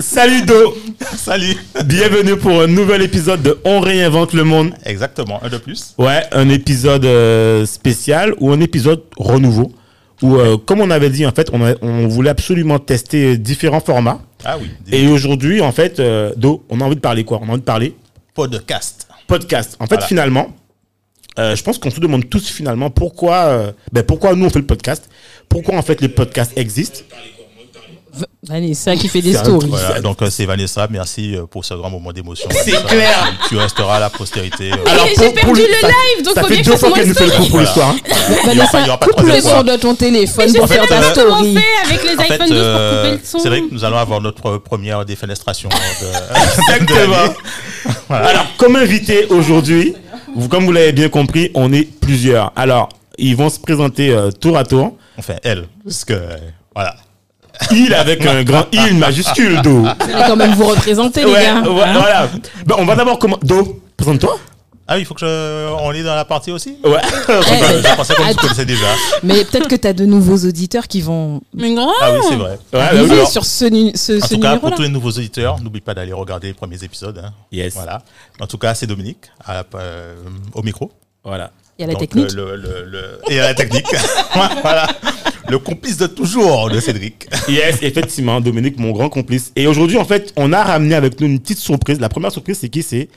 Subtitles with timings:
[0.00, 0.76] Salut Do
[1.16, 4.72] Salut Bienvenue pour un nouvel épisode de On réinvente le monde.
[4.84, 5.94] Exactement, un de plus.
[5.98, 9.72] Ouais, un épisode euh, spécial ou un épisode renouveau.
[10.22, 13.80] Où, euh, comme on avait dit, en fait, on, a- on voulait absolument tester différents
[13.80, 14.20] formats.
[14.44, 17.40] Ah oui, Et aujourd'hui, en fait, euh, Do, on a envie de parler quoi?
[17.42, 17.94] On a envie de parler
[18.34, 19.08] podcasts.
[19.26, 19.76] podcast.
[19.80, 20.06] En fait, Voilà.
[20.06, 20.48] finalement,
[21.38, 24.58] euh, je pense qu'on se demande tous finalement pourquoi, euh, ben, pourquoi nous on fait
[24.58, 25.08] le podcast?
[25.48, 27.00] Pourquoi en fait les podcasts existent?
[28.46, 29.68] Vanessa qui fait des stories.
[29.68, 32.48] Voilà, donc euh, c'est Vanessa, merci euh, pour ce grand moment d'émotion.
[32.52, 33.32] C'est clair.
[33.48, 34.70] Tu resteras à la postérité.
[34.72, 37.08] euh, Alors, j'ai perdu pour le live, donc ça faut fait bien deux fois qu'elle
[37.08, 37.66] nous fait le coup pour Voilà.
[37.66, 37.90] l'histoire.
[37.90, 38.36] hein.
[38.46, 41.58] Vanessa, coupe le son de ton téléphone pour faire ta story.
[41.84, 43.38] avec les En fait, iPhone 12 pour couper le son.
[43.40, 45.68] c'est vrai que nous allons avoir notre première défenestration.
[46.70, 47.34] Exactement.
[48.10, 49.94] Alors, comme invité aujourd'hui,
[50.50, 52.52] comme vous l'avez bien compris, on est plusieurs.
[52.56, 52.88] Alors,
[53.18, 54.96] ils vont se présenter tour à tour.
[55.18, 55.66] Enfin, elle.
[55.84, 56.14] Parce que,
[56.74, 56.94] voilà.
[57.72, 59.80] Il avec un grand il majuscule, Do.
[59.80, 61.60] Vous allez quand même vous représenter, les Ouais, gars.
[61.62, 62.28] ouais, Hein voilà.
[62.66, 63.38] Ben, on va d'abord comment.
[63.42, 64.38] Do, présente-toi.
[64.90, 65.68] Ah oui, il faut que je...
[65.82, 66.76] on est dans la partie aussi?
[66.82, 66.98] Ouais.
[67.28, 68.86] Je pensais qu'on connaissait déjà.
[69.22, 72.36] Mais peut-être que tu as de nouveaux auditeurs qui vont Mais grave Ah oui, c'est
[72.36, 72.50] vrai.
[72.52, 72.98] Ouais, bah oui.
[72.98, 75.82] arriver alors, sur ce, ce, En ce tout cas, pour tous les nouveaux auditeurs, n'oublie
[75.82, 77.20] pas d'aller regarder les premiers épisodes.
[77.22, 77.32] hein.
[77.52, 77.74] Yes.
[77.74, 78.00] Voilà.
[78.40, 80.14] En tout cas, c'est Dominique à euh,
[80.54, 80.90] au micro.
[81.22, 81.50] Voilà.
[81.78, 82.32] Il y a la Donc, technique.
[82.32, 83.86] le- le- le- et la technique.
[84.62, 84.86] voilà.
[85.48, 87.26] Le complice de toujours de Cédric.
[87.48, 89.52] Yes, effectivement, Dominique, mon grand complice.
[89.56, 92.00] Et aujourd'hui, en fait, on a ramené avec nous une petite surprise.
[92.00, 92.82] La première surprise, c'est qui?
[92.82, 93.08] C'est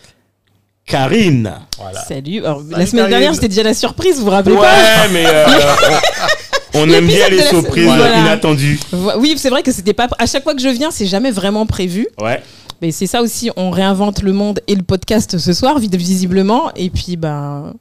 [0.85, 1.51] Karine.
[1.79, 2.01] Voilà.
[2.05, 2.39] Salut.
[2.39, 5.45] Alors, la semaine dernière, c'était déjà la surprise, vous vous rappelez Ouais, pas mais euh,
[6.75, 8.19] on, aime bien les la- surprises Voilà.
[8.19, 8.79] inattendues.
[9.17, 10.07] Oui, c'est vrai que c'était pas.
[10.17, 12.07] À chaque fois que je viens, c'est jamais vraiment prévu.
[12.21, 12.41] Ouais.
[12.81, 16.71] Mais c'est ça aussi, on réinvente le monde et le podcast ce soir, visiblement.
[16.75, 17.73] Et puis, ben,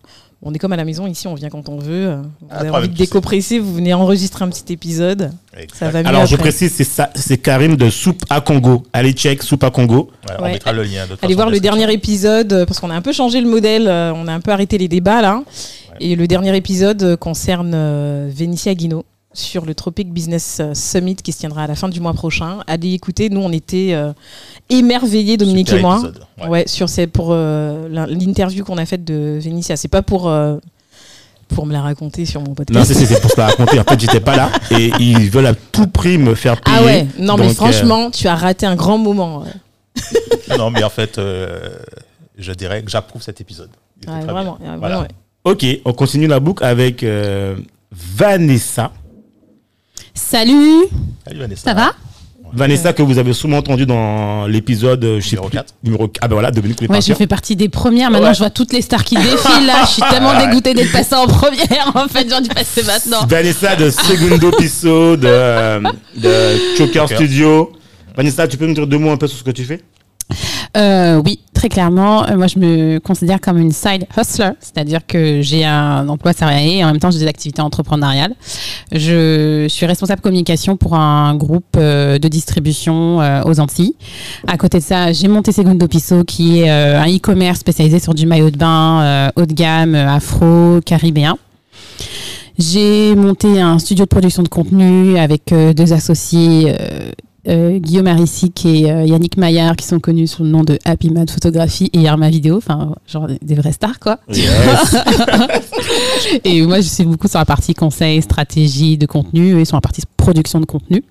[0.43, 2.15] on est comme à la maison ici, on vient quand on veut.
[2.41, 5.33] Vous Ah, avez envie de décompresser, vous venez enregistrer un petit épisode.
[5.75, 6.09] Ça va mieux.
[6.09, 8.83] Alors, je précise, c'est ça, c'est Karine de Soupe à Congo.
[8.93, 10.11] Allez, check Soupe à Congo.
[10.25, 10.49] Voilà, Ouais.
[10.49, 11.05] On mettra le lien.
[11.07, 13.49] de Allez façon, voir le dernier épisode, euh, parce qu'on a un peu changé le
[13.49, 15.43] modèle, euh, on a un peu arrêté les débats là.
[16.01, 21.17] Et le dernier épisode euh, concerne euh, Vénitia Guino sur le Tropic Business euh, Summit
[21.17, 22.59] qui se tiendra à la fin du mois prochain.
[22.67, 24.13] Allez écouter, nous on était euh,
[24.69, 25.95] émerveillés, Dominique Super et moi.
[25.97, 26.49] épisode, ouais.
[26.49, 26.65] Ouais.
[26.67, 29.77] sur ces, pour euh, l'in- l'interview qu'on a faite de Vénitia.
[29.77, 30.57] C'est pas pour, euh,
[31.49, 32.87] pour me la raconter sur mon Non, podcast.
[32.87, 33.79] c'est c'est- c'est pour se la raconter.
[33.79, 34.51] En fait, j'étais pas là.
[34.73, 36.77] Et ils veulent à tout prix me faire payer.
[36.81, 39.43] ah ouais, non mais euh, franchement, tu as raté un grand moment.
[39.43, 39.51] ouais.
[40.51, 41.71] Non, non, mais en fait, euh,
[42.37, 43.71] je dirais que j'approuve cet épisode.
[44.09, 45.03] Ouais, vraiment, Voilà.
[45.03, 45.09] ouais.
[45.45, 47.57] Ok, on continue la boucle avec euh,
[47.93, 48.91] Vanessa.
[50.15, 50.85] Salut
[51.27, 51.63] Salut Vanessa.
[51.63, 51.93] Ça va
[52.53, 55.75] Vanessa que vous avez souvent entendu dans l'épisode euh, Numéro plus, 4.
[55.85, 57.15] Numéro Ah ben voilà, Dominique Ouais, partir.
[57.15, 58.11] je fais partie des premières.
[58.11, 58.35] Maintenant, Ouais.
[58.35, 59.85] je vois toutes les stars qui défilent là.
[59.85, 61.93] Je suis tellement dégoûtée d'être passée en première.
[61.95, 63.25] En fait, j'en ai passé maintenant.
[63.29, 65.81] Vanessa de Segundo Piso de, euh,
[66.17, 67.17] de Choker Choker.
[67.19, 67.73] Studio.
[68.17, 69.81] Vanessa, tu peux nous dire deux mots un peu sur ce que tu fais?
[70.77, 72.27] Euh, oui, très clairement.
[72.27, 76.79] Euh, moi, je me considère comme une side hustler, c'est-à-dire que j'ai un emploi salarié
[76.79, 78.35] et en même temps, j'ai des activités entrepreneuriales.
[78.93, 83.95] Je suis responsable communication pour un groupe euh, de distribution euh, aux Antilles.
[84.47, 88.25] À côté de ça, j'ai monté Segundo Piso, qui est un e-commerce spécialisé sur du
[88.25, 91.37] maillot de bain haut de gamme, afro, caribéen.
[92.59, 96.75] J'ai monté un studio de production de contenu avec deux associés,
[97.49, 101.11] euh, Guillaume Arissic et euh, Yannick Maillard, qui sont connus sous le nom de Happy
[101.11, 104.19] Mad Photographie et Arma Vidéo, enfin, genre des- des vraies stars, quoi.
[106.45, 109.81] Et moi, je suis beaucoup sur la partie conseil, stratégie de contenu et sur la
[109.81, 111.03] partie production de contenu.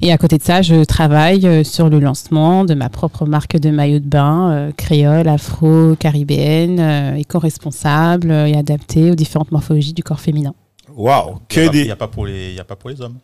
[0.00, 3.56] Et à côté de ça, je travaille euh, sur le lancement de ma propre marque
[3.56, 9.52] de maillot de bain, euh, créole, afro, caribéenne, euh, éco-responsable euh, et adaptée aux différentes
[9.52, 10.54] morphologies du corps féminin.
[10.94, 11.80] Waouh, Il que n'y a, des.
[11.82, 13.14] il y a pas pour les hommes.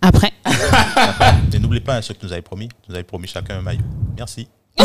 [0.00, 0.32] Après,
[1.52, 2.68] Et n'oubliez pas ce que nous avez promis.
[2.88, 3.82] Nous avez promis chacun un maillot.
[4.16, 4.48] Merci.
[4.80, 4.84] Ah,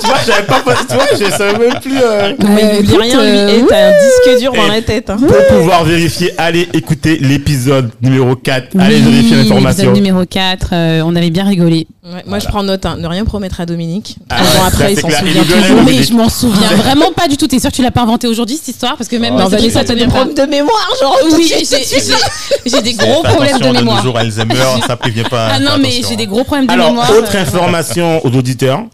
[0.00, 1.98] tu vois, j'avais pas, tu vois, je savais même plus.
[2.02, 3.28] euh, Mais il écoute, rien, lui.
[3.38, 5.10] euh, Et t'as un disque dur dans la tête.
[5.10, 5.16] hein.
[5.18, 8.68] Pour pouvoir vérifier, allez écouter l'épisode numéro 4.
[8.78, 9.84] Allez Oui, vérifier l'information.
[9.84, 11.86] l'épisode numéro 4, euh, on avait bien rigolé.
[12.04, 12.86] Ouais, moi, je prends note.
[12.86, 12.96] hein.
[12.98, 14.16] Ne rien promettre à Dominique.
[14.30, 15.82] Ah ouais, après, il s'en souvient toujours.
[15.84, 17.46] Mais je m'en souviens vraiment pas du tout.
[17.46, 18.96] T'es sûr que tu l'as pas inventé aujourd'hui cette histoire?
[18.96, 21.18] Parce que même Oh, ça, t'as des problèmes de mémoire, genre.
[21.36, 21.52] Oui,
[22.64, 24.16] j'ai des gros problèmes de attention, mémoire.
[24.16, 24.54] Alzheimer,
[24.86, 25.48] ça prévient pas.
[25.52, 27.10] Ah non, mais j'ai des gros problèmes de Alors, mémoire.
[27.10, 28.84] autre euh, information aux auditeurs.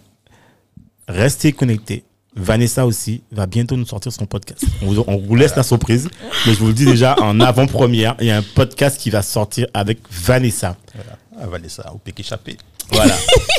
[1.08, 2.04] Restez connectés.
[2.34, 4.64] Vanessa aussi va bientôt nous sortir son podcast.
[4.80, 6.08] On vous, on vous laisse la surprise,
[6.46, 9.20] mais je vous le dis déjà en avant-première, il y a un podcast qui va
[9.20, 10.76] sortir avec Vanessa.
[11.38, 12.56] Ah, Vanessa, au pic échappé.
[12.90, 13.14] Voilà.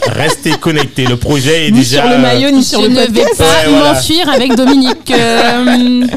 [0.07, 1.05] Restez connectés.
[1.05, 2.01] Le projet est Ni déjà.
[2.01, 3.93] sur le maillot, ni sur je le ne vais pas Ouais, voilà.
[3.93, 5.11] m'enfuir avec Dominique.
[5.11, 6.07] euh,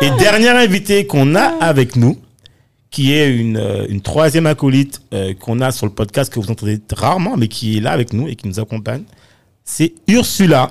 [0.00, 2.18] Et dernier invité qu'on a avec nous,
[2.90, 6.50] qui est une, euh, une troisième acolyte euh, qu'on a sur le podcast que vous
[6.50, 9.02] entendez rarement, mais qui est là avec nous et qui nous accompagne,
[9.64, 10.70] c'est Ursula.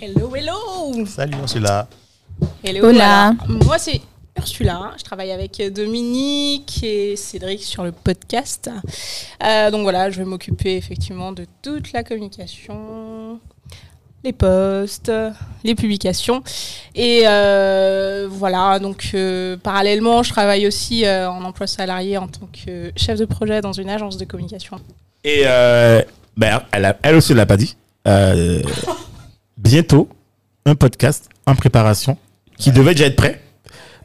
[0.00, 1.88] Hello, hello Salut, là.
[2.62, 3.34] Hello, Hola.
[3.48, 3.64] voilà.
[3.64, 4.00] Moi, c'est
[4.36, 4.92] Ursula.
[4.98, 8.70] Je travaille avec Dominique et Cédric sur le podcast.
[9.42, 13.40] Euh, donc voilà, je vais m'occuper effectivement de toute la communication,
[14.22, 15.10] les posts,
[15.64, 16.42] les publications.
[16.94, 22.46] Et euh, voilà, donc euh, parallèlement, je travaille aussi euh, en emploi salarié en tant
[22.52, 24.78] que chef de projet dans une agence de communication.
[25.24, 26.02] Et euh,
[26.36, 27.74] ben, elle, a- elle aussi ne l'a pas dit.
[28.06, 28.62] Euh,
[29.56, 30.08] bientôt,
[30.64, 32.16] un podcast en préparation
[32.58, 33.40] qui devait déjà être prêt.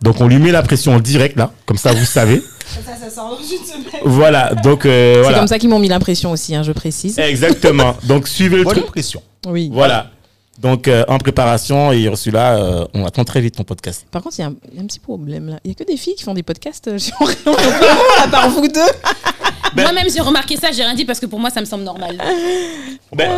[0.02, 2.42] Donc on lui met la pression en direct là, comme ça vous savez.
[2.72, 4.02] Ça, ça sort dans une semaine.
[4.06, 5.40] Voilà, donc euh, C'est voilà.
[5.40, 7.20] comme ça qu'ils m'ont mis l'impression aussi, hein, je précise.
[7.20, 7.98] Exactement.
[8.04, 8.78] Donc suivez le truc.
[8.86, 9.22] impression.
[9.46, 9.70] Oui.
[9.74, 10.10] Voilà.
[10.58, 14.06] Donc euh, en préparation et Ursula, euh, on attend très vite ton podcast.
[14.10, 15.60] Par contre, il y, a un- il y a un petit problème là.
[15.66, 16.98] Il y a que des filles qui font des podcasts euh,
[18.24, 18.80] à part vous deux.
[19.76, 21.84] Ben- Moi-même, j'ai remarqué ça, j'ai rien dit parce que pour moi, ça me semble
[21.84, 22.18] normal.
[23.14, 23.30] Ben,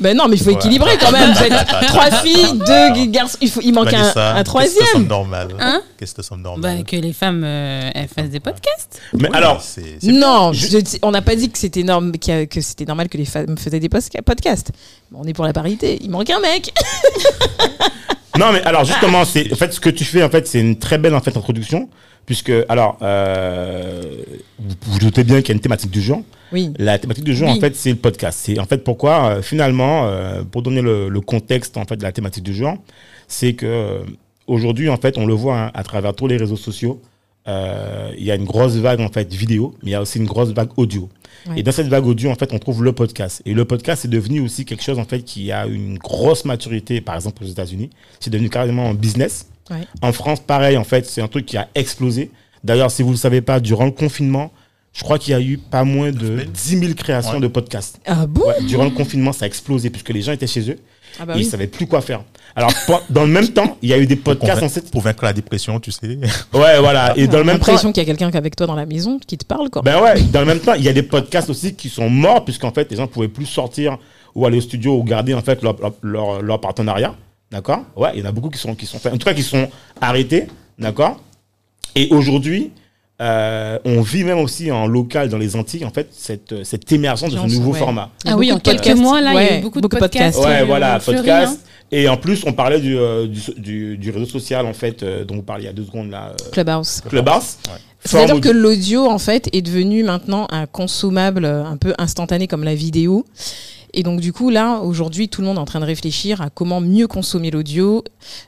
[0.00, 0.54] Ben non, mais il faut Ouais.
[0.54, 1.32] équilibrer quand même.
[1.32, 1.52] Vous êtes
[1.88, 3.36] trois filles, deux garçons.
[3.40, 4.86] Il, faut, il manque un, un Qu'est-ce que ça troisième.
[4.92, 8.30] semble normal Hein Qu'est-ce que ça semble Bah, normal que les femmes euh, elles fassent
[8.30, 9.00] des podcasts.
[9.14, 12.60] mais Oui, alors, c'est- c'est- Non, je- on n'a pas dit que c'était norm- que
[12.60, 14.70] c'était normal que les femmes faisaient des podcasts.
[15.14, 15.98] On est pour la parité.
[16.02, 16.72] Il manque un mec.
[18.38, 20.78] non mais alors justement, c'est en fait ce que tu fais en fait, c'est une
[20.78, 21.88] très belle en fait introduction
[22.26, 24.02] puisque alors euh,
[24.58, 26.22] vous vous doutez bien qu'il y a une thématique du jour.
[26.52, 26.72] Oui.
[26.78, 27.56] La thématique du jour, Oui.
[27.56, 28.38] en fait, c'est le podcast.
[28.42, 32.02] C'est en fait pourquoi, euh, finalement, euh, pour donner le, le contexte en fait de
[32.02, 32.74] la thématique du jour,
[33.28, 34.00] c'est que
[34.46, 37.00] aujourd'hui, en fait, on le voit hein, à travers tous les réseaux sociaux.
[37.48, 40.18] Euh, Il y a une grosse vague en fait vidéo, mais il y a aussi
[40.18, 41.08] une grosse vague audio.
[41.48, 41.60] Ouais.
[41.60, 43.42] Et dans cette vague audio, en fait, on trouve le podcast.
[43.46, 47.00] Et le podcast est devenu aussi quelque chose en fait qui a une grosse maturité,
[47.00, 47.90] par exemple aux États-Unis.
[48.20, 49.46] C'est devenu carrément un business.
[49.70, 49.76] Ouais.
[50.02, 52.30] En France, pareil, en fait, c'est un truc qui a explosé.
[52.64, 54.50] D'ailleurs, si vous ne le savez pas, durant le confinement,
[54.94, 56.50] je crois qu'il y a eu pas moins de semaines.
[56.52, 57.40] 10 000 créations Ouais.
[57.40, 58.00] de podcasts.
[58.06, 58.40] Ah bon?
[58.46, 60.78] Ouais, durant le confinement, ça a explosé puisque les gens étaient chez eux
[61.20, 62.22] Ah bah et ils savaient plus quoi faire.
[62.56, 62.70] Alors,
[63.10, 64.90] dans le même temps, il y a eu des podcasts en cette...
[64.90, 66.18] pour vaincre la dépression, tu sais.
[66.54, 67.12] Ouais, voilà.
[67.16, 69.18] Et dans le même temps, l'impression qu'il y a quelqu'un avec toi dans la maison
[69.24, 69.82] qui te parle quoi.
[69.82, 72.44] ben ouais, dans le même temps, il y a des podcasts aussi qui sont morts
[72.44, 73.98] puisqu'en fait, les gens pouvaient plus sortir
[74.34, 77.14] ou aller au studio ou garder en fait leur, leur, leur- leur partenariat.
[77.50, 77.80] D'accord?
[77.96, 79.42] Ouais, il y en a beaucoup qui sont, qui sont faits, en tout cas qui
[79.42, 79.68] sont
[80.00, 80.46] arrêtés.
[80.78, 81.20] D'accord?
[81.94, 82.70] Et aujourd'hui,
[83.20, 87.32] euh, on vit même aussi en local dans les Antilles, en fait, cette, cette émergence
[87.32, 87.78] de ce nouveau ouais.
[87.78, 88.10] format.
[88.26, 90.36] Ah oui, en quelques mois, là, il y a eu beaucoup de beaucoup de podcasts.
[90.36, 90.56] podcasts.
[90.56, 91.58] Ouais, euh, voilà, podcast.
[91.62, 91.68] hein.
[91.90, 95.24] Et en plus, on parlait du, euh, du, du, du réseau social, en fait, euh,
[95.24, 97.00] dont vous parliez il y a deux secondes, là, euh, Clubhouse.
[97.08, 97.56] Clubhouse.
[97.66, 97.74] Ouais.
[98.04, 102.62] C'est-à-dire que l'audio, en fait, est devenu maintenant un consommable euh, un peu instantané comme
[102.62, 103.24] la vidéo.
[103.98, 106.50] Et donc, du coup, là, aujourd'hui, tout le monde est en train de réfléchir à
[106.50, 108.04] comment mieux consommer l'audio.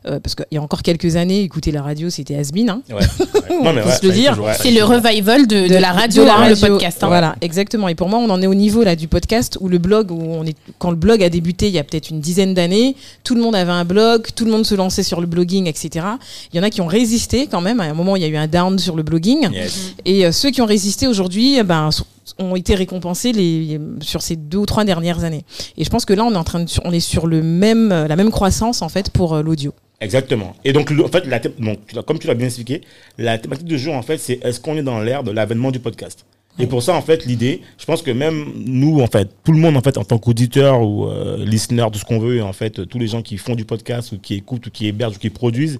[0.07, 2.83] euh, parce qu'il y a encore quelques années, écouter la radio, c'était has-been, hein.
[2.89, 3.01] Ouais.
[3.65, 4.41] Non, mais peut ouais, se le dire.
[4.63, 6.67] C'est le revival de, de la radio, de la hein, radio.
[6.67, 7.03] le podcast.
[7.03, 7.09] hein.
[7.09, 7.89] Voilà, exactement.
[7.89, 10.21] Et pour moi, on en est au niveau là du podcast où le blog, où
[10.23, 13.35] on est, quand le blog a débuté il y a peut-être une dizaine d'années, tout
[13.35, 16.07] le monde avait un blog, tout le monde se lançait sur le blogging, etc.
[16.53, 17.81] Il y en a qui ont résisté quand même.
[17.81, 19.51] À un moment, il y a eu un down sur le blogging.
[19.53, 19.95] Yes.
[20.07, 22.07] Et euh, ceux qui ont résisté aujourd'hui, eh ben, sont-
[22.39, 25.45] ont été récompensés les, sur ces deux ou trois dernières années.
[25.77, 27.89] Et je pense que là, on est en train de, on est sur le même,
[27.89, 29.73] la même croissance en fait pour euh, l'audio.
[30.01, 30.55] Exactement.
[30.65, 32.81] Et donc, en fait, la donc, comme tu l'as bien expliqué,
[33.19, 35.79] la thématique du jour, en fait, c'est est-ce qu'on est dans l'ère de l'avènement du
[35.79, 36.25] podcast?
[36.59, 39.59] Et pour ça, en fait, l'idée, je pense que même nous, en fait, tout le
[39.59, 42.87] monde, en fait, en tant qu'auditeur ou euh, listener, tout ce qu'on veut, en fait,
[42.89, 45.31] tous les gens qui font du podcast ou qui écoutent ou qui hébergent ou qui
[45.31, 45.79] produisent,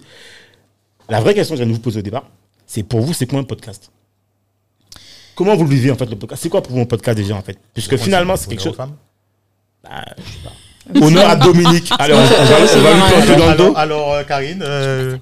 [1.09, 2.29] la vraie question que je viens de vous poser au départ,
[2.65, 3.91] c'est pour vous, c'est quoi un podcast?
[5.43, 6.43] Comment vous le vivez, en fait, le podcast?
[6.43, 7.57] C'est quoi pour vous un podcast déjà, en fait?
[7.73, 8.75] Puisque finalement, c'est quelque chose...
[8.77, 8.89] Bah,
[10.15, 11.03] je sais pas.
[11.03, 11.91] Honneur à Dominique.
[11.97, 12.45] Alors, on, va, on
[12.83, 13.63] va lui planter dans le dos.
[13.75, 15.17] Alors, alors, euh, Karine, euh,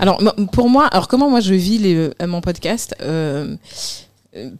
[0.00, 0.20] Alors
[0.52, 3.54] pour moi, alors comment moi je vis les, euh, mon podcast euh,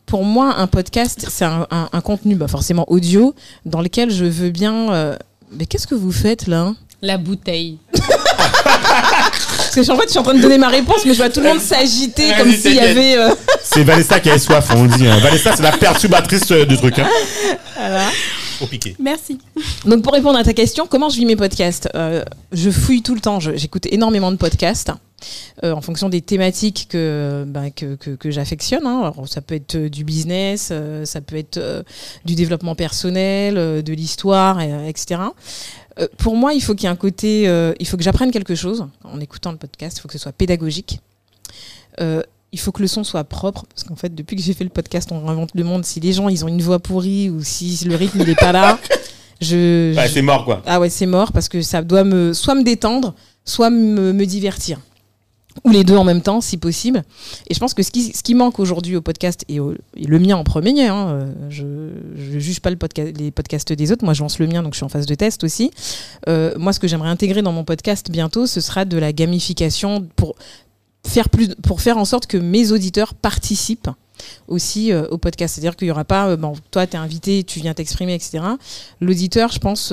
[0.07, 4.25] Pour moi, un podcast, c'est un, un- un contenu bah, forcément audio dans lequel je
[4.25, 5.17] veux bien euh,
[5.51, 6.75] Mais qu'est-ce que vous faites là?
[7.03, 7.79] La bouteille.
[9.77, 11.31] Parce que en fait, je suis en train de donner ma réponse, mais je vois
[11.31, 13.17] tout le monde s'agiter comme s'il y avait.
[13.17, 13.31] euh,
[13.63, 15.07] C'est Vanessa qui a soif, on le dit.
[15.07, 15.19] hein.
[15.21, 16.99] Vanessa, c'est la perturbatrice euh, du truc.
[16.99, 17.09] hein.
[18.61, 18.97] Au piqué.
[18.99, 19.39] Merci.
[19.85, 21.89] Donc pour répondre à ta question, comment je vis mes podcasts?
[21.95, 24.91] Euh, Je fouille tout le temps, j'écoute énormément de podcasts
[25.63, 28.87] euh, en fonction des thématiques que, bah, que, que, que j'affectionne.
[28.87, 29.01] hein.
[29.01, 31.83] Alors, ça peut être du business, euh, ça peut être euh,
[32.25, 35.21] du développement personnel, euh, de l'histoire, et, euh, etc.
[35.99, 38.31] Euh, pour moi, il faut qu'il y ait un côté, euh, il faut que j'apprenne
[38.31, 41.01] quelque chose en écoutant le podcast, il faut que ce soit pédagogique.
[42.01, 42.23] Euh,
[42.53, 44.71] il faut que le son soit propre, parce qu'en fait, depuis que j'ai fait le
[44.71, 45.85] podcast, on réinvente le monde.
[45.85, 48.53] Si les gens, ils ont une voix pourrie ou si le rythme, il est pas
[48.53, 48.79] là,
[49.41, 50.63] je, Ouais, je- c'est mort, quoi.
[50.67, 54.25] ah ouais, c'est mort parce que ça doit me soit me détendre, soit me, me
[54.27, 54.79] divertir.
[55.65, 57.03] Ou les deux en même temps, si possible.
[57.49, 60.37] Et je pense que ce qui, ce qui manque aujourd'hui au podcast, et, le mien
[60.37, 62.77] en premier, hein, euh, je ne juge pas le
[63.19, 65.15] les podcasts des autres, moi je lance le mien, donc je suis en phase de
[65.15, 65.71] test aussi.
[66.29, 70.07] Euh, moi, ce que j'aimerais intégrer dans mon podcast bientôt, ce sera de la gamification
[70.17, 70.37] pour
[71.07, 73.91] faire, plus, pour faire en sorte que mes auditeurs participent
[74.49, 75.55] aussi euh, au podcast.
[75.55, 78.43] C'est-à-dire qu'il n'y aura pas, bon, toi, tu es invité, tu viens t'exprimer, etc.
[79.01, 79.93] L'auditeur, je pense,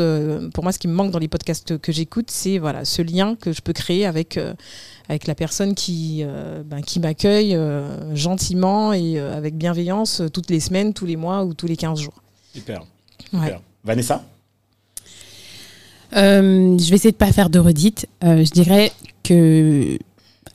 [0.53, 3.35] pour moi, ce qui me manque dans les podcasts que j'écoute, c'est voilà, ce lien
[3.35, 4.39] que je peux créer avec,
[5.09, 10.29] avec la personne qui, euh, ben, qui m'accueille euh, gentiment et euh, avec bienveillance euh,
[10.29, 12.21] toutes les semaines, tous les mois ou tous les 15 jours.
[12.53, 12.81] Super.
[13.33, 13.39] Ouais.
[13.45, 13.61] Super.
[13.83, 14.23] Vanessa?
[16.15, 18.07] Euh, je vais essayer de pas faire de redite.
[18.23, 18.91] Euh, je dirais
[19.23, 19.97] que.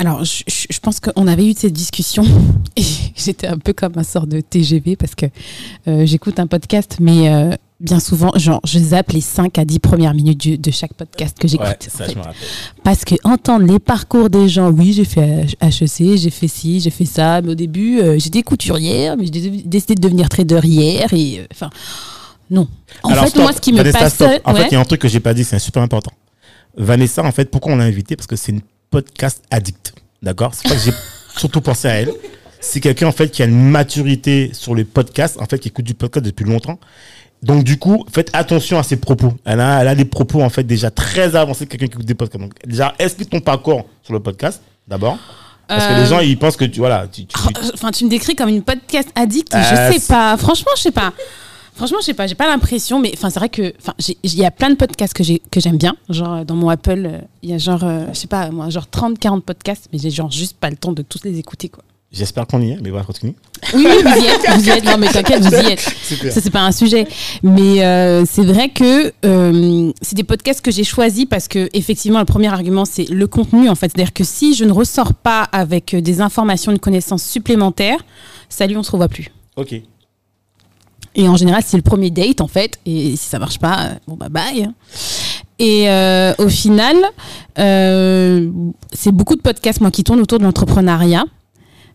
[0.01, 2.23] Alors, je, je- pense qu'on avait eu cette discussion
[2.77, 2.85] et
[3.17, 5.27] j'étais un peu comme un sort de TGV parce que
[5.89, 9.79] euh, j'écoute un podcast, mais euh, bien souvent, genre, je zappe les 5 à 10
[9.79, 11.67] premières minutes du- de chaque podcast que j'écoute.
[11.67, 12.35] Ouais, ça, je me rappelle.
[12.83, 16.91] Parce que entendre les parcours des gens, oui, j'ai fait HEC, j'ai fait ci, j'ai
[16.91, 20.61] fait ça, mais au début, euh, j'étais couturière, mais j'ai dé- décidé de devenir trader
[20.65, 21.67] hier, et euh,
[22.51, 22.67] non.
[23.03, 23.43] En Alors, fait, stop.
[23.43, 24.41] moi, ce qui me Vanessa, passe, stop.
[24.45, 24.61] En ouais.
[24.63, 26.11] fait, il y a un truc que j'ai pas dit, c'est super important.
[26.77, 28.17] Vanessa, en fait, pourquoi on l'a invitée?
[28.17, 29.93] Parce que c'est une podcast addict.
[30.23, 30.53] D'accord?
[30.55, 30.93] C'est pas que j'ai
[31.37, 32.13] surtout pensé à elle.
[32.61, 35.85] C'est quelqu'un, en fait, qui a une maturité sur le podcast, en fait, qui écoute
[35.85, 36.79] du podcast depuis longtemps.
[37.43, 39.33] Donc, du coup, faites attention à ses propos.
[39.45, 42.07] Elle a, elle a des propos, en fait, déjà très avancés de quelqu'un qui écoute
[42.07, 42.41] des podcasts.
[42.43, 45.17] Donc, déjà, explique ton parcours sur le podcast, d'abord.
[45.69, 48.05] Parce que Euh, les gens, ils pensent que tu, voilà, tu, tu- Oh, Enfin, tu
[48.05, 49.55] me décris comme une podcast addict.
[49.55, 50.37] Euh, je sais pas.
[50.37, 51.13] Franchement, je sais pas.
[51.75, 52.27] Franchement, je sais pas.
[52.27, 53.93] J'ai pas l'impression, mais enfin, c'est vrai que, enfin,
[54.25, 55.95] il y a plein de podcasts que j'ai que j'aime bien.
[56.09, 58.69] Genre euh, dans mon Apple, euh, il y a genre, euh, je sais pas, moi,
[58.71, 61.69] genre 30, 40 podcasts, mais j'ai genre juste pas le temps de tous les écouter,
[61.69, 61.85] quoi.
[62.13, 63.35] J'espère qu'on y est, mais voilà, continue.
[63.75, 64.85] Oui, oui, vous y êtes, vous y êtes.
[64.85, 65.81] Non, mais t'inquiète, vous y êtes.
[66.03, 66.33] Super.
[66.33, 67.07] Ça, c'est pas un sujet.
[67.43, 72.19] Mais euh, c'est vrai que euh, c'est des podcasts que j'ai choisis parce que, effectivement,
[72.19, 73.93] le premier argument, c'est le contenu, en fait.
[73.95, 77.99] C'est-à-dire que si je ne ressors pas avec euh, des informations, une connaissance supplémentaire,
[78.49, 79.31] salut, on se revoit plus.
[79.57, 79.75] Ok.
[81.15, 82.79] Et en général, c'est le premier date, en fait.
[82.87, 84.69] Et si ça marche pas, bon, bah bye.
[85.59, 86.97] Et euh, au final,
[87.59, 88.51] euh,
[88.93, 91.25] c'est beaucoup de podcasts, moi, qui tournent autour de l'entrepreneuriat.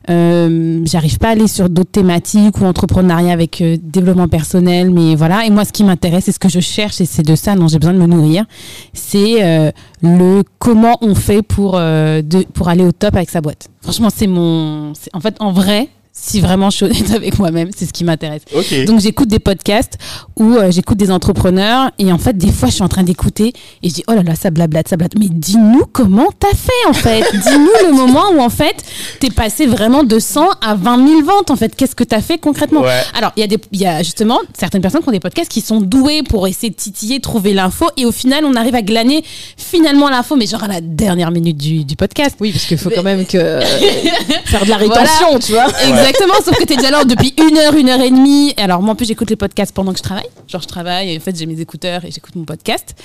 [0.09, 5.15] Euh, J'arrive pas à aller sur d'autres thématiques ou entrepreneuriat avec euh, développement personnel, mais
[5.15, 5.45] voilà.
[5.45, 7.67] Et moi, ce qui m'intéresse et ce que je cherche, et c'est de ça dont
[7.67, 8.45] j'ai besoin de me nourrir,
[8.93, 13.41] c'est euh, le comment on fait pour, euh, de, pour aller au top avec sa
[13.41, 13.67] boîte.
[13.81, 14.93] Franchement, c'est mon.
[14.93, 18.03] c'est- En fait, en vrai, si vraiment je suis honnête avec moi-même, c'est ce qui
[18.03, 18.43] m'intéresse.
[18.85, 19.97] Donc j'écoute des podcasts
[20.37, 23.51] où euh, j'écoute des entrepreneurs et en fait des fois je suis en train d'écouter
[23.81, 25.19] et je dis oh là là ça blablate ça blablate.
[25.19, 27.23] Mais dis-nous comment t'as fait en fait.
[27.33, 28.75] Dis-nous le moment où en fait
[29.19, 31.75] t'es passé vraiment de 100 à 20 000 ventes en fait.
[31.75, 32.81] Qu'est-ce que t'as fait concrètement?
[32.81, 33.01] Ouais.
[33.15, 35.49] alors il y a des il y a justement certaines personnes qui ont des podcasts
[35.49, 38.83] qui sont doués pour essayer de titiller trouver l'info et au final on arrive à
[38.83, 39.23] glaner
[39.57, 42.35] finalement l'info mais genre à la dernière minute du, du podcast.
[42.39, 43.59] Oui, parce qu'il faut quand même que
[44.45, 45.67] faire de la rétention, tu vois.
[46.07, 48.53] Exactement, sauf que t'es déjà là depuis une heure, une heure et demie.
[48.57, 50.25] Et Alors moi en plus j'écoute les podcasts pendant que je travaille.
[50.47, 52.95] Genre je travaille et en fait j'ai mes écouteurs et j'écoute mon podcast.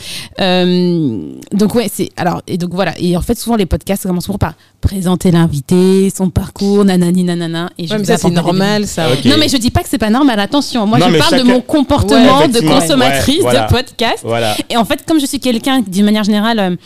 [0.40, 4.24] Euh, donc ouais c'est alors et donc voilà et en fait souvent les podcasts commencent
[4.24, 7.70] toujours par présenter l'invité, son parcours, nanani nanana.
[7.78, 9.10] Et je Ouais, mais ça, c'est normal, ça.
[9.12, 9.24] Ok.
[9.24, 10.86] non mais je dis pas que c'est pas normal, attention.
[10.86, 13.66] Moi Non, je parle de mon comportement Ouais, de consommatrice Ouais, voilà.
[13.66, 14.18] de podcast.
[14.24, 14.54] Voilà.
[14.70, 16.76] Et en fait, comme je suis quelqu'un, d'une manière générale, euh,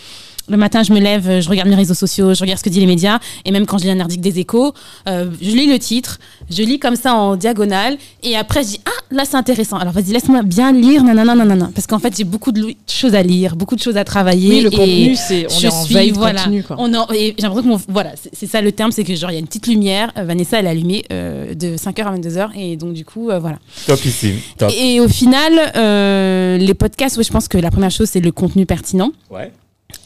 [0.48, 2.80] le matin, je me lève, je regarde mes réseaux sociaux, je regarde ce que disent
[2.80, 4.74] les médias, et même quand je lis un article des échos,
[5.08, 6.18] euh, je lis le titre,
[6.50, 9.76] je lis comme ça en diagonale, et après, je dis, ah, là, c'est intéressant.
[9.78, 11.70] Alors, vas-y, laisse-moi bien lire, nanana, nanana.
[11.74, 14.48] Parce qu'en fait, j'ai beaucoup de choses à lire, beaucoup de choses à travailler.
[14.48, 16.76] Oui, le et contenu, c'est on je est en suis, veille voilà, continue, quoi.
[16.78, 19.14] on en- et j'ai l'impression que mon- voilà, c'est c'est ça le terme, c'est que
[19.14, 22.06] genre, il y a une petite lumière, euh, Vanessa, elle est allumée euh, de 5h
[22.06, 23.58] à 22h, et donc, du coup, euh, voilà.
[23.86, 24.36] Topissime.
[24.58, 24.72] Top.
[24.76, 28.32] Et au final, euh, les podcasts, oui, je pense que la première chose, c'est le
[28.32, 29.12] contenu pertinent.
[29.30, 29.52] Ouais.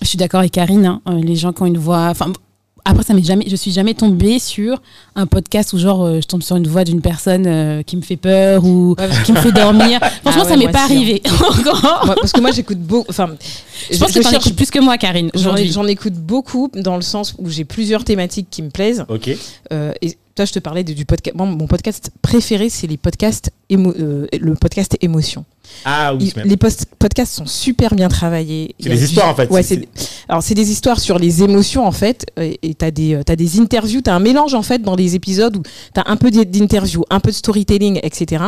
[0.02, 0.86] Je suis d'accord avec Karine.
[0.86, 2.08] hein, euh, les gens qui ont une voix.
[2.10, 2.32] Enfin,
[2.84, 4.80] après, ça m'est jamais, je suis jamais tombée sur
[5.16, 8.02] un podcast où genre euh, je tombe sur une voix d'une personne euh, qui me
[8.02, 9.98] fait peur ou Ouais, qui me fait dormir.
[10.22, 10.84] Franchement, ouais, ça m'est pas hein.
[10.84, 12.02] arrivé encore.
[12.06, 13.06] Moi, parce que moi, j'écoute beaucoup.
[13.10, 13.30] Enfin,
[13.90, 17.34] Je pense que t'en écoutes plus que moi, Karine, J'en écoute beaucoup dans le sens
[17.38, 19.04] où j'ai plusieurs thématiques qui me plaisent.
[19.08, 19.30] Ok.
[19.72, 21.34] Euh, et toi, je te parlais de- du podcast.
[21.36, 25.44] Mon podcast préféré, c'est les podcasts émo- euh, le podcast émotion.
[25.84, 28.76] Ah oui, Il- les podcasts sont super bien travaillés.
[28.78, 29.50] C'est des du- histoires, en fait.
[29.50, 29.62] Ouais,
[30.28, 32.24] alors c'est des histoires sur les émotions en fait.
[32.40, 35.56] Et t'as des euh, t'as des interviews, t'as un mélange en fait dans les épisodes
[35.56, 38.44] où t'as un peu d'interviews, un peu de storytelling, etc.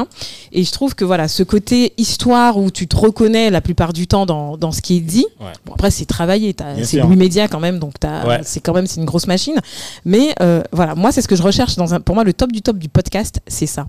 [0.52, 4.06] Et je trouve que voilà ce côté histoire où tu te reconnais la plupart du
[4.06, 5.26] temps dans, dans ce qui est dit.
[5.40, 5.46] Ouais.
[5.66, 7.00] Bon après c'est travaillé, c'est.
[7.00, 8.40] Louis Média quand même, donc Ouais.
[8.44, 9.56] c'est quand même c'est une grosse machine.
[10.04, 12.00] Mais euh, voilà, moi c'est ce que je recherche dans un.
[12.00, 13.88] Pour moi le top du top du podcast, c'est ça.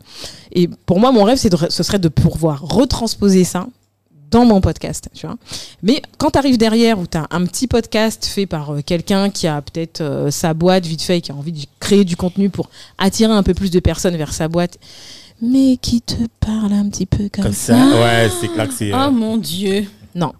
[0.52, 3.68] Et pour moi mon rêve c'est de, ce serait de pouvoir retransposer ça
[4.32, 5.38] dans mon podcast, tu vois.
[5.82, 9.32] Mais quand tu arrives derrière où tu as un petit podcast fait par euh, quelqu'un
[9.32, 12.16] qui a peut-être euh, sa boîte vite fait et qui a envie de créer du
[12.16, 14.78] contenu pour attirer un peu plus de personnes vers sa boîte,
[15.42, 17.74] mais qui te parle un petit peu comme, Comme ça.
[17.74, 18.00] ça.
[18.00, 18.94] Ouais, c'est clair que c'est.
[18.94, 19.86] euh, Oh mon dieu.
[20.14, 20.34] Non.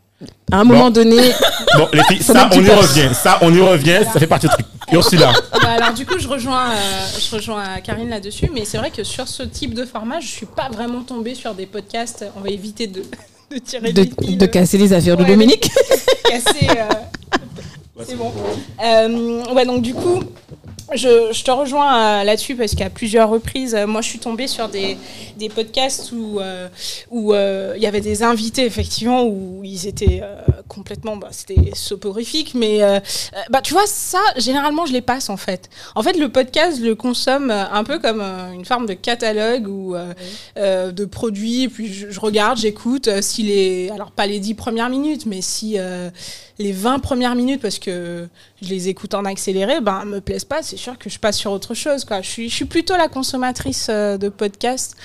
[0.52, 1.32] À un moment donné,
[1.78, 3.10] Bon, les filles, ça, on y revient.
[3.16, 4.02] Ça, on y revient.
[4.14, 4.66] Ça fait partie du truc.
[4.92, 5.34] Ursula.
[5.62, 6.76] Bah, alors du coup, je rejoins, euh,
[7.20, 10.46] je rejoins Karine là-dessus, mais c'est vrai que sur ce type de format, je suis
[10.46, 12.26] pas vraiment tombée sur des podcasts.
[12.36, 13.04] On va éviter de,
[13.52, 15.70] de tirer de, casser les affaires de Dominique.
[16.24, 16.68] casser.
[16.70, 18.32] euh, c'est bon.
[18.84, 20.24] Euh, ouais, donc du coup,
[20.94, 24.48] je, je te rejoins euh, là-dessus parce qu'à plusieurs reprises, euh, moi, je suis tombée
[24.48, 24.98] sur des,
[25.38, 26.68] des podcasts où euh,
[27.10, 30.36] où euh, il y avait des invités effectivement où ils étaient euh,
[30.68, 32.80] complètement, bah, c'était soporifique, mais
[33.50, 35.70] bah tu vois ça, généralement, je les passe en fait.
[35.96, 38.22] En fait, le podcast, je le consomme un peu comme
[38.54, 40.14] une forme de catalogue ou euh,
[40.58, 41.64] euh, de produits.
[41.64, 45.42] Et puis je, je regarde, j'écoute si les, alors pas les 10 premières minutes, mais
[45.42, 46.10] si euh,
[46.60, 48.28] les 20 premières minutes, parce que
[48.62, 50.62] je les écoute en accéléré, ben me plaisent pas.
[50.62, 52.06] C'est sûr que je passe sur autre chose.
[52.06, 52.22] Quoi.
[52.22, 54.96] Je suis, plutôt la consommatrice euh, de podcasts.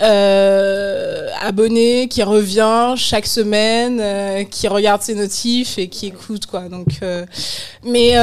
[0.00, 6.62] Euh, abonnée qui revient chaque semaine, euh, qui regarde ses notifs et qui écoute quoi.
[6.62, 7.24] Donc, euh,
[7.84, 8.14] mais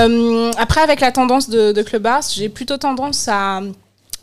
[0.57, 3.61] après avec la tendance de, de Clubhouse, j'ai plutôt tendance à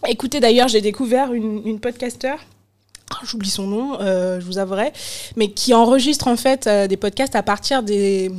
[0.07, 0.41] écouter.
[0.41, 2.39] D'ailleurs, j'ai découvert une, une podcasteur.
[3.13, 4.93] Ah, J'oublie son nom, euh, je vous avouerai,
[5.37, 8.31] mais qui enregistre en fait euh, des podcasts à partir des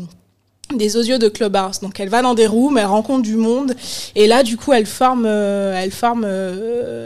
[0.76, 1.80] des audios de Clubhouse.
[1.80, 3.74] Donc elle va dans des rooms, elle rencontre du monde,
[4.16, 6.24] et là du coup elle forme, euh, elle forme.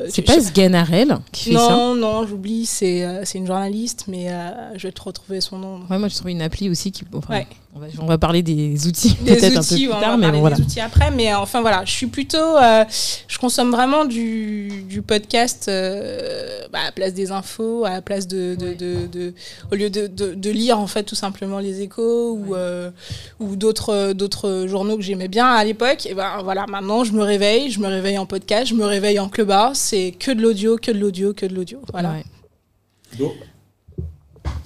[0.09, 4.29] C'est je- pas Sganarelle qui fait ça non, non, j'oublie, c'est c'est une journaliste, mais
[4.75, 5.81] je vais te retrouver son nom.
[5.91, 7.03] Ouais, moi j'ai trouvé une appli aussi qui.
[7.13, 7.47] enfin, Ouais.
[7.73, 10.21] On, va, on va parler des outils peut-être un peu plus on tard, va mais
[10.23, 10.55] parler bon, voilà.
[10.57, 12.83] des outils après, mais euh, enfin voilà, je suis plutôt, euh,
[13.27, 18.01] je consomme vraiment du, du podcast euh, bah, à la place des infos, à la
[18.01, 19.33] place de, de, de, de-
[19.71, 22.91] au lieu de, de, de lire en fait tout simplement les échos ou, euh,
[23.39, 26.05] ou d'autres d'autres journaux que j'aimais bien à l'époque.
[26.05, 29.19] Et ben voilà, maintenant je me réveille, je me réveille en podcast, je me réveille
[29.19, 31.79] en clubhouse, c'est que de l'audio, que de l'audio, que de l'audio.
[31.91, 32.11] Voilà.
[32.11, 32.23] Ouais.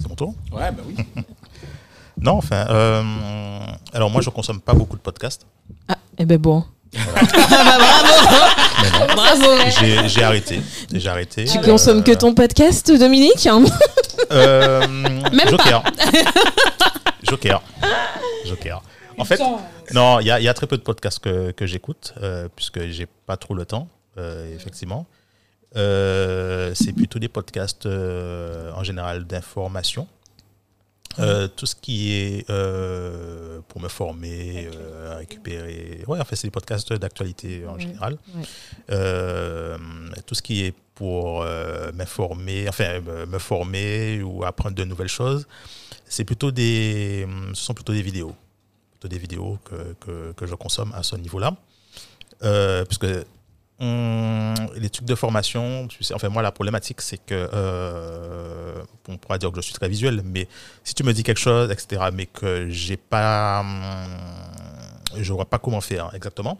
[0.00, 0.34] C'est mon tour?
[0.52, 0.94] Ouais, bah oui.
[2.20, 2.66] Non, enfin.
[2.70, 3.02] euh,
[3.92, 5.46] alors, moi, je consomme pas beaucoup de podcasts.
[5.88, 6.64] Ah, eh ben bon.
[6.92, 7.00] Mais
[8.98, 9.46] non, Bravo.
[9.80, 10.60] j'ai j'ai arrêté.
[10.92, 11.44] J'ai arrêté.
[11.44, 13.46] Tu Euh, consommes que ton podcast, Dominique
[14.32, 15.82] Euh, Même Joker.
[17.22, 17.62] Joker.
[18.46, 18.82] Joker.
[19.18, 19.40] En fait,
[19.92, 22.48] non, il y, a- il y a très peu de podcasts que, que j'écoute, euh,
[22.54, 25.06] puisque j'ai pas trop le temps, euh, effectivement.
[25.76, 30.06] Euh, c'est plutôt des podcasts euh, en général d'information.
[31.18, 36.02] Euh, tout ce qui est euh, pour me former, euh, récupérer.
[36.06, 38.18] Ouais, en fait, c'est des podcasts d'actualité en Ouais, général.
[38.34, 39.76] ouais.
[40.26, 41.44] Tout ce qui est pour
[41.94, 45.46] m'informer, enfin, me, me former ou apprendre de nouvelles choses,
[46.06, 48.34] c'est plutôt des, ce sont plutôt des vidéos,
[48.92, 51.54] plutôt des vidéos que, que, que je consomme à ce niveau-là,
[52.84, 53.06] puisque
[53.80, 59.38] les trucs de formation, tu sais, enfin moi la problématique c'est que euh, on pourra
[59.38, 60.48] dire que je suis très visuel, mais
[60.82, 63.82] si tu me dis quelque chose, etc., mais que j'ai pas, hum,
[65.16, 66.58] je vois pas comment faire exactement,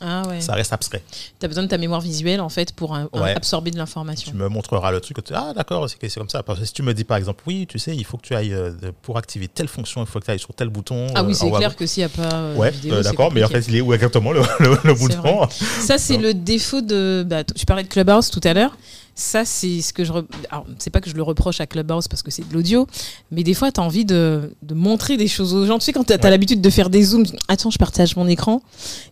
[0.00, 0.40] Ah ouais.
[0.40, 1.02] ça reste abstrait.
[1.38, 3.34] T'as besoin de ta mémoire visuelle en fait pour un- un- Ouais.
[3.36, 4.32] absorber de l'information.
[4.32, 5.22] Tu me montreras le truc.
[5.24, 6.42] tu- Ah, d'accord, c'est comme ça.
[6.42, 8.34] Parce que si tu me dis par exemple, oui, tu sais, il faut que tu
[8.34, 11.06] ailles euh, pour activer telle fonction, il faut que tu ailles sur tel bouton.
[11.14, 13.44] Ah oui, euh, c'est clair que s'il n'y a pas euh, Ouais, euh, d'accord, mais
[13.44, 15.48] en fait, il est où exactement le, le- le bouton?
[15.80, 17.24] Ça, c'est le défaut de.
[17.26, 18.76] Bah, tu parlais de Clubhouse tout à l'heure.
[19.16, 20.12] Ça, c'est ce que je.
[20.12, 22.86] re- Alors, c'est pas que je le reproche à Clubhouse parce que c'est de l'audio,
[23.30, 25.78] mais des fois, tu as envie de, de montrer des choses aux gens.
[25.78, 26.30] Tu sais, quand tu as, Ouais.
[26.30, 28.60] l'habitude de faire des zooms, tu attends, je partage mon écran.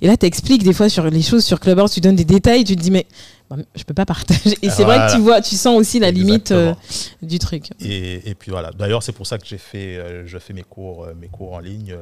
[0.01, 2.65] Et là, tu expliques des fois sur les choses sur Clubhouse, tu donnes des détails,
[2.65, 3.07] tu te dis, mais
[3.49, 4.59] bah, je peux pas partager.
[4.63, 6.75] Et c'est vrai que tu vois, tu sens aussi la limite euh,
[7.23, 7.71] du truc.
[7.81, 8.73] Et, et puis voilà.
[8.73, 11.53] D'ailleurs, c'est pour ça que j'ai fait, euh, je fais mes cours, euh, mes cours
[11.53, 11.95] en ligne,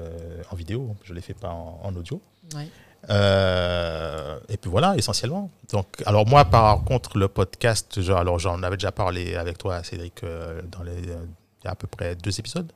[0.51, 0.97] en vidéo.
[1.05, 2.21] Je les fais pas en, en audio.
[2.55, 2.69] Ouais.
[3.09, 5.51] Euh, et puis voilà, essentiellement.
[5.73, 9.83] Donc, alors moi, par contre, le podcast, genre, alors j'en avais déjà parlé avec toi,
[9.83, 11.17] Cédric, euh, dans les, euh,
[11.63, 12.71] il y a à peu près deux épisodes,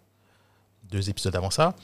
[0.91, 1.75] deux épisodes avant ça.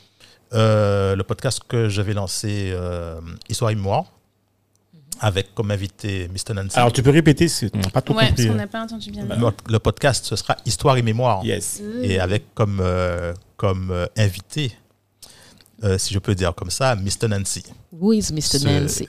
[0.52, 4.04] Euh, le podcast que j'avais lancé, euh, Histoire et Mémoire,
[5.20, 6.54] avec comme invité Mr.
[6.54, 6.78] Nancy.
[6.78, 8.46] Alors, tu peux répéter, c'est- on n'a pas tout Ouais, parce compris.
[8.48, 8.56] qu'on hein.
[8.56, 9.24] n'a pas entendu bien.
[9.26, 11.44] Le- le podcast, ce sera Histoire et Mémoire.
[11.44, 11.82] Yes.
[12.02, 14.72] Et avec comme, euh, comme euh, invité,
[15.84, 17.28] euh, si je peux dire comme ça, Mr.
[17.28, 17.64] Nancy.
[17.92, 18.40] Who is Mr.
[18.58, 19.06] Ce- Nancy?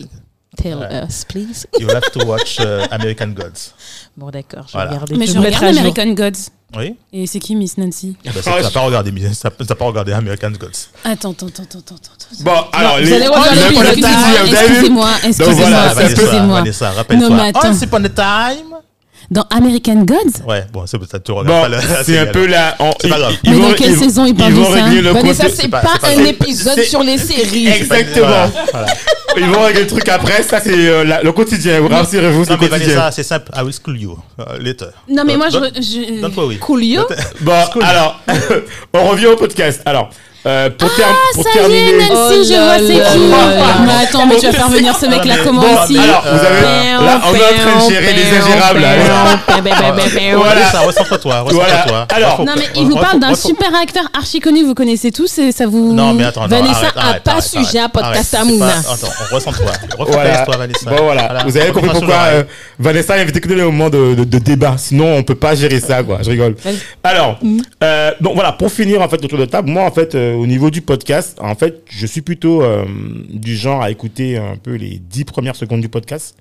[0.58, 1.06] Tell Ouais.
[1.08, 1.66] us, please.
[1.80, 3.72] You have to watch euh, American Gods.
[4.18, 4.90] Bon, d'accord, je Voilà.
[4.92, 5.16] vais regarder.
[5.16, 5.64] Mais je regarde.
[5.78, 6.50] American Gods.
[6.78, 8.16] Oui Et c'est qui Miss Nancy?
[8.24, 10.88] Bah, ça, T'as pas, regardé, t'as- pas regardé American Gods.
[11.04, 12.44] Attends, attends, attends, attends, attends.
[12.44, 16.60] Bon, alors, vous les, allez vous vu Excusez-moi, excusez-moi, excusez-moi.
[16.60, 17.30] Vanessa, Non, rappelle-toi.
[17.30, 17.70] mais attends.
[17.72, 18.76] Once upon a time.
[19.32, 20.44] Dans American Gods?
[20.46, 22.76] Ouais, bon, c'est peut-être regardes Bon, c'est un peu la.
[22.80, 23.34] en- C'est pas grave.
[23.46, 24.84] ils Mais vont- dans quelle ils vont- saison ils parlent vont de ça?
[24.84, 26.30] régler le Vanessa, compte- c'est c'est pas- pas c'est pas un ça.
[26.30, 27.68] épisode C'est- sur les séries.
[27.70, 28.28] Exactement.
[28.74, 28.86] Voilà.
[29.38, 30.44] Ils vont régler le truc après.
[30.44, 31.80] Ça, c'est euh, le quotidien.
[31.80, 32.88] Vous rassurez-vous, c'est le mais quotidien.
[32.96, 33.50] Vanessa, c'est simple.
[33.56, 34.88] I will school you uh, later.
[35.10, 35.58] Non, mais moi, je.
[36.36, 36.58] Worry.
[36.58, 37.04] Coolio?
[37.40, 38.20] Bon, alors,
[38.94, 39.82] on revient au podcast.
[39.86, 40.10] Alors,
[40.46, 41.92] euh, pour, pour Ah, Ça y est, terminer.
[42.10, 43.86] Nancy, Oh je vois c'est qui.
[43.86, 46.62] Mais attends, mais tu vas faire venir ce mec-là comment Bon, ici alors, vous avez.
[46.62, 48.80] Là, on est en train de gérer les ingérables.
[48.82, 48.90] là.
[48.98, 50.50] Voilà.
[50.56, 51.68] Vanessa, recentre-toi, Voilà.
[51.68, 52.08] recentre-toi.
[52.16, 55.38] Alors- Non, mais il nous refo- parle d'un super acteur archi connu, vous connaissez tous,
[55.40, 55.94] et ça vous.
[55.94, 58.74] Non, mais attends, Vanessa arrête, a pas sujet à podcast arrête, à Mouna.
[58.82, 59.66] c'est pas- Attends, ressens-toi.
[59.98, 59.98] Voilà.
[60.12, 60.90] Refocalise-toi, Vanessa.
[60.90, 61.44] Bon, voilà.
[61.46, 62.44] Vous avez compris pourquoi euh.
[62.80, 64.76] Vanessa est invitée que dans les moments de, débat.
[64.78, 66.20] Sinon, on peut pas gérer ça, quoi.
[66.22, 66.56] Je rigole.
[67.04, 67.38] Alors,
[67.84, 70.70] euh, donc voilà, pour finir, en fait, autour de table, moi, en fait, au niveau
[70.70, 72.86] du podcast, en fait, je suis plutôt euh,
[73.30, 76.36] du genre à écouter un peu les dix premières secondes du podcast.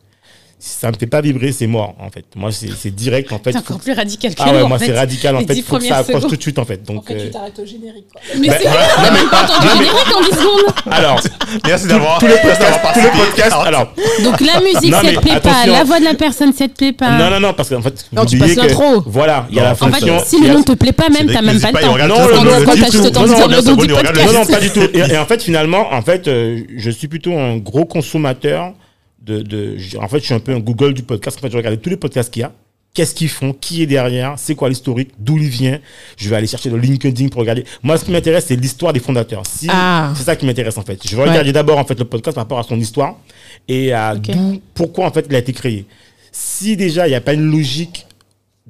[0.62, 2.26] Si ça me fait pas vibrer, c'est mort, en fait.
[2.36, 3.52] Moi, c'est c'est direct, en fait.
[3.52, 4.98] C'est encore plus radical que Ah ouais, moi, en c'est fait.
[4.98, 5.54] radical, en fait.
[5.54, 6.28] dix Faut que ça secondes.
[6.28, 6.80] tout de suite, en fait.
[6.90, 8.04] En Donc, fait, euh, tu t'arrêtes au générique.
[8.12, 8.20] Quoi.
[8.38, 10.74] Mais Ben, c'est vrai, on n'a même pas entendu le générique en 10 secondes.
[10.90, 11.20] alors,
[11.66, 12.18] Merci d'avoir.
[12.18, 13.26] tous les merci d'avoir podcasts, tous les participé.
[13.30, 15.66] podcasts, alors, Donc la musique, ça te plaît pas.
[15.66, 17.16] La voix de la personne, ça te plaît pas.
[17.18, 19.02] non, non, non, parce qu'en fait, Non, tu passes que- l'intro.
[19.06, 20.18] Voilà, il y a la en fait, En fait, fonction.
[20.26, 21.96] si il le nom te plaît pas, même, t'as même pas le il temps.
[21.96, 22.18] Non.
[22.44, 24.80] Non, il il pas du tout.
[24.92, 28.74] Et, et en fait, finalement, en fait, euh, je suis plutôt un gros consommateur
[29.22, 29.76] de, de.
[29.78, 31.38] je- En fait, je suis un peu un Google du podcast.
[31.38, 32.52] En fait, je regarde tous les podcasts qu'il y a.
[32.92, 33.52] Qu'est-ce qu'ils font?
[33.52, 34.34] Qui est derrière?
[34.36, 35.10] C'est quoi l'historique?
[35.16, 35.78] D'où il vient?
[36.16, 37.64] Je vais aller chercher le LinkedIn pour regarder.
[37.84, 39.44] Moi, ce qui m'intéresse, c'est l'histoire des fondateurs.
[39.46, 40.12] Si, Ah.
[40.16, 40.98] C'est ça qui m'intéresse en fait.
[41.08, 43.16] Je vais regarder d'abord en fait le podcast par rapport à son histoire
[43.68, 45.84] et à d'où, pourquoi en fait il a été créé.
[46.32, 48.06] Si déjà il n'y a pas une logique,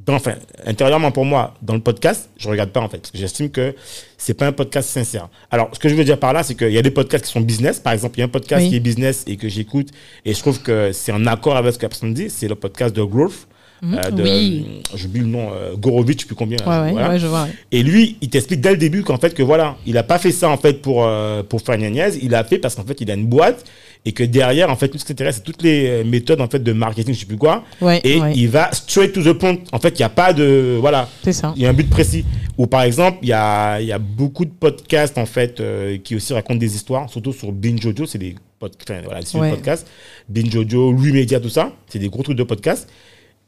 [0.07, 0.35] dans, enfin
[0.67, 3.75] intérieurement pour moi dans le podcast, je regarde pas en fait parce que j'estime que
[4.17, 5.29] c'est pas un podcast sincère.
[5.51, 7.31] Alors ce que je veux dire par là, c'est qu'il y a des podcasts qui
[7.33, 7.79] sont business.
[7.81, 8.71] Par exemple, il y a un podcast Oui.
[8.71, 9.89] qui est business et que j'écoute
[10.25, 12.31] et je trouve que c'est en accord avec ce que la personne dit.
[12.31, 13.47] C'est le podcast de Growth.
[13.83, 14.83] euh, de, Oui.
[14.95, 16.59] j'oublie le nom, euh, Gorovitch, je sais plus combien.
[16.67, 17.09] Ouais, ouais, voilà.
[17.11, 17.49] ouais, je vois.
[17.73, 20.33] Et lui, il t'explique dès le début qu'en fait, que voilà, il a pas fait
[20.33, 23.01] ça en fait pour, euh, pour faire une niaise, il a fait parce qu'en fait,
[23.01, 23.65] il a une boîte
[24.05, 26.49] et que derrière, en fait, tout ce qui intéresse, c'est toutes les euh, méthodes en
[26.49, 27.65] fait de marketing, je sais plus quoi.
[27.83, 28.33] Ouais, Et ouais.
[28.35, 29.57] il va straight to the point.
[29.73, 30.79] En fait, il n'y a pas de.
[30.81, 31.53] Voilà, C'est ça.
[31.57, 32.25] il y a un but précis.
[32.57, 36.17] Ou par exemple, il y a, y a beaucoup de podcasts en fait euh, qui
[36.17, 38.73] aussi racontent des histoires, surtout sur Binge Audio, c'est des pod-
[39.05, 39.51] voilà, Ouais.
[39.51, 39.87] podcasts.
[40.29, 42.89] Binge Audio, Louis Media, tout ça, c'est des gros trucs de podcasts.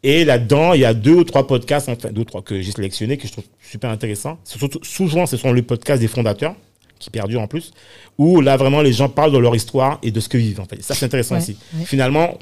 [0.05, 2.73] Et là-dedans, il y a deux ou trois podcasts, enfin deux ou trois que j'ai
[2.73, 4.37] sélectionnés, que je trouve super intéressants.
[4.83, 6.57] Souvent, ce sont les podcasts des fondateurs,
[7.03, 7.73] qui perdurent en plus,
[8.19, 10.65] où là, vraiment, les gens parlent de leur histoire et de ce que vivent, en
[10.65, 10.83] fait.
[10.83, 11.57] Ça, c'est intéressant Ouais, aussi.
[11.77, 11.85] ouais.
[11.85, 12.39] Finalement,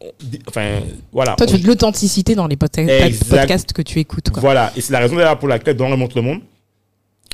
[0.00, 0.10] on-
[0.48, 0.80] enfin,
[1.12, 1.34] voilà.
[1.36, 3.28] Toi, tu On- veux de l'authenticité dans les Exact.
[3.28, 4.30] podcasts que tu écoutes.
[4.30, 4.40] Quoi.
[4.40, 6.40] voilà, et c'est la raison d'ailleurs pour laquelle dans Remonte le Monde,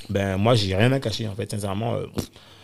[0.08, 1.94] ben moi j'ai rien à cacher en fait, sincèrement.
[1.94, 2.06] euh,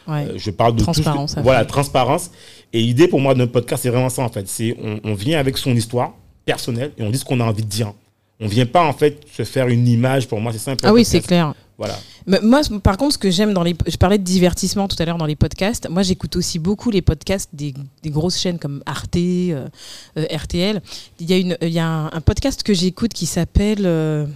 [0.09, 0.24] Ouais.
[0.31, 1.37] euh, je parle de Transparence, tout.
[1.38, 2.31] que- voilà, transparence.
[2.72, 4.48] Et l'idée pour moi notre podcast, c'est vraiment ça en fait.
[4.48, 6.12] C'est on, on vient avec son histoire
[6.44, 7.92] personnelle et on dit ce qu'on a envie de dire.
[8.40, 10.29] On vient pas en fait se faire une image.
[10.29, 10.85] Pour moi, c'est simple.
[10.87, 11.55] Ah oui, c'est clair.
[11.78, 11.98] Voilà.
[12.26, 13.76] Mais moi, par contre, ce que j'aime dans les.
[13.86, 15.88] Je parlais de divertissement tout à l'heure dans les podcasts.
[15.90, 19.68] Moi, j'écoute aussi beaucoup les podcasts des, des grosses chaînes comme Arte, euh,
[20.16, 20.80] euh, RTL.
[21.20, 24.26] Il y a, une, il y a un, un podcast que j'écoute qui s'appelle euh,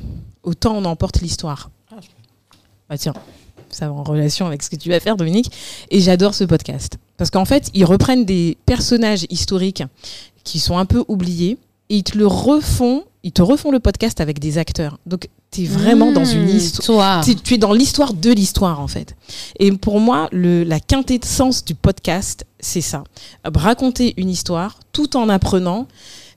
[0.42, 1.70] Autant on emporte l'histoire.
[2.88, 3.14] Ah, tiens,
[3.70, 5.52] ça va en relation avec ce que tu vas faire, Dominique.
[5.90, 6.98] Et j'adore ce podcast.
[7.16, 9.84] Parce qu'en fait, ils reprennent des personnages historiques
[10.44, 13.04] qui sont un peu oubliés et ils te le refont.
[13.22, 14.98] Ils te refont le podcast avec des acteurs.
[15.06, 17.24] Donc, tu es vraiment dans une Mmh, histoire.
[17.24, 17.34] Toi.
[17.34, 19.16] Tu, tu es dans l'histoire de l'histoire en fait.
[19.58, 23.04] Et pour moi, le, la quintessence du podcast, c'est ça.
[23.46, 25.88] Euh, Raconter une histoire tout en apprenant,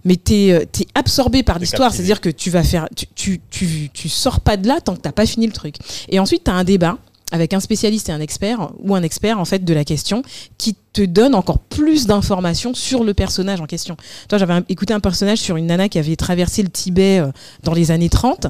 [0.04, 1.94] mais tu es, absorbé par l'histoire.
[1.94, 5.02] C'est-à-dire que tu vas faire, tu, tu, tu, tu sors pas de là tant que
[5.02, 5.76] t'as pas fini le truc.
[6.10, 6.98] Et ensuite, tu as un débat
[7.34, 10.24] avec un spécialiste et un expert, ou un expert en fait de la question,
[10.58, 13.98] qui te donne encore plus d'informations sur le personnage en question.
[14.30, 17.32] Toi, j'avais écouté un personnage sur une nana qui avait traversé le Tibet euh,
[17.64, 18.48] dans les années 30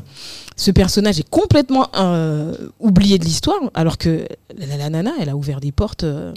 [0.55, 5.35] ce personnage est complètement euh, oublié de l'histoire, alors que la, la nana, elle a
[5.35, 6.31] ouvert des portes euh,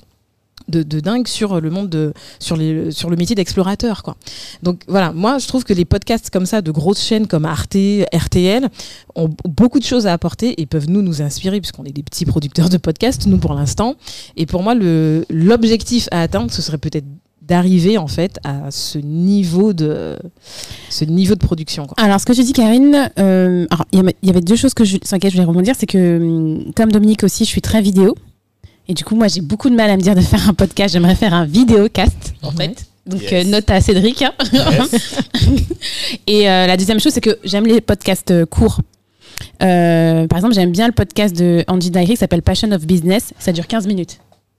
[0.68, 4.16] de, dingue sur le monde de sur le métier d'explorateur quoi.
[4.62, 7.76] Donc voilà, moi je trouve que les podcasts comme ça de grosses chaînes comme Arte,
[8.12, 8.68] RTL
[9.14, 12.24] ont beaucoup de choses à apporter et peuvent nous nous inspirer puisqu'on est des petits
[12.26, 13.94] producteurs de podcasts nous pour l'instant.
[14.37, 17.07] Et pour moi le l'objectif à atteindre ce serait peut-être
[17.42, 20.16] d'arriver en fait à ce niveau de
[20.90, 21.87] ce niveau de production.
[21.96, 24.57] Alors, ce que tu dis, Karine, euh, alors, il y, avait- il y avait deux
[24.57, 25.74] choses que je, sur lesquelles je voulais rebondir.
[25.79, 28.16] C'est que, hum, comme Dominique aussi, je suis très vidéo.
[28.88, 30.92] Et du coup, moi, j'ai beaucoup de mal à me dire de faire un podcast.
[30.92, 32.68] J'aimerais faire un vidéocast, en Ouais.
[32.68, 32.87] fait.
[33.07, 33.33] Donc, Yes.
[33.46, 34.22] euh, note à Cédric.
[34.22, 34.33] hein.
[34.53, 35.16] Yes.
[36.27, 38.81] Et euh, la deuxième chose, c'est que j'aime les podcasts euh, courts.
[39.62, 43.33] Euh, par exemple, j'aime bien le podcast de Andy Dairy qui s'appelle Passion of Business.
[43.38, 44.18] Ça dure 15 minutes.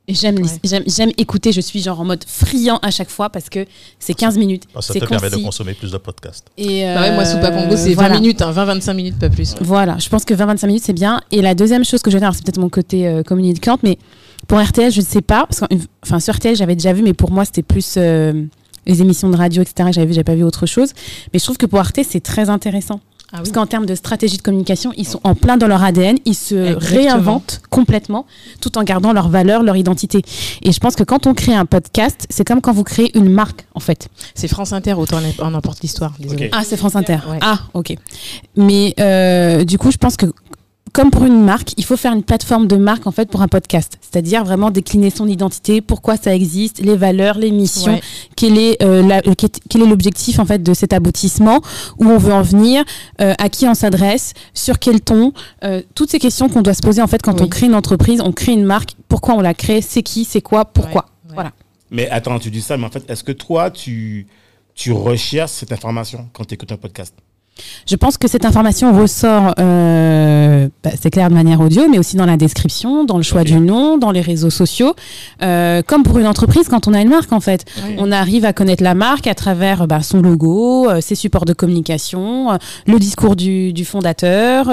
[0.10, 0.44] Et j'aime, Ouais.
[0.64, 1.52] j'aime, j'aime écouter.
[1.52, 3.66] Je suis genre en mode friand à chaque fois parce que
[4.00, 4.64] c'est 15 minutes.
[4.76, 6.46] Ça c'est te permet de consommer plus de podcasts.
[6.58, 8.16] Et Bah ouais, moi Soupa Congo c'est 20 voilà.
[8.16, 9.56] minutes, hein, 20-25 minutes pas plus.
[9.60, 11.20] Voilà, je pense que 20-25 minutes, c'est bien.
[11.32, 13.82] Et la deuxième chose que je veux dire, alors c'est peut-être mon côté euh, communicante,
[13.84, 13.98] mais
[14.48, 15.46] pour RTL, je ne sais pas.
[15.48, 15.66] Parce que,
[16.04, 18.44] enfin, sur RTL, j'avais déjà vu, mais pour moi, c'était plus euh,
[18.86, 19.90] les émissions de radio, etc.
[19.92, 20.94] J'avais vu, j'avais pas vu autre chose.
[21.34, 23.00] Mais je trouve que pour Arte, c'est très intéressant.
[23.34, 26.16] Ah Parce qu'en termes de stratégie de communication, ils sont en plein dans leur ADN,
[26.24, 27.02] ils se Exactement.
[27.02, 28.26] réinventent complètement,
[28.62, 30.22] tout en gardant leur valeur, leur identité.
[30.62, 33.28] Et je pense que quand on crée un podcast, c'est comme quand vous créez une
[33.28, 34.08] marque, en fait.
[34.34, 36.14] C'est France Inter, autant en emporte l'histoire.
[36.54, 37.18] Ah, c'est France Inter.
[37.30, 37.40] Ouais.
[37.42, 37.96] Ah, ok.
[38.56, 40.28] Mais euh, du coup, je pense que
[40.98, 43.48] comme pour une marque, il faut faire une plateforme de marque en fait pour un
[43.48, 44.00] podcast.
[44.02, 48.02] C'est-à-dire vraiment décliner son identité, pourquoi ça existe, les valeurs, les missions, Ouais.
[48.36, 49.36] quel est euh, la- euh,
[49.70, 51.62] quel est- l'objectif en fait de cet aboutissement,
[52.00, 52.84] où on veut en venir,
[53.22, 55.34] euh, à qui on s'adresse, sur quel ton,
[55.64, 57.46] euh, toutes ces questions qu'on doit se poser en fait quand Oui.
[57.46, 60.42] on crée une entreprise, on crée une marque, pourquoi on la crée, c'est qui, c'est
[60.42, 61.06] quoi, pourquoi.
[61.28, 61.34] Ouais.
[61.36, 61.52] Voilà.
[61.92, 64.26] Mais attends, tu dis ça, mais en fait, est-ce que toi, tu,
[64.74, 67.14] tu recherches cette information quand tu écoutes un podcast?
[67.86, 72.18] Je pense que cette information ressort, euh, bah, c'est clair de manière audio, mais aussi
[72.18, 74.94] dans la description, dans le choix du nom, dans les réseaux sociaux,
[75.42, 77.66] euh, comme pour une entreprise quand on a une marque en fait.
[77.98, 81.54] On arrive à connaître la marque à travers bah, son logo, euh, ses supports de
[81.54, 84.70] communication, le discours du, du fondateur,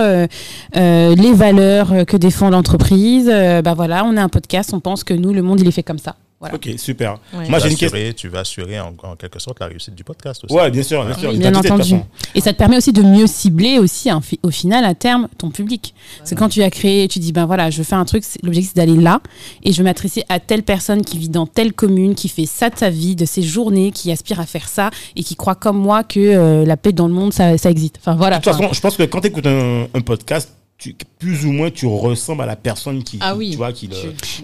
[0.75, 3.27] les valeurs que défend l'entreprise.
[3.27, 5.83] Bah voilà, on a un podcast, on pense que nous, le monde, il est fait
[5.83, 6.17] comme ça.
[6.51, 6.57] Voilà.
[6.57, 7.13] Ok, super.
[7.13, 7.19] Ouais.
[7.33, 7.87] Moi, Tu j'ai vas une question.
[7.99, 10.55] assurer- Tu vas assurer en, en quelque sorte la réussite du podcast aussi.
[10.55, 11.31] Ouais, bien sûr, bien sûr.
[11.31, 11.95] Oui, bien entendu.
[12.35, 15.51] Et ça te permet aussi de mieux cibler aussi hein, au final à terme ton
[15.51, 15.95] public.
[16.25, 18.73] C'est quand tu as créé, tu dis ben voilà, je veux faire un truc, l'objectif
[18.75, 19.21] c'est d'aller là
[19.63, 22.71] et je veux m'adresser à telle personne qui vit dans telle commune, qui fait ça
[22.71, 25.79] de sa vie, de ses journées, qui aspire à faire ça et qui croit comme
[25.79, 27.97] moi que euh, la paix dans le monde ça, ça existe.
[28.01, 28.39] Enfin voilà.
[28.39, 31.53] De toute façon, je pense que quand tu écoutes un, un podcast, tu, plus ou
[31.53, 33.51] moins, tu ressembles à la personne qui, Ah oui.
[33.53, 33.95] tu vois, qui le...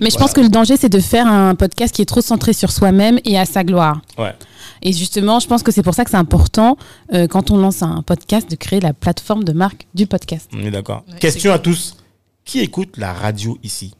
[0.00, 2.52] Mais je pense que le danger c'est de faire un podcast qui est trop centré
[2.52, 4.00] sur soi-même et à sa gloire.
[4.16, 4.34] Ouais.
[4.82, 6.76] Et justement, je pense que c'est pour ça que c'est important
[7.12, 10.48] euh, quand on lance un podcast de créer la plateforme de marque du podcast.
[10.54, 11.04] On est d'accord.
[11.08, 11.96] Ouais, Question à tous.
[12.44, 13.92] Qui écoute la radio ici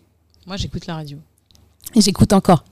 [0.47, 1.19] Moi j'écoute la radio.
[1.95, 2.64] Et j'écoute encore.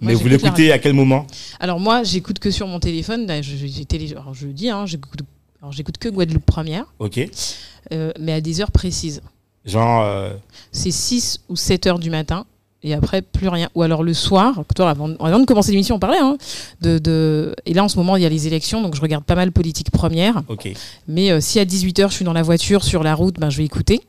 [0.00, 1.26] Moi, Mais vous l'écoutez à quel moment
[1.58, 3.26] Alors moi j'écoute que sur mon téléphone.
[3.26, 5.20] Là, je, j'ai télé- alors, je le dis, hein, j'écoute,
[5.62, 7.20] alors, j'écoute que Guadeloupe première, Ok.
[7.92, 9.22] euh, mais à des heures précises.
[9.64, 10.30] Genre, euh,
[10.72, 12.44] C'est 6 ou 7 heures du matin.
[12.82, 13.68] Et après, plus rien.
[13.74, 16.20] Ou alors le soir, toi, avant, avant de commencer l'émission, on parlait.
[16.20, 16.36] Hein,
[16.82, 17.56] de, de...
[17.64, 19.50] Et là, en ce moment, il y a les élections, donc je regarde pas mal
[19.50, 20.42] politique première.
[20.48, 20.68] ok.
[21.08, 23.56] Mais euh, si à 18h, je suis dans la voiture, sur la route, ben, je
[23.58, 24.02] vais écouter.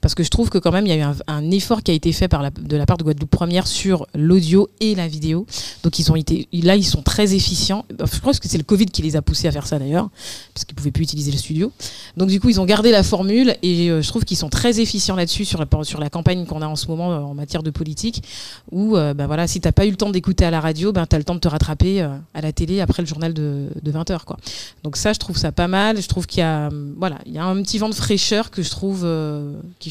[0.00, 1.94] Parce que je trouve que quand même, il y a eu un, effort qui a
[1.94, 5.46] été fait par de la part de Guadeloupe Première sur l'audio et la vidéo.
[5.82, 7.84] Donc ils ont été, là, ils sont très efficients.
[7.98, 10.08] Je crois que c'est le Covid qui les a poussés à faire ça d'ailleurs,
[10.54, 11.72] parce qu'ils pouvaient plus utiliser le studio.
[12.16, 14.80] Donc du coup, ils ont gardé la formule et euh, je trouve qu'ils sont très
[14.80, 17.62] efficients là-dessus sur la, sur la campagne qu'on a en ce moment euh, en matière
[17.62, 18.22] de politique.
[18.70, 21.06] Où, euh, ben voilà, si t'as pas eu le temps d'écouter à la radio, ben
[21.06, 23.92] t'as le temps de te rattraper euh, à la télé après le journal de, de
[23.92, 24.36] 20h, quoi.
[24.84, 26.00] Donc ça, je trouve ça pas mal.
[26.00, 28.50] Je trouve qu'il y a, hum, voilà, il y a un petit vent de fraîcheur
[28.50, 29.06] que je trouve,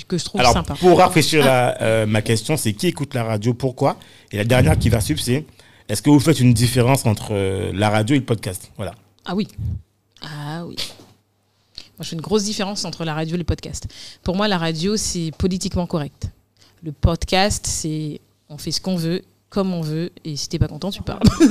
[0.06, 0.76] que je trouve Alors, sympa.
[0.76, 3.98] pour rafraîchir la- euh, ma question, c'est qui écoute la radio, pourquoi?
[4.32, 5.46] Et la dernière qui va suivre, c'est
[5.88, 8.72] est-ce que vous faites une différence entre euh, la radio et le podcast?
[8.78, 8.94] Voilà.
[9.26, 9.48] Ah oui.
[10.22, 10.76] Ah oui.
[11.98, 13.88] Moi, je fais une grosse différence entre la radio et le podcast.
[14.24, 16.30] Pour moi, la radio, c'est politiquement correct.
[16.84, 20.68] Le podcast, c'est on fait ce qu'on veut, comme on veut, et si t'es pas
[20.68, 21.22] content, tu parles.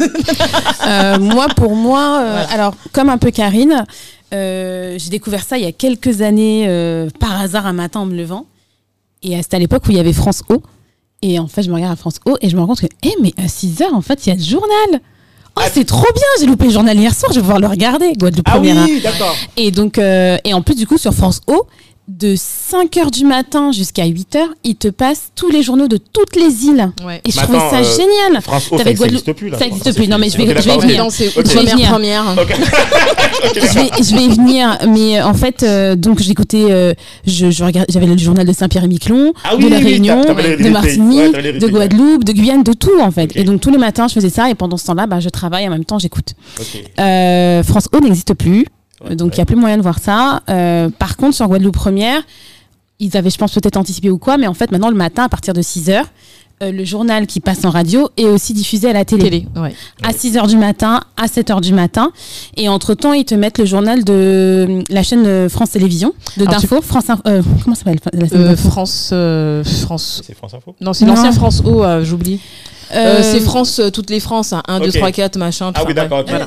[0.87, 2.51] Euh, moi, pour moi, euh, Voilà.
[2.53, 3.85] alors comme un peu Karine,
[4.33, 6.67] euh, j'ai découvert ça il y a quelques années
[7.19, 8.47] par hasard un matin en me levant.
[9.23, 10.63] Et c'était à l'époque où il y avait France O.
[11.21, 12.87] Et en fait, je me regarde à France O et je me rends compte que,
[13.03, 15.01] eh, mais à 6 heures, en fait, il y a le journal.
[15.57, 18.13] Oh, c'est trop bien, j'ai loupé le journal hier soir, je vais pouvoir le regarder.
[18.13, 18.79] Guadeloupe Ah Première.
[18.79, 18.87] hein.
[18.89, 19.35] oui, d'accord.
[19.57, 21.67] Et donc, euh, et en plus, du coup, sur France O,
[22.09, 26.65] de 5h du matin jusqu'à 8h, il te passe tous les journaux de toutes les
[26.65, 26.91] îles.
[27.05, 27.21] Ouais.
[27.25, 28.43] Et je Mais trouvais ça euh, génial.
[28.43, 29.59] France O, ça n'existe plus là.
[29.59, 30.09] Ça n'existe plus.
[30.09, 31.07] Non, mais je vais, je vais venir.
[31.11, 31.91] Je vais première venir.
[31.91, 32.25] première.
[33.55, 36.95] je vais, je vais venir, mais euh, en fait, euh, donc j'écoutais, euh,
[37.27, 40.69] je, je regardais, j'avais le journal de Saint-Pierre-et-Miquelon, Ah oui, de la oui, Réunion, de.
[40.71, 43.37] Martinique, Ouais, de Guadeloupe, de Guyane, de tout en fait.
[43.37, 45.67] Et donc tous les matins, je faisais ça, et pendant ce temps-là, bah, je travaille
[45.69, 46.35] en même temps, j'écoute.
[46.59, 46.85] Ok.
[46.99, 48.67] Euh, France O n'existe plus,
[49.05, 49.37] Ouais, donc il ouais.
[49.37, 50.43] n'y a plus moyen de voir ça.
[50.49, 52.23] Euh, par contre, sur Guadeloupe Première,
[53.01, 55.29] ils avaient, je pense, peut-être anticipé ou quoi, mais en fait, maintenant, le matin, à
[55.29, 56.07] partir de 6 heures,
[56.61, 59.73] euh, le journal qui passe en radio est aussi diffusé à la télé Télé, ouais.
[60.03, 62.11] à 6 heures du matin, à 7 heures du matin.
[62.57, 66.43] Et entre-temps, ils te mettent le journal de euh, la chaîne euh, France Télévisions, de
[66.43, 70.23] Alors, tu- d'info, France Info, euh, comment ça s'appelle la chaîne Euh, France, euh, France.
[70.27, 70.75] C'est France Info?
[70.81, 72.41] Non, c'est l'ancien France O, euh, j'oublie.
[72.95, 74.97] Euh, Euh, c'est France, euh, toutes les France, 1, 2, Ok.
[74.97, 75.73] 3, 4, machin.
[75.75, 76.25] Ah oui, d'accord, ouais.
[76.25, 76.31] ok.
[76.31, 76.45] Voilà.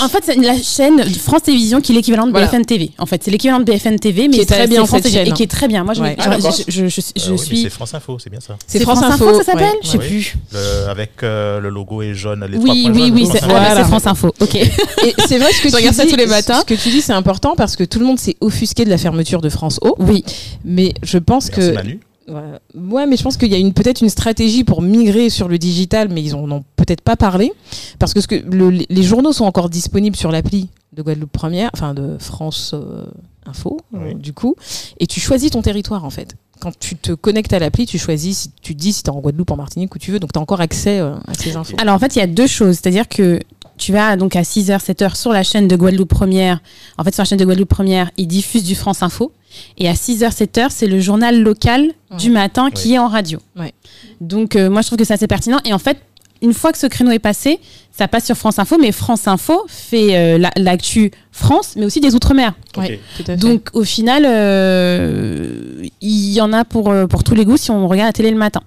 [0.00, 2.46] En fait, c'est la chaîne de France Télévisions qui est l'équivalent de Voilà.
[2.46, 2.90] BFM TV.
[2.98, 5.24] En fait, c'est l'équivalent de BFM TV, mais Qui est très bien, France cette Télévisions,
[5.24, 5.32] chaîne.
[5.34, 5.84] et qui est très bien.
[5.84, 6.16] Moi, je, Ouais.
[6.18, 6.52] je- Ah, d'accord.
[6.56, 7.62] je, je, je- je Euh, oui, suis.
[7.62, 8.56] C'est France Info, c'est bien ça.
[8.66, 9.78] C'est France, Info, ça s'appelle ouais.
[9.82, 10.06] Je sais Oui.
[10.08, 10.34] plus.
[10.52, 12.44] Le- avec euh, le logo est jaune.
[12.50, 13.46] Les trois Oui, points oui, jaunes, oui, France c'est Info.
[13.50, 13.82] ah, bah, Voilà.
[13.82, 14.34] c'est France Info.
[14.40, 14.54] Ok.
[14.56, 16.60] Et c'est vrai ce que Je tu regarde ça dis, tous les matins.
[16.60, 18.98] Ce que tu dis, c'est important parce que tout le monde s'est offusqué de la
[18.98, 19.94] fermeture de France O.
[19.98, 20.24] Oui.
[20.64, 21.74] Mais je pense Merci que.
[21.74, 22.00] Manu.
[22.28, 25.48] Ouais, Ouais, mais je pense qu'il y a une peut-être une stratégie pour migrer sur
[25.48, 27.52] le digital, mais ils en ont peut-être pas parlé
[27.98, 31.70] parce que, ce que le- les journaux sont encore disponibles sur l'appli de Guadeloupe Première,
[31.74, 33.04] enfin de France euh,
[33.46, 34.14] Info, euh, Oui.
[34.14, 34.54] du coup,
[35.00, 36.34] et tu choisis ton territoire en fait.
[36.60, 39.12] Quand tu te connectes à l'appli, tu choisis, si tu te dis si tu es
[39.12, 41.56] en Guadeloupe, en Martinique, où tu veux, donc tu as encore accès euh, à ces
[41.56, 41.76] infos.
[41.78, 42.76] Alors en fait, il y a deux choses.
[42.76, 43.38] C'est-à-dire que
[43.76, 46.60] tu vas donc à 6h, 7h sur la chaîne de Guadeloupe Première.
[46.98, 49.32] En fait, sur la chaîne de Guadeloupe Première, ils diffusent du France Info.
[49.78, 53.38] Et à 6h, 7h, c'est le journal local du matin qui est en radio.
[53.56, 53.72] Ouais.
[54.20, 55.58] Donc euh, moi, je trouve que c'est assez pertinent.
[55.64, 55.98] Et en fait,
[56.42, 57.58] une fois que ce créneau est passé,
[57.96, 58.76] ça passe sur France Info.
[58.80, 62.54] Mais France Info fait euh, la- l'actu France, mais aussi des Outre-mer.
[62.76, 63.00] Ouais.
[63.36, 67.86] Donc au final, euh, il y en a pour, pour tous les goûts si on
[67.88, 68.60] regarde la télé le matin.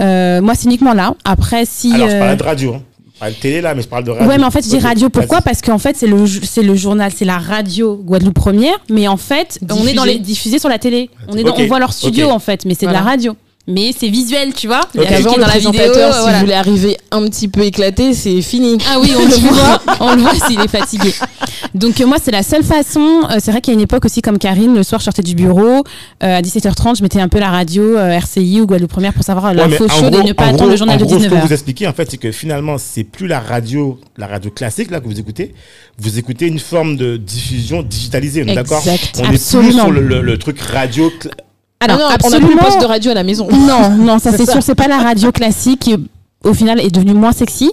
[0.00, 1.14] Euh, moi, c'est uniquement là.
[1.24, 1.92] Après, si...
[1.94, 2.74] Alors, je parle de radio.
[2.74, 2.82] Hein.
[3.22, 4.28] Je parle de télé là, mais je parle de radio.
[4.28, 5.08] Ouais, mais en fait, je dis radio.
[5.08, 5.40] Pourquoi?
[5.42, 9.16] Parce qu'en fait, c'est le, c'est le journal, c'est la radio Guadeloupe Première, mais en
[9.16, 9.94] fait, on est Diffusé.
[9.94, 11.08] dans les diffusés sur la télé.
[11.28, 13.36] On, est dans- on voit leur studio, en fait, mais c'est de la radio.
[13.68, 14.80] Mais c'est visuel, tu vois.
[14.94, 15.72] Il y a Avant, le dans la vidéo.
[15.72, 16.40] s'il voilà.
[16.40, 18.76] voulait arriver un petit peu éclaté, c'est fini.
[18.92, 21.14] Ah oui, on le voit, on le voit s'il est fatigué.
[21.72, 23.20] Donc euh, moi, c'est la seule façon.
[23.30, 25.22] euh, c'est vrai qu'il y a une époque aussi comme Karine, le soir, je sortais
[25.22, 25.84] du bureau
[26.24, 29.22] euh, à 17h30, je mettais un peu la radio euh, RCI ou Guadeloupe Première pour
[29.22, 31.04] savoir Ouais, l'info en chaude et ne pas en attendre gros- le journal en de
[31.04, 31.46] gros, Ce que 19h.
[31.46, 34.98] vous expliquez, en fait, c'est que finalement, c'est plus la radio, la radio classique là
[34.98, 35.54] que vous écoutez.
[36.00, 38.80] Vous écoutez une forme de diffusion digitalisée, on est d'accord?
[38.80, 39.12] Exact.
[39.20, 39.82] On est plus Absolument.
[39.84, 41.12] sur le, le- le truc radio.
[41.86, 42.50] Cla- Alors, Ah non, on a plus absolument.
[42.62, 43.48] le poste de radio à la maison.
[43.52, 45.96] Non, non, ça c'est sûr, c'est pas la radio classique qui
[46.44, 47.70] au final est devenue moins sexy.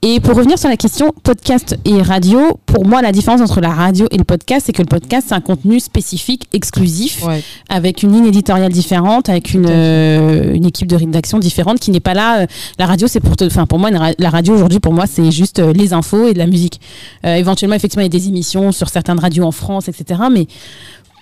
[0.00, 3.70] Et pour revenir sur la question podcast et radio, pour moi la différence entre la
[3.70, 7.42] radio et le podcast, c'est que le podcast c'est un contenu spécifique, exclusif, Ouais.
[7.68, 11.98] avec une ligne éditoriale différente, avec une, euh, une équipe de rédaction différente qui n'est
[11.98, 12.42] pas là.
[12.42, 12.46] euh,
[12.78, 15.72] La radio c'est pour, enfin pour moi la radio aujourd'hui pour moi c'est juste euh,
[15.72, 16.80] les infos et de la musique.
[17.26, 20.20] Euh, éventuellement effectivement il y a des émissions sur certaines radios en France, etc.
[20.30, 20.46] Mais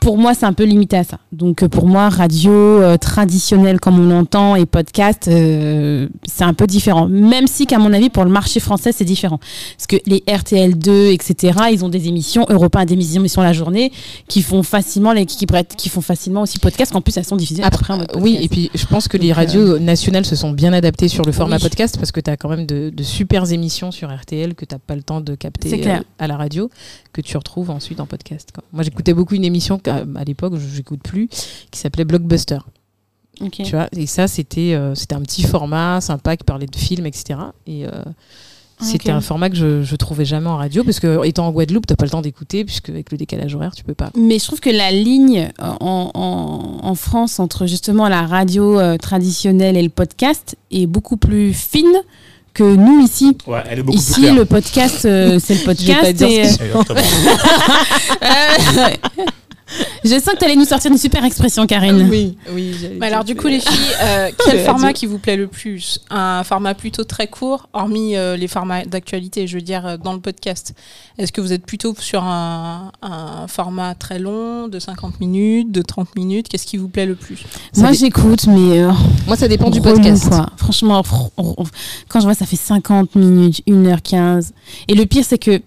[0.00, 1.18] pour moi, c'est un peu limité à ça.
[1.30, 6.54] Donc, euh, pour moi, radio euh, traditionnelle comme on l'entend et podcast, euh, c'est un
[6.54, 7.06] peu différent.
[7.06, 9.38] Même si, qu'à mon avis, pour le marché français, c'est différent.
[9.76, 13.52] Parce que les RTL2, etc., ils ont des émissions, Europe 1 a des émissions la
[13.52, 13.92] journée,
[14.26, 17.62] qui font facilement, les, qui, qui font facilement aussi podcast, qu'en plus, elles sont diffusées
[17.62, 20.50] après, Après, oui, et puis je pense que Donc, les euh, radios nationales se sont
[20.52, 21.62] bien adaptées sur le format Oui.
[21.62, 24.74] podcast parce que tu as quand même de, de super émissions sur RTL que tu
[24.74, 25.82] n'as pas le temps de capter
[26.18, 26.70] à la radio,
[27.12, 28.50] que tu retrouves ensuite en podcast.
[28.54, 28.64] quoi.
[28.72, 29.78] Moi, j'écoutais beaucoup une émission
[30.16, 31.28] à l'époque, je n'écoute plus,
[31.70, 32.58] qui s'appelait Blockbuster.
[33.52, 37.06] Tu vois et ça, c'était euh, c'était un petit format sympa qui parlait de films,
[37.06, 37.38] etc.
[37.66, 37.90] Et euh,
[38.82, 39.16] c'était Ok.
[39.16, 41.96] un format que je, je trouvais jamais en radio parce que étant en Guadeloupe, t'as
[41.96, 44.10] pas le temps d'écouter puisque avec le décalage horaire, tu peux pas.
[44.14, 48.98] Mais je trouve que la ligne en, en, en France entre justement la radio euh,
[48.98, 51.94] traditionnelle et le podcast est beaucoup plus fine
[52.52, 53.38] que nous ici.
[53.46, 54.34] Ouais, elle est beaucoup plus Ici, claire.
[54.34, 56.16] le podcast, euh, c'est le Je vais pas podcast.
[56.16, 56.62] dire ce
[58.24, 58.96] euh,
[60.04, 62.08] Je sens que tu allais nous sortir une super expression, Karine.
[62.10, 62.74] Oui, oui.
[62.98, 66.00] Mais alors du coup les filles, euh, quel format qui vous plaît le plus?
[66.10, 70.12] Un format plutôt très court, hormis euh, les formats d'actualité, je veux dire euh, dans
[70.14, 70.74] le podcast.
[71.18, 75.82] Est-ce que vous êtes plutôt sur un, un format très long, de 50 minutes, de
[75.82, 76.48] 30 minutes?
[76.48, 77.38] Qu'est-ce qui vous plaît le plus?
[77.72, 78.90] Ça Moi, j'écoute, mais euh,
[79.26, 80.28] Moi, ça dépend du podcast.
[80.30, 80.46] quoi.
[80.56, 81.30] Franchement, fr-
[82.08, 84.50] quand je vois ça fait 50 minutes, 1h15.
[84.88, 85.60] Et le pire, c'est que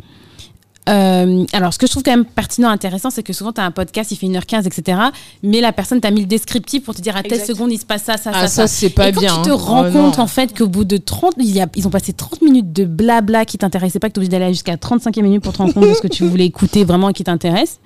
[0.89, 3.65] Euh, alors, ce que je trouve quand même pertinent, intéressant, c'est que souvent, tu as
[3.65, 4.99] un podcast, il fait 1h15, etc.
[5.41, 7.47] Mais la personne t'a mis le descriptif pour te dire à telle Exact.
[7.47, 8.47] seconde, il se passe ça, ça, Ah, ça.
[8.47, 9.35] ça, c'est pas Et quand bien.
[9.37, 9.55] tu te hein.
[9.55, 10.23] rends Oh, compte, non.
[10.23, 12.83] en fait, qu'au bout de 30, il y a- ils ont passé 30 minutes de
[12.85, 15.73] blabla qui t'intéressait pas, que tu es obligé d'aller jusqu'à 35e minute pour te rendre
[15.73, 17.79] compte de ce que tu voulais écouter vraiment et qui t'intéresse.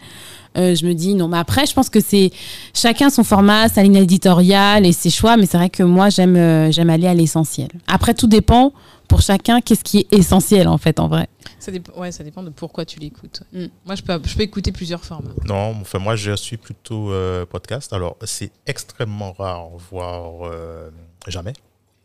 [0.58, 2.32] Euh, je me dis non, mais après, je pense que c'est
[2.74, 6.36] chacun son format, sa ligne éditoriale et ses choix, mais c'est vrai que moi, j'aime
[6.36, 7.68] euh, j'aime aller à l'essentiel.
[7.88, 8.72] Après, tout dépend
[9.08, 11.28] pour chacun, qu'est-ce qui est essentiel en fait, en vrai?
[11.60, 13.44] Ça dépend, ouais, ça dépend de pourquoi tu l'écoutes.
[13.54, 13.66] Mm.
[13.86, 15.32] Moi, je peux, je peux écouter plusieurs formats.
[15.46, 17.94] Non, enfin, moi, je suis plutôt euh, podcast.
[17.94, 20.90] Alors, c'est extrêmement rare, voire euh,
[21.28, 21.54] jamais,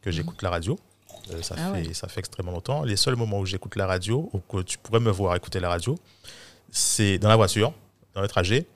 [0.01, 0.79] que j'écoute la radio.
[1.33, 2.83] Euh, ça, Ah fait, ça fait extrêmement longtemps.
[2.83, 5.69] Les seuls moments où j'écoute la radio, ou que tu pourrais me voir écouter la
[5.69, 5.97] radio,
[6.71, 7.73] c'est dans la voiture,
[8.15, 8.67] dans le trajet.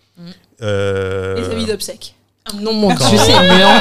[0.62, 2.14] Euh, Les avis d'obsèques.
[2.55, 3.74] Non, mon Dieu, c'est blanc.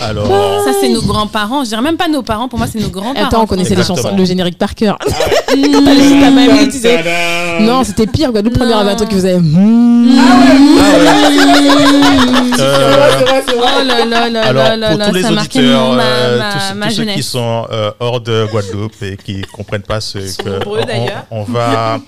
[0.00, 1.62] alors, alors, Ça, c'est nos grands-parents.
[1.62, 3.28] Je dirais même pas nos parents, pour moi, c'est nos grands-parents.
[3.28, 4.98] Attends, on connaissait les chansons, le générique par cœur.
[5.56, 5.60] Mmh.
[5.60, 6.56] Main Tadam.
[6.66, 6.98] utiliser.
[7.60, 8.32] Non, c'était pire.
[8.32, 8.42] Quoi.
[8.42, 8.78] Le premier Non.
[8.78, 9.38] avait un truc qui faisait.
[13.86, 16.74] là là là Alors, là là pour là, tous les auditeurs, ma, euh, ma- tous,
[16.74, 20.48] ma tous ceux qui sont euh, hors de Guadeloupe et qui comprennent pas ce que
[20.48, 21.24] nombreux, on- d'ailleurs.
[21.30, 22.00] on, va,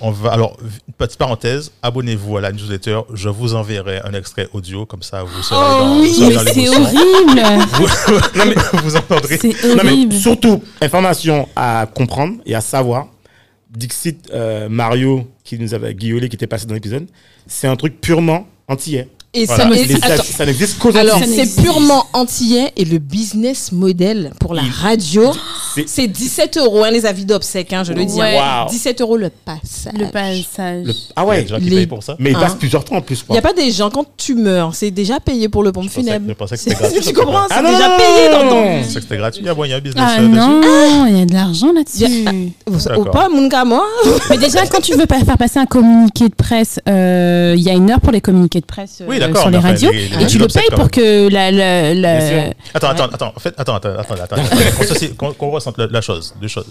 [0.00, 0.32] on va.
[0.32, 0.56] Alors,
[0.98, 3.00] petite parenthèse, abonnez-vous à la newsletter.
[3.12, 7.42] Je vous enverrai un extrait audio comme ça, vous serez Oh dans, oui, c'est horrible.
[7.74, 7.86] Vous,
[8.38, 9.38] non, mais vous entendrez.
[9.38, 10.14] C'est Non, mais horrible.
[10.14, 13.08] surtout, information à comprendre et à savoir.
[13.70, 17.06] Dixit euh, Mario, qui nous avait guiolé, qui était passé dans l'épisode,
[17.46, 19.08] c'est un truc purement antillais.
[19.38, 19.64] Et Voilà.
[19.64, 20.22] ça, Les- et- ça, attends.
[20.24, 21.18] ça n'existe qu'aux Alors.
[21.18, 25.30] Ça c'est purement antillais et le business model pour la radio,
[25.74, 28.14] c'est- c'est 17 euros, hein, les avis d'obsèques, hein, je le dis.
[28.18, 28.38] Ouais.
[28.38, 28.62] hein.
[28.64, 28.70] Wow.
[28.70, 29.92] 17 euros le passage.
[29.98, 30.86] Le passage.
[30.86, 32.16] Le- Ah Il y a ouais, des gens qui les- payent pour ça.
[32.18, 32.40] mais il Hein.
[32.40, 33.24] passe plusieurs temps en plus.
[33.28, 35.90] Il n'y a pas des gens, quand tu meurs, c'est déjà payé pour le pompe
[35.90, 36.24] funèbre.
[36.28, 37.00] je pensais que c'était gratuit.
[37.02, 38.64] tu comprends C'est Ah déjà non, payé dans ton.
[38.78, 39.42] Je pensais que c'était gratuit.
[39.42, 40.34] Il y a, bon, il y a un business Ah euh, dessus.
[40.34, 42.04] non, il y a de l'argent là-dessus.
[42.06, 43.84] Il y a- Ou pas, mon gars, moi.
[44.30, 47.74] Mais déjà, quand tu veux faire passer un communiqué de presse, euh, il y a
[47.74, 49.90] une heure pour les communiqués de presse euh, Oui, d'accord, sur les radios.
[49.90, 51.46] les- les et tu le payes pour que la.
[52.74, 53.32] Attends, attends, attends.
[53.36, 54.36] En fait, attends, attends, attends, attends.
[54.36, 56.66] qu'on se- Qu'on qu'on ressente la, la chose, deux choses.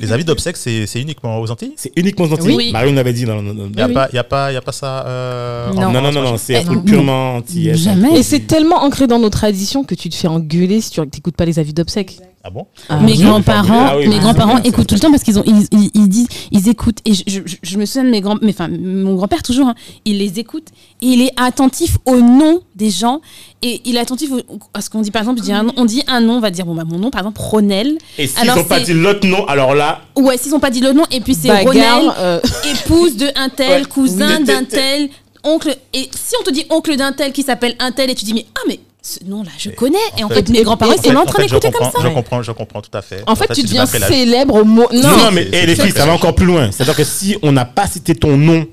[0.00, 1.72] Les avis d'obsèques, c'est c'est uniquement aux Antilles?
[1.76, 2.54] C'est uniquement aux Antilles.
[2.54, 2.72] Oui.
[2.72, 3.94] Mario l'avait dit dans, dans- dans- Il n'y a, Oui.
[3.94, 5.90] pas- y a, pas- y a pas ça euh, en Non.
[5.92, 6.82] Non, non, non, non, c'est un truc non.
[6.82, 7.74] purement antillais.
[7.74, 8.18] Jamais.
[8.18, 11.36] Et c'est tellement ancré dans nos traditions que tu te fais engueuler si tu n'écoutes
[11.36, 12.18] pas les avis d'obsèques.
[12.46, 15.36] Ah bon Ah, mes grands-parents, Ah oui, mes grands-parents écoutent tout le temps parce qu'ils
[15.36, 16.98] ont, ils, ils- ils disent, ils écoutent.
[17.04, 19.66] Et je, je- je- je me souviens de mes grands, mais enfin, mon grand-père toujours,
[19.66, 19.74] hein,
[20.04, 20.68] il les écoute
[21.02, 23.20] et il est attentif au nom des gens
[23.62, 25.10] et il est attentif au- à ce qu'on dit.
[25.10, 26.84] Par exemple, je dis un nom- on dit un nom, on va dire bon bah
[26.88, 27.98] mon nom, par exemple Ronel.
[28.16, 30.80] Et s'ils Alors, n'ont pas dit l'autre nom, alors là, Ouais, s'ils ont pas dit
[30.80, 32.40] le nom et puis c'est Ronel, euh,
[32.70, 33.88] épouse de un tel, Ouais.
[33.88, 35.08] cousin d'un tel,
[35.42, 35.76] oncle.
[35.92, 38.34] Et si on te dit oncle d'un tel qui s'appelle un tel et tu dis
[38.34, 41.16] mais ah mais ce nom-là je connais et en fait fait- mes grands-parents ils sont
[41.16, 41.98] en train d'écouter comme ça.
[42.02, 43.22] Je comprends, je comprends tout à fait.
[43.26, 44.88] En fait, tu deviens célèbre au mot.
[44.92, 46.70] Non, Non, Non, mais et les filles, ça va encore plus loin.
[46.72, 48.66] C'est-à-dire que si on n'a pas cité ton nom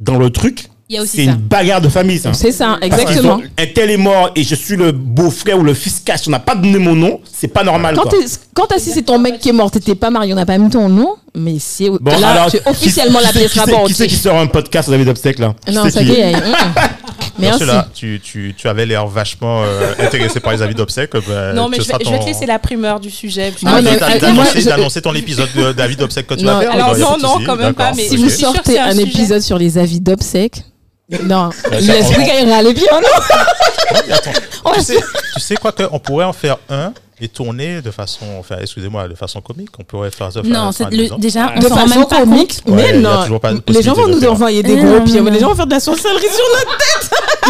[0.00, 0.64] dans le truc,
[1.06, 2.32] c'est une bagarre de famille, ça.
[2.32, 3.40] c'est ça, exactement.
[3.58, 6.24] un tel est mort et je suis le beau-frère ou le fils caché.
[6.28, 7.94] On n'a pas donné mon nom, c'est pas normal.
[7.94, 8.18] Quand quoi.
[8.54, 10.56] quand t'as si c'est ton mec qui est mort, t'étais pas marié, on n'a pas
[10.58, 13.60] mis ton nom, mais c'est Bon, là, alors, tu- qui- officiellement qui la pièce qui.
[13.86, 15.54] Qui c'est qui sort un podcast David Obsèque là?
[15.66, 16.32] Qui Non, ça qui y est
[17.38, 17.64] Merci.
[17.94, 21.12] tu, tu, tu avais l'air vachement euh, intéressé par les avis d'obsèques.
[21.26, 23.52] ben, Non, mais je vais, sera je vais te laisser la primeur du sujet.
[23.64, 23.98] Ah, Non, euh,
[24.54, 26.54] je- d'annoncer ton épisode de- d'avis d'obsèques que tu Non.
[26.54, 26.72] vas faire.
[26.72, 29.58] Alors, non, non, souci, quand même pas, mais Si vous sortez un un épisode sur
[29.58, 30.62] les avis d'obsèques,
[31.24, 31.90] non, qu'à y
[32.52, 34.30] aller bien, non attends,
[34.74, 34.96] tu sais,
[35.34, 39.14] tu sais quoi qu'on pourrait en faire un et tourner de façon, enfin, excusez-moi, de
[39.14, 39.70] façon comique.
[39.80, 40.40] On pourrait faire ça.
[40.44, 43.24] Non, c'est déjà, on de façon même pas comique, mais non.
[43.68, 45.30] Les gens vont de nous envoyer des Euh, gros non, pieds, non.
[45.30, 46.78] les gens vont faire de la sorcellerie sur notre.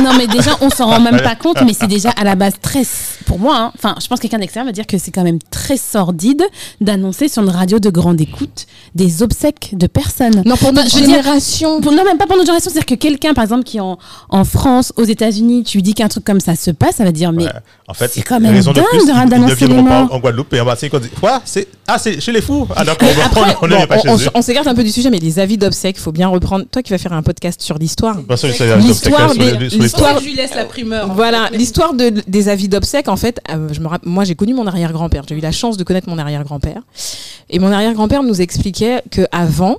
[0.03, 2.55] Non, mais déjà, on s'en rend même pas compte, mais c'est déjà à la base
[2.61, 2.82] très.
[3.26, 5.38] Pour moi, hein, enfin, je pense que quelqu'un d'extérieur va dire que c'est quand même
[5.51, 6.42] très sordide
[6.80, 10.42] d'annoncer sur une radio de grande écoute des obsèques de personnes.
[10.46, 11.80] Non, pour notre dire- génération.
[11.80, 12.70] Pour- non, même pas pour notre génération.
[12.70, 13.99] C'est-à-dire que quelqu'un, par exemple, qui est en,
[14.30, 17.12] en France, aux États-Unis, tu lui dis qu'un truc comme ça se passe, ça va
[17.12, 17.44] dire, mais.
[17.44, 17.51] Ouais.
[17.90, 19.88] En fait, c'est quand même raison dingue plus, de- ils- ils d'annoncer ne viendront les
[19.88, 20.14] pas morts.
[20.14, 20.94] en Guadeloupe et en Martinique.
[20.94, 21.40] On dit, quoi?
[21.44, 22.66] C'est ah, c'est chez les fous?
[22.76, 24.30] Ah d'accord, on après, on ne bon, vient pas on, chez on- eux.
[24.34, 26.66] on s'égarte un peu du sujet, mais les avis d'obsèques, il faut bien reprendre.
[26.70, 28.16] Toi qui vas faire un podcast sur l'histoire.
[28.16, 30.55] De toute façon, c'est la L'histoire sur les- des- sur les- l'histoire- Je lui laisse
[30.55, 31.12] la primeur.
[31.14, 34.55] Voilà, l'histoire de, des avis d'obsèques, en fait, euh, je me rapp- moi j'ai connu
[34.55, 35.24] mon arrière-grand-père.
[35.28, 36.82] J'ai eu la chance de connaître mon arrière-grand-père.
[37.51, 39.78] Et mon arrière-grand-père nous expliquait que avant,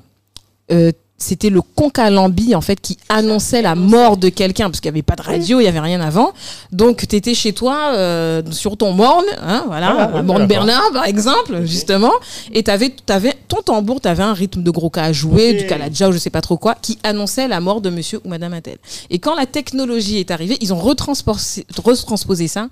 [0.72, 4.96] euh, c'était le concalambi en fait qui annonçait la mort de quelqu'un parce qu'il n'y
[4.96, 6.34] avait pas de radio, il n'y avait rien avant.
[6.72, 10.48] Donc tu étais chez toi euh, sur ton morne, hein, voilà, Ah, ouais, euh, morne.
[10.48, 12.14] Bernard par exemple, justement,
[12.54, 12.94] et tu avais,
[13.48, 16.18] ton tambour, tu avais un rythme de gros cas à jouer, du kaladja ou je
[16.18, 18.78] sais pas trop quoi, qui annonçait la mort de monsieur ou madame Attel.
[19.10, 22.70] Et quand la technologie est arrivée, ils ont retransposé, retransposé ça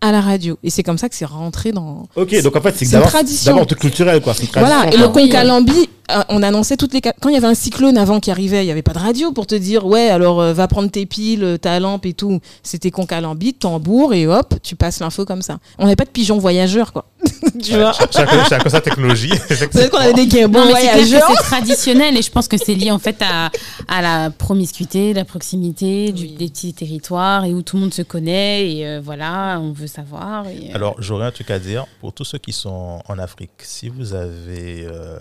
[0.00, 0.58] à la radio.
[0.62, 2.08] Et c'est comme ça que c'est rentré dans.
[2.16, 3.52] Ok, donc en fait, c'est d'abord tradition.
[3.52, 4.34] d'abord culturel, quoi.
[4.34, 5.22] C'est une Voilà, et le quoi.
[5.22, 7.00] Concalambi, euh, on annonçait toutes les.
[7.00, 9.32] Quand il y avait un cyclone avant qui arrivait, il n'y avait pas de radio
[9.32, 12.40] pour te dire, ouais, alors euh, va prendre tes piles, euh, ta lampe et tout.
[12.62, 15.58] C'était Concalambi, tambour, et hop, tu passes l'info comme ça.
[15.78, 17.06] On n'avait pas de pigeons voyageurs, quoi.
[17.62, 19.30] tu vois Chacun, chacun sa technologie.
[19.48, 22.98] Peut-être qu'on avait des Non, mais c'est traditionnel et je pense que c'est lié en
[22.98, 23.50] fait à,
[23.88, 26.32] à la promiscuité, la proximité du, Oui.
[26.38, 29.86] des petits territoires et où tout le monde se connaît et euh, voilà, on veut
[29.86, 30.46] savoir.
[30.48, 33.50] et, euh, Alors, j'aurais un truc à dire pour tous ceux qui sont en Afrique.
[33.58, 35.18] Si vous avez euh,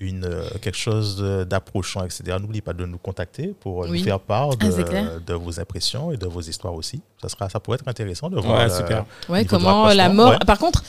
[0.00, 0.28] une,
[0.62, 3.98] quelque chose d'approchant, etc., n'oubliez pas de nous contacter pour Oui.
[3.98, 7.00] nous faire part de, Ah, de vos impressions et de vos histoires aussi.
[7.20, 8.58] Ça, sera, ça pourrait être intéressant de voir.
[8.58, 9.04] Ouais, euh, super.
[9.28, 10.30] Ouais, niveau de comment la mort.
[10.30, 10.38] ouais.
[10.46, 10.82] Par contre,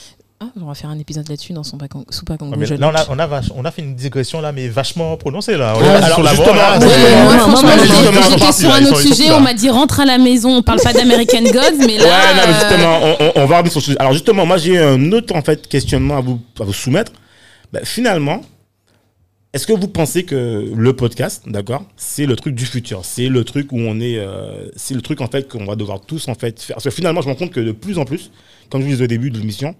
[0.43, 2.95] ah, on va faire un épisode là-dessus dans son pas sous pas Ouais, là, on
[2.95, 5.75] a, on, a vach- on a fait une digression là, mais vachement prononcée là.
[5.77, 6.79] On Ah, alors, sur la justement, là.
[6.79, 9.31] ouais, moi, franchement, j'ai- sujet.
[9.31, 10.49] On m'a dit rentre à la maison.
[10.57, 12.05] On parle pas d'American Gods, mais là.
[12.05, 13.99] Ouais, non, mais euh, justement, on, on- on va revenir sur ce sujet.
[13.99, 17.11] Alors, justement, moi, j'ai un autre, en fait, questionnement à vous, à vous soumettre.
[17.71, 18.41] Ben, finalement,
[19.53, 23.01] est-ce que vous pensez que le podcast, d'accord, c'est le truc du futur?
[23.05, 24.17] C'est le truc où on est.
[24.17, 26.75] euh, c'est le truc, en fait, qu'on va devoir tous, en fait, faire.
[26.77, 28.31] Parce que finalement, je me rends compte que de plus en plus,
[28.69, 29.75] comme je vous disais au début de l'émission,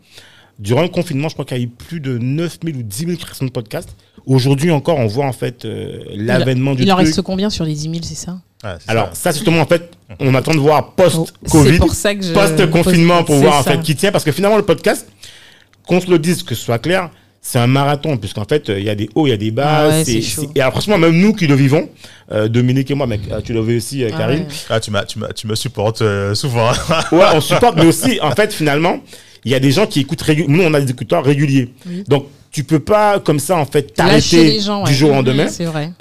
[0.62, 3.18] durant le confinement, je crois qu'il y a eu plus de 9000 ou 10 000
[3.18, 3.96] créations de podcasts.
[4.26, 7.08] Aujourd'hui encore, on voit, en fait, euh, l'avènement du Il en truc.
[7.08, 8.38] reste combien sur les 10 000, c'est ça?
[8.62, 9.16] C'est Alors, ça.
[9.16, 9.90] ça, justement, en fait,
[10.20, 12.32] on attend de voir C'est post-Covid pour ça que je.
[12.32, 15.08] post-confinement pour voir en fait qui tient parce que finalement le podcast
[15.88, 17.10] qu'on se le dise que ce soit clair
[17.42, 19.50] c'est un marathon puisqu'en fait euh, il y a des hauts il y a des
[19.50, 20.42] bas Ah ouais, c'est- c'est chaud.
[20.44, 21.90] c'est- et alors franchement même nous qui le vivons
[22.32, 24.48] euh, Dominique et moi mec tu le vis aussi euh, Ah Karine ouais.
[24.70, 26.70] Ah, tu, me supportes euh, souvent.
[27.14, 27.26] ouais.
[27.34, 29.00] on supporte mais aussi en fait finalement
[29.46, 32.04] il y a des gens qui écoutent régulièrement nous on a des écouteurs réguliers Oui.
[32.08, 35.48] donc tu peux pas comme ça en fait t'arrêter du jour au lendemain.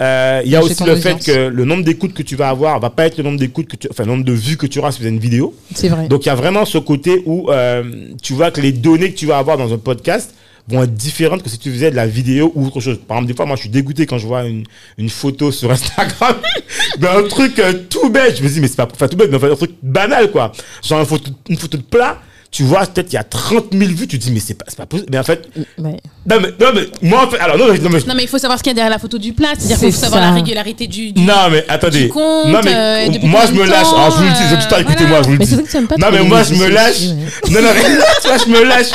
[0.01, 2.49] Euh, Il y a Lâcher aussi le fait que le nombre d'écoutes que tu vas
[2.49, 4.67] avoir va pas être le nombre d'écoutes que tu enfin le nombre de vues que
[4.67, 6.09] tu auras sur une vidéo C'est vrai.
[6.09, 7.83] Donc il y a vraiment ce côté où euh,
[8.21, 10.33] tu vois que les données que tu vas avoir dans un podcast
[10.67, 12.99] vont être différentes que si tu faisais de la vidéo ou autre chose.
[13.07, 14.63] Par exemple, des fois, moi, je suis dégoûté quand je vois une,
[14.97, 16.35] une photo sur Instagram
[16.99, 18.37] d'un truc euh, tout bête.
[18.37, 20.51] Je me dis, mais c'est pas enfin, tout bête, mais enfin, un truc banal, quoi.
[20.83, 22.19] Genre une photo, une photo de plat.
[22.51, 24.65] Tu vois, peut-être il y a 30 000 vues, tu te dis, mais c'est pas,
[24.67, 25.07] c'est pas possible.
[25.09, 25.47] Mais en fait,
[25.77, 25.95] Ouais.
[26.29, 28.27] non, mais, non, mais moi, en fait, alors, non, mais, non, mais, Non, mais il
[28.27, 29.53] faut savoir ce qu'il y a derrière la photo du plat.
[29.57, 31.13] C'est-à-dire C'est qu'il faut savoir la régularité du.
[31.13, 32.01] du- non, mais attendez.
[32.03, 33.83] du compte, non, mais euh, moi, je me lâche.
[33.83, 35.55] temps, Alors, je vous le dis, euh, tout temps, écoutez-moi, je vous le Mais dis.
[35.97, 37.01] Non, mais moi, je me lâche.
[37.49, 38.89] Non, non, mais tu vois, je me lâche.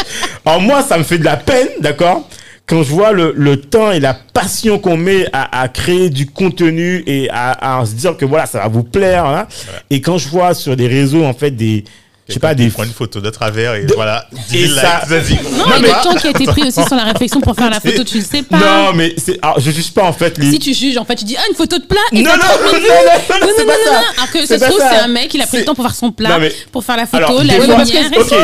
[0.44, 2.28] Alors, moi, ça me fait de la peine, d'accord?
[2.66, 6.26] Quand je vois le, le temps et la passion qu'on met à, à créer du
[6.26, 9.46] contenu et à, à se dire que voilà, ça va vous plaire, hein.
[9.88, 11.84] et quand je vois sur des réseaux, en fait, des,
[12.29, 14.27] je sais pas, des, Prends une photo de travers et De- voilà.
[14.51, 15.35] 10 et 000 ça- likes, vas-y.
[15.59, 17.70] Non, Non, mais- le temps qui a été pris aussi sur la réflexion pour faire
[17.70, 18.59] la photo, tu le sais pas.
[18.59, 21.14] non, mais c'est, alors, je juge pas, en fait, les, Si tu juges, en fait,
[21.14, 22.97] tu dis, ah, une photo de plat, et non, non, non, 30 non, 000 non,
[22.97, 23.93] non, non, Non, c'est non.
[24.16, 24.91] Alors que ça se trouve, ça.
[24.93, 26.53] c'est un mec, il a pris C'est- le temps pour faire son plat, Non, mais-
[26.72, 27.87] pour faire la photo, Alors, la lumière.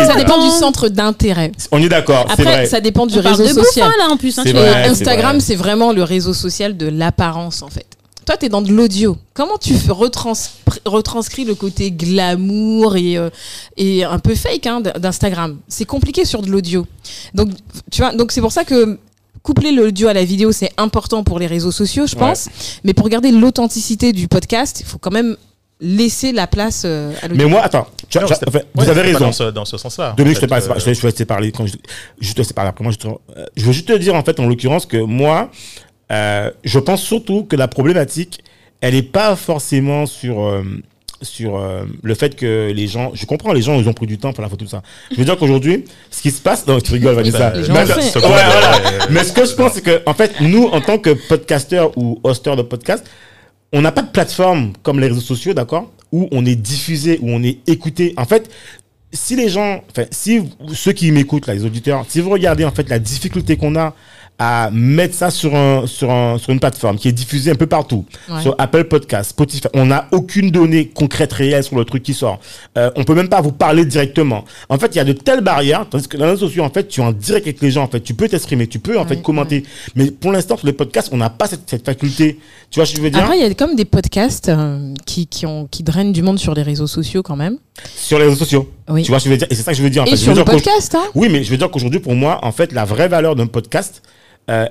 [0.06, 1.50] ça dépend du centre d'intérêt.
[1.72, 2.66] on est d'accord, c'est Après, vrai.
[2.66, 3.90] ça dépend du réseau social.
[3.98, 4.38] là, en plus.
[4.38, 4.44] hein,
[4.86, 7.86] Instagram, c'est vraiment le réseau social de l'apparence, en fait.
[8.24, 9.16] Toi, tu es dans de l'audio.
[9.34, 10.50] Comment tu fais- retrans-
[10.84, 13.30] retranscris le côté glamour et, euh,
[13.76, 15.58] et un peu fake hein, d'Instagram?
[15.68, 16.86] C'est compliqué sur de l'audio.
[17.34, 17.50] Donc,
[17.90, 18.98] tu vois, donc c'est pour ça que
[19.42, 22.20] coupler l'audio à la vidéo, c'est important pour les réseaux sociaux, je Ouais.
[22.20, 22.48] pense.
[22.84, 25.36] Mais pour garder l'authenticité du podcast, il faut quand même
[25.80, 27.44] laisser la place euh, à l'audio.
[27.44, 29.18] Mais moi, attends, tu, Non, tu- c'était- enfin, ouais, vous avez raison.
[29.18, 30.14] Dans ce, dans ce sens-là.
[30.16, 31.74] Dominique, En je te fait, parle, euh, je, vais- je vais te parler quand je,
[32.20, 32.92] je te laisse parler après moi.
[32.92, 35.50] Je, te- euh, je veux juste te dire en fait en l'occurrence que moi,
[36.12, 38.42] euh, je pense surtout que la problématique,
[38.80, 40.62] elle n'est pas forcément sur euh,
[41.22, 44.18] sur euh, le fait que les gens, je comprends les gens, ils ont pris du
[44.18, 44.82] temps pour la photo tout ça.
[45.12, 47.52] Je veux dire qu'aujourd'hui, ce qui se passe, non, tu rigoles, Vanessa.
[47.72, 47.84] Mais
[48.18, 48.78] ouais, voilà.
[49.10, 52.18] Mais ce que je pense, c'est que en fait, nous, en tant que podcasteurs ou
[52.24, 53.08] hosteurs de podcast,
[53.72, 57.30] on n'a pas de plateforme comme les réseaux sociaux, d'accord, où on est diffusé, où
[57.30, 58.14] on est écouté.
[58.16, 58.50] En fait,
[59.12, 62.64] si les gens, enfin, si vous- ceux qui m'écoutent, là, les auditeurs, si vous regardez
[62.64, 63.94] en fait la difficulté qu'on a
[64.44, 67.66] à mettre ça sur un, sur un, sur une plateforme qui est diffusée un peu
[67.66, 68.42] partout, Ouais.
[68.42, 72.40] sur Apple Podcast, Spotify, on n'a aucune donnée concrète réelle sur le truc qui sort.
[72.76, 74.44] Euh, on peut même pas vous parler directement.
[74.68, 76.70] En fait, il y a de telles barrières, tandis que dans les réseaux sociaux, en
[76.70, 78.98] fait, tu es en direct avec les gens, en fait, tu peux t'exprimer, tu peux
[78.98, 79.62] en fait Ouais, commenter.
[79.94, 82.38] Mais pour l'instant, sur les podcasts, on n'a pas cette, cette faculté.
[82.70, 83.22] Tu vois ce que je veux dire?
[83.22, 86.38] Après, il y a comme des podcasts euh, qui, qui, ont, qui drainent du monde
[86.38, 87.58] sur les réseaux sociaux quand même.
[87.94, 88.70] Sur les réseaux sociaux.
[88.88, 89.02] Oui.
[89.02, 89.46] Tu vois ce que je veux dire?
[89.50, 90.02] Et c'est ça que je veux dire.
[90.02, 90.16] En Et fait.
[90.16, 91.02] Je sur le podcast, hein?
[91.14, 94.02] Oui, mais je veux dire qu'aujourd'hui, pour moi, en fait, la vraie valeur d'un podcast,
[94.50, 94.66] euh,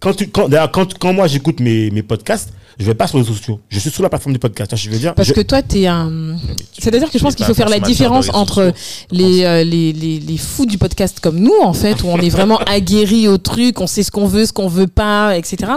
[0.00, 3.16] quand, tu, quand, d'ailleurs, quand, quand moi j'écoute mes, mes podcasts, je vais pas sur
[3.16, 3.58] les réseaux sociaux.
[3.70, 4.70] Je suis sur la plateforme du podcast.
[4.70, 5.14] Tu Je veux dire?
[5.14, 6.36] Parce Je- que toi, t'es un.
[6.78, 8.74] C'est-à-dire que je Tu pense qu'il faut faire la différence entre
[9.10, 12.28] les, euh, les, les, les fous du podcast comme nous, en fait, où on est
[12.28, 15.72] vraiment aguerris au truc, on sait ce qu'on veut, ce qu'on veut pas, etc.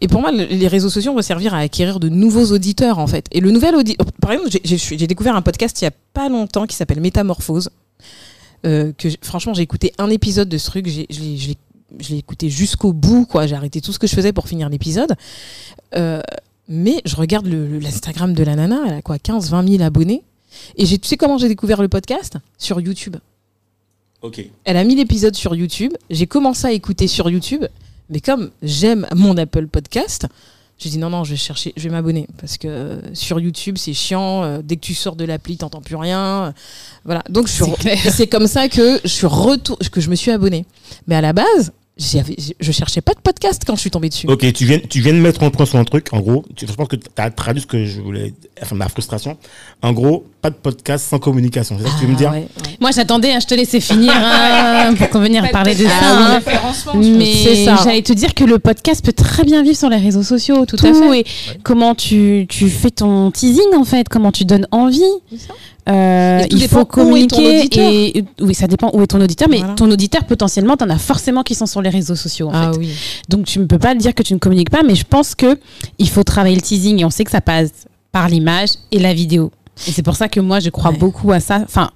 [0.00, 3.06] Et pour moi, le- les réseaux sociaux vont servir à acquérir de nouveaux auditeurs, en
[3.06, 3.26] fait.
[3.30, 4.06] Et le nouvel auditeur.
[4.22, 7.68] Par exemple, j'ai- découvert un podcast il y a pas longtemps qui s'appelle Métamorphose.
[8.66, 11.56] euh, que franchement, j'ai écouté un épisode de ce truc, je l'ai-
[11.98, 13.46] je l'ai écouté jusqu'au bout, quoi.
[13.46, 15.14] J'ai arrêté tout ce que je faisais pour finir l'épisode.
[15.94, 16.20] Euh,
[16.68, 20.22] mais je regarde l'Instagram de la nana, elle a quoi, 15, 20 000 abonnés.
[20.76, 22.36] Et tu sais comment j'ai découvert le podcast?
[22.58, 23.16] Sur YouTube.
[24.22, 24.44] Ok.
[24.64, 25.92] Elle a mis l'épisode sur YouTube.
[26.10, 27.64] J'ai commencé à écouter sur YouTube.
[28.10, 30.26] Mais comme j'aime mon Apple Podcast,
[30.78, 32.26] j'ai dit non, non, je vais chercher, je vais m'abonner.
[32.40, 34.42] Parce que euh, sur YouTube, c'est chiant.
[34.44, 36.54] euh, dès que tu sors de l'appli, t'entends plus rien.
[37.04, 37.22] voilà.
[37.28, 37.64] Donc, je suis
[38.10, 40.64] C'est comme ça que je suis retour, que je me suis abonnée.
[41.06, 44.28] Mais à la base, j'avais- je cherchais pas de podcast quand je suis tombée dessus.
[44.28, 46.08] Ok, tu viens, tu viens de mettre un point sur un truc.
[46.12, 48.88] En gros, tu- je pense que tu as traduit ce que je voulais, enfin, ma
[48.88, 49.36] frustration.
[49.82, 51.76] En gros, pas de podcast sans communication.
[51.78, 52.76] C'est ça que tu veux me Ah, dire ouais, ouais.
[52.80, 55.90] Moi, j'attendais, hein, je te laissais finir hein, pour qu'on venir parler de ça.
[56.00, 56.34] Ah, hein.
[56.44, 57.76] référencement, Mais ça.
[57.84, 60.76] j'allais te dire que le podcast peut très bien vivre sur les réseaux sociaux, tout,
[60.76, 61.20] Tout à fait.
[61.20, 61.26] Et
[61.62, 65.02] comment tu, tu fais ton teasing en fait, comment tu donnes envie?
[65.30, 65.54] C'est ça.
[65.88, 69.48] Euh, il faut où est ton communiquer et oui ça dépend où est ton auditeur
[69.48, 69.72] mais Voilà.
[69.72, 72.78] ton auditeur potentiellement t'en as forcément qui sont sur les réseaux sociaux en Ah fait
[72.78, 72.90] oui.
[73.30, 75.58] donc tu ne peux pas dire que tu ne communiques pas mais je pense que
[75.98, 77.70] il faut travailler le teasing et on sait que ça passe
[78.12, 79.50] par l'image et la vidéo
[79.86, 80.98] et c'est pour ça que moi je crois Ouais.
[80.98, 81.90] beaucoup à ça enfin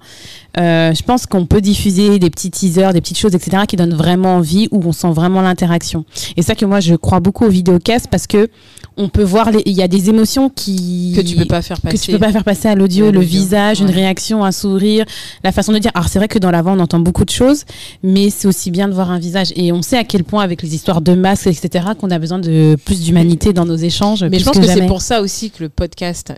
[0.59, 3.95] euh, je pense qu'on peut diffuser des petits teasers, des petites choses, etc., qui donnent
[3.95, 6.05] vraiment envie, où on sent vraiment l'interaction.
[6.37, 8.49] Et ça que moi, je crois beaucoup aux vidéocasts parce que
[8.97, 11.77] on peut voir, les- il y a des émotions qui Que tu peux pas faire
[11.77, 11.97] que passer.
[11.97, 15.05] tu peux pas faire passer à l'audio, le visage, une réaction, un sourire,
[15.43, 15.91] la façon de dire.
[15.95, 17.63] Alors c'est vrai que dans la voix on entend beaucoup de choses,
[18.03, 19.51] mais c'est aussi bien de voir un visage.
[19.55, 22.39] Et on sait à quel point avec les histoires de masques, etc., qu'on a besoin
[22.39, 24.23] de plus d'humanité dans nos échanges.
[24.23, 26.33] Mais je pense que, c'est pour ça aussi que le podcast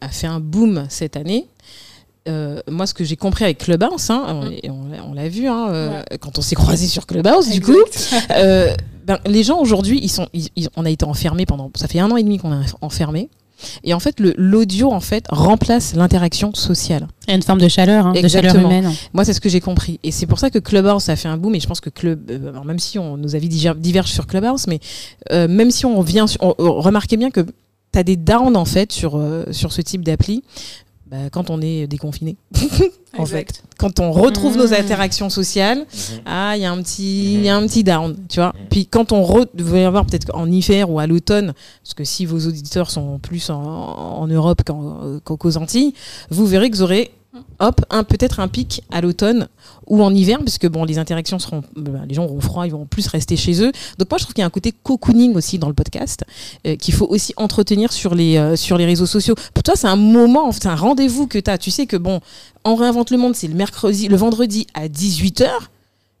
[0.00, 1.46] a fait un boom cette année.
[2.28, 5.28] Euh, moi, ce que j'ai compris avec Clubhouse, hein, on, et on l'a- on l'a
[5.30, 7.72] vu hein, euh, quand on s'est croisés sur Clubhouse, du coup,
[8.32, 8.74] euh,
[9.08, 11.98] ben, les gens aujourd'hui, ils sont, ils- ils- on a été enfermés pendant, ça fait
[11.98, 13.28] un an et demi qu'on est enfermés.
[13.82, 17.08] Et en fait, l'audio en fait remplace l'interaction sociale.
[17.26, 18.68] Il y a une forme de chaleur, hein, de chaleur Exactement.
[18.70, 18.92] humaine.
[19.14, 19.98] Moi, c'est ce que j'ai compris.
[20.04, 21.56] Et c'est pour ça que Clubhouse a fait un boom.
[21.56, 24.68] Et je pense que Club, euh, alors même si on, nos avis divergent sur Clubhouse,
[24.68, 24.78] mais
[25.32, 28.56] euh, même si on vient, sur- on- on- remarquez bien que tu as des downs
[28.56, 30.44] en fait sur, euh, sur ce type d'appli.
[31.10, 32.36] Bah, quand on est déconfiné,
[33.18, 33.62] en fait.
[33.78, 34.60] Quand on retrouve Mmh.
[34.60, 36.20] nos interactions sociales, Mhm.
[36.26, 38.52] ah, il y a un petit, il y a un petit down, tu vois.
[38.70, 41.52] Puis quand on re, vous allez voir peut-être en hiver ou à l'automne,
[41.82, 44.62] parce que si vos auditeurs sont plus en, en Europe
[45.24, 45.94] qu'aux Antilles,
[46.30, 47.10] vous verrez que vous aurez,
[47.60, 49.48] hop, un peut-être un pic à l'automne
[49.86, 52.72] ou en hiver, parce que bon, les interactions seront, ben, les gens auront froid, ils
[52.72, 53.72] vont plus rester chez eux.
[53.98, 56.24] Donc moi, je trouve qu'il y a un côté cocooning aussi dans le podcast
[56.66, 59.34] euh, qu'il faut aussi entretenir sur les euh, sur les réseaux sociaux.
[59.54, 61.58] Pour toi, c'est un moment, c'est un rendez-vous que tu as.
[61.58, 62.20] Tu sais que bon,
[62.64, 65.48] on réinvente le monde, c'est le mercredi, le vendredi à 18h.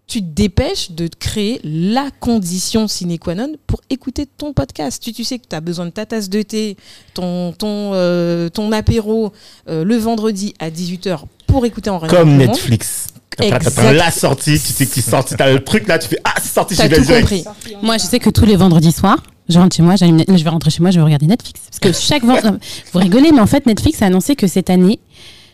[0.08, 5.02] Tu te dépêches de créer la condition sine qua non pour écouter ton podcast.
[5.02, 6.78] Tu, tu sais que tu as besoin de ta tasse de thé,
[7.12, 9.32] ton, ton, euh, ton apéro
[9.68, 12.38] euh, le vendredi à 18h pour écouter en Comme.
[12.38, 13.08] Netflix.
[13.40, 16.52] La sortie, tu sais que tu sorti, t'as le truc là, tu fais Ah, c'est
[16.52, 17.44] sorti, vais tout compris.
[17.82, 20.04] Moi, je sais que tous les vendredis soirs, je rentre chez moi, je
[20.44, 21.60] vais rentrer chez moi, je vais regarder Netflix.
[21.70, 22.58] Parce que chaque vendredi,
[22.92, 24.98] vous rigolez, mais en fait, Netflix a annoncé que cette année,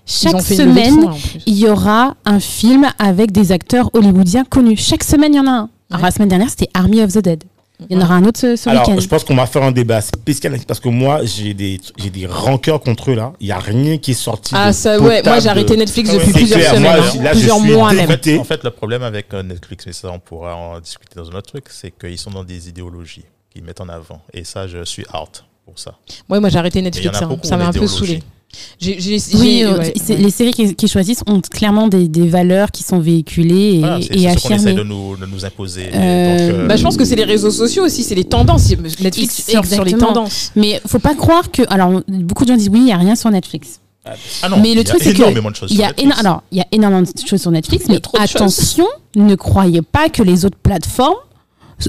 [0.07, 1.09] chaque semaine,
[1.47, 4.77] il y aura un film avec des acteurs hollywoodiens connus.
[4.77, 5.71] Chaque semaine, il y en a un.
[5.91, 7.45] Alors, la semaine dernière, c'était Army of the Dead.
[7.91, 9.01] Il y en aura un autre ce, ce Alors, week-end.
[9.01, 12.25] je pense qu'on va faire un débat spécial parce que moi, j'ai des, j'ai des
[12.27, 13.33] rancœurs contre eux là.
[13.41, 14.55] Il n'y a rien qui est sorti.
[14.57, 17.23] Ah ça ouais, moi j'ai arrêté Netflix ouais, depuis plusieurs clair, semaines, moi, hein.
[17.23, 18.11] là, plusieurs suis mois même.
[18.39, 21.35] En fait, le problème avec euh, Netflix, mais ça, on pourra en discuter dans un
[21.35, 24.21] autre truc, c'est qu'ils sont dans des idéologies qu'ils mettent en avant.
[24.33, 25.97] Et ça, je suis out pour ça.
[26.29, 27.29] Ouais, moi j'ai arrêté Mais il y en Netflix, a hein.
[27.29, 28.23] beaucoup, ça m'a un peu saoulé.
[28.83, 30.21] Oui, euh, ouais, c'est- ouais.
[30.23, 34.15] les séries qu'ils choisissent ont clairement des, des valeurs qui sont véhiculées et, Voilà, c'est
[34.15, 34.75] et c'est ce qu'on essaie affirmées.
[34.75, 35.89] de nous, de nous imposer.
[35.95, 38.71] Euh, Donc, euh, Bah, je pense que c'est les réseaux sociaux aussi, c'est les tendances.
[39.01, 40.53] Netflix surfe sur les tendances.
[40.57, 41.63] Mais faut pas croire que.
[41.69, 43.81] Alors, beaucoup de gens disent oui, il n'y a rien sur Netflix.
[44.43, 45.79] ah non, mais il y le a truc, c'est que énormément de choses Il y,
[45.79, 46.15] sur a Netflix.
[46.17, 48.87] éno- alors, il y a énormément de choses sur Netflix, mais attention,
[49.17, 51.15] ne croyez pas que les autres plateformes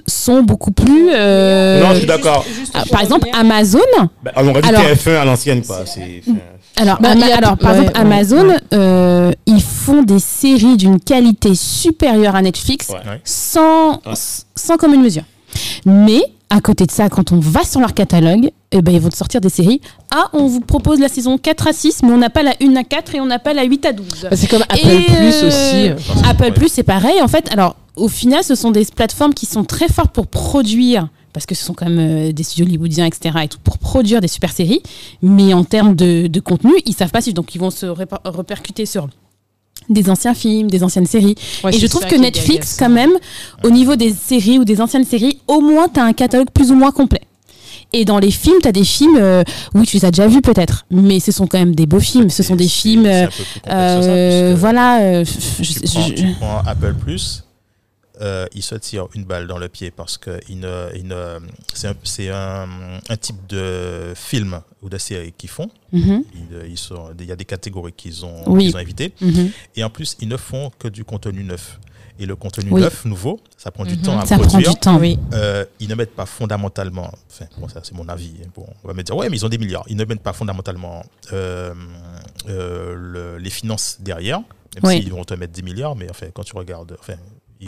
[0.08, 1.10] sont beaucoup plus.
[1.14, 2.46] euh, Non, je suis d'accord.
[2.74, 3.80] ah, par exemple, Amazon.
[4.24, 5.80] Bah, on aurait dit Alors- TF1 à l'ancienne, quoi.
[5.86, 6.22] C'est.
[6.28, 6.38] enfin,
[6.78, 8.58] Alors, Bah, a- alors par ouais, exemple, ouais, Amazon, ouais.
[8.74, 12.88] euh, ils font des séries d'une qualité supérieure à Netflix
[13.24, 14.14] sans, Ouais.
[14.56, 15.24] sans commune mesure.
[15.86, 19.10] Mais à côté de ça, quand on va sur leur catalogue, eh ben, ils vont
[19.10, 19.82] te sortir des séries.
[20.14, 22.76] Ah, on vous propose la saison 4 à 6, mais on n'a pas la 1
[22.76, 24.08] à 4 et on n'a pas la 8 à 12.
[24.24, 25.89] Bah, c'est comme Apple Et, Plus euh, aussi.
[25.89, 26.30] euh.
[26.30, 26.51] Apple.
[26.53, 27.22] Plus, c'est pareil.
[27.22, 31.08] En fait, alors, au final, ce sont des plateformes qui sont très fortes pour produire,
[31.34, 34.22] parce que ce sont quand même euh, des studios hollywoodiens, etc., et tout, pour produire
[34.22, 34.82] des super séries.
[35.22, 37.36] Mais en termes de, de contenu, ils savent pas suivre.
[37.36, 39.08] Donc, ils vont se répa- repercuter sur
[39.89, 41.36] des anciens films, des anciennes séries.
[41.63, 43.11] Ouais, et je trouve que Netflix, quand même,
[43.63, 46.71] au niveau des séries ou des anciennes séries, au moins, tu as un catalogue plus
[46.71, 47.21] ou moins complet.
[47.93, 50.41] Et dans les films, tu as des films, euh, oui, tu les as déjà vus
[50.41, 52.29] peut-être, mais ce sont quand même des beaux films.
[52.29, 53.27] Ce sont des films, euh,
[54.51, 54.99] ça, voilà.
[55.01, 57.43] euh, je- tu, prends, je- tu prends Apple Plus,
[58.22, 60.39] euh, il se tire une balle dans le pied parce que
[61.74, 62.68] c'est un, c'est un,
[63.09, 65.70] un type de film ou de série qu'ils font.
[65.91, 68.72] Mhm, Ils, ils sont- il y a des catégories qu'ils ont, Oui.
[68.74, 69.13] ont évitées.
[69.22, 69.51] mhm.
[69.76, 71.80] Et en plus, ils ne font que du contenu neuf.
[72.18, 72.80] Et le contenu Oui.
[72.82, 74.01] neuf, nouveau, ça prend du Mhm.
[74.01, 74.97] temps à Ça prend du temps.
[74.99, 75.20] Oui.
[75.34, 78.88] Euh, ils ne mettent pas fondamentalement, enfin, bon, ça c'est mon avis, hein, bon, on
[78.88, 79.84] va me dire, ouais, mais ils ont des milliards.
[79.88, 81.03] Ils ne mettent pas fondamentalement
[81.34, 81.74] euh,
[82.47, 85.01] euh, le- les finances derrière, même Oui.
[85.01, 87.16] s'ils vont te mettre 10 milliards, mais enfin, quand tu regardes, enfin,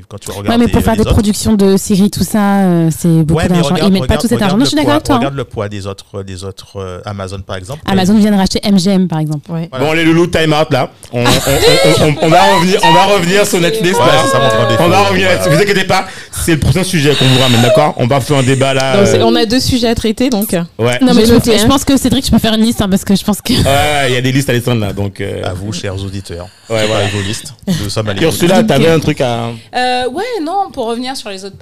[0.10, 0.60] quand tu Ouais, regardes.
[0.60, 3.42] mais pour les- faire les des autres- productions de séries, tout ça, euh, c'est beaucoup
[3.42, 3.76] Ouais, d'argent.
[3.76, 4.58] Ils mettent pas tout cet argent.
[4.58, 5.16] Non, je suis le d'accord avec poids- toi.
[5.16, 5.20] hein.
[5.20, 7.82] Regarde le poids des autres, des autres euh, Amazon par exemple.
[7.88, 9.50] Amazon vient de racheter MGM, par exemple.
[9.52, 9.68] Ouais.
[9.72, 9.86] Voilà.
[9.86, 10.92] Bon, les loulous, time out là.
[11.14, 14.24] On, on- on- on- on va revenir, on va revenir sur Netflix Ouais, là.
[14.32, 14.38] ça.
[14.80, 15.56] On va revenir Voilà.
[15.56, 17.94] Vous inquiétez pas, c'est le prochain sujet qu'on vous ramène, d'accord?
[17.98, 18.98] On va faire un débat là.
[18.98, 20.52] Donc, euh, on a deux sujets à traiter, donc.
[20.78, 21.00] Ouais.
[21.02, 21.68] Non, mais je, hein.
[21.68, 23.54] pense que Cédric, je peux faire une liste hein, parce que je pense que.
[23.54, 25.22] Ouais, ouais, il y a des listes à descendre là, donc.
[25.22, 26.48] euh, À vous, chers auditeurs.
[26.70, 27.08] Ouais, voilà.
[27.08, 27.54] Vos listes.
[27.82, 28.14] Nous sommes à.
[28.22, 29.50] Ursula, t'avais un truc à.
[29.78, 31.58] Euh, ouais, non, pour revenir sur les autres,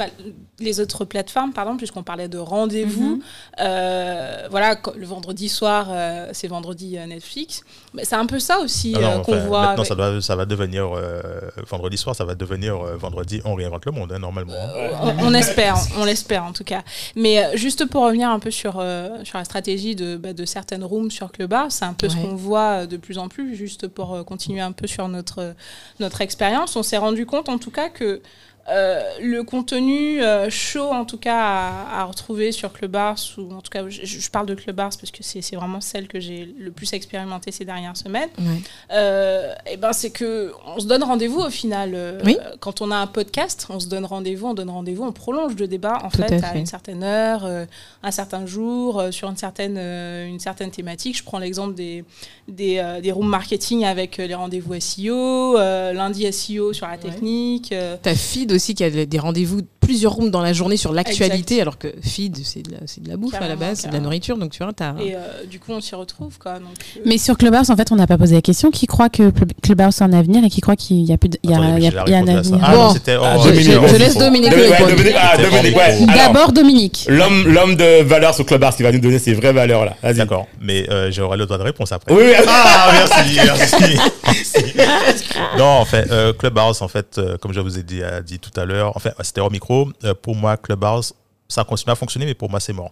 [0.59, 3.21] les autres plateformes, pardon, puisqu'on parlait de rendez-vous,
[3.59, 7.63] euh, voilà, le vendredi soir, euh, c'est vendredi euh, Netflix.
[7.95, 9.59] Mais c'est un peu ça aussi non, euh, qu'on enfin, voit.
[9.61, 11.21] Maintenant, avec- ça, doit, ça va devenir euh,
[11.69, 13.41] vendredi soir, ça va devenir euh, vendredi.
[13.45, 14.53] On réinvente le monde, hein, normalement.
[15.01, 16.83] on, on espère, on l'espère en tout cas.
[17.15, 20.45] Mais euh, juste pour revenir un peu sur, euh, sur la stratégie de, bah, de
[20.45, 23.87] certaines rooms sur Clubhouse, c'est un peu ce qu'on voit de plus en plus, juste
[23.87, 25.53] pour euh, continuer un peu sur notre,
[25.99, 26.75] notre expérience.
[26.75, 28.21] On s'est rendu compte en tout cas que
[28.69, 33.61] euh, le contenu euh, chaud, en tout cas, à, à retrouver sur Clubhouse, ou en
[33.61, 36.71] tout cas, je, je parle de Clubhouse parce que c'est vraiment celle que j'ai le
[36.71, 38.29] plus expérimenté ces dernières semaines.
[38.39, 38.61] Ouais.
[38.91, 41.91] Euh, et ben c'est que on se donne rendez-vous au final.
[41.93, 42.37] euh, Oui.
[42.59, 45.67] Quand on a un podcast, on se donne rendez-vous, on donne rendez-vous, on prolonge le
[45.67, 47.65] débat en Tout fait à une certaine heure, euh,
[48.03, 51.17] un certain jour, euh, sur une certaine euh, une certaine thématique.
[51.17, 52.03] Je prends l'exemple des
[52.47, 56.97] des, euh, des rooms marketing avec euh, les rendez-vous SEO, euh, lundi SEO sur la
[56.97, 57.71] technique.
[57.71, 61.61] euh, T'as Feed aussi qui a des rendez-vous, plusieurs rooms dans la journée sur l'actualité,
[61.61, 64.37] alors que Feed, c'est de, de la bouffe à la base, c'est de la nourriture,
[64.37, 64.95] donc tu vois, t'as.
[64.99, 66.53] et euh, du coup, on s'y retrouve quoi.
[66.53, 66.63] Donc,
[66.97, 68.71] euh, Mais sur Clubhouse, en fait, on n'a pas posé la question.
[68.71, 71.29] Qui croit que Club- Clubhouse a un avenir et qui croit qu'il y a plus
[71.29, 72.59] de, il y a, il y a- y un avenir?
[72.63, 72.93] Ah, Bon.
[73.21, 74.17] Ah, je laisse.
[74.17, 76.07] Dominique ah, ouais.
[76.09, 77.05] Alors, D'abord Dominique.
[77.07, 79.95] L'homme, l'homme de valeur sur Clubhouse qui va nous donner ses vraies valeurs là.
[80.01, 80.15] Vas-y.
[80.15, 82.13] D'accord, mais euh, j'aurai le droit de réponse après.
[82.13, 82.33] Oui, oui.
[82.47, 83.99] Ah, merci, merci.
[85.57, 88.39] Non, en fait, euh, Clubhouse, en fait, euh, comme je vous ai dit, euh, dit
[88.39, 89.89] tout à l'heure, en fait, c'était au micro.
[90.21, 91.13] pour moi, Clubhouse,
[91.47, 92.91] ça continue à fonctionner, mais pour moi, c'est mort.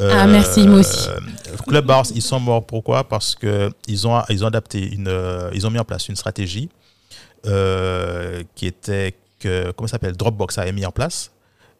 [0.00, 1.08] Ah, merci, moi aussi.
[1.66, 2.66] Clubhouse, ils sont morts.
[2.66, 3.04] Pourquoi?
[3.04, 5.12] Parce que ils ont, ils ont adapté une,
[5.52, 6.70] ils ont mis en place une stratégie
[7.44, 11.30] qui était que, comment ça s'appelle, Dropbox a mis en place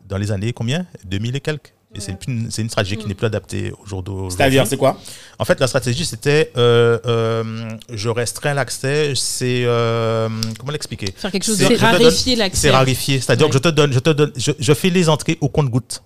[0.06, 0.86] dans les années combien?
[1.04, 1.72] 2000 et quelques.
[1.94, 4.14] Et c'est une, c'est une stratégie qui n'est plus adaptée aujourd'hui.
[4.30, 4.98] C'est-à-dire, c'est quoi?
[5.38, 7.42] En fait, la stratégie, c'était euh, euh,
[7.92, 9.64] je restreins l'accès, c'est.
[9.66, 10.28] euh,
[10.58, 11.12] comment l'expliquer?
[11.14, 12.70] Faire quelque chose C'est- de raréfier C'est l'accès.
[12.70, 13.20] rarifié.
[13.20, 13.50] C'est-à-dire Ouais.
[13.50, 16.02] que je te donne, je te donne, je, je fais les entrées au compte-goutte.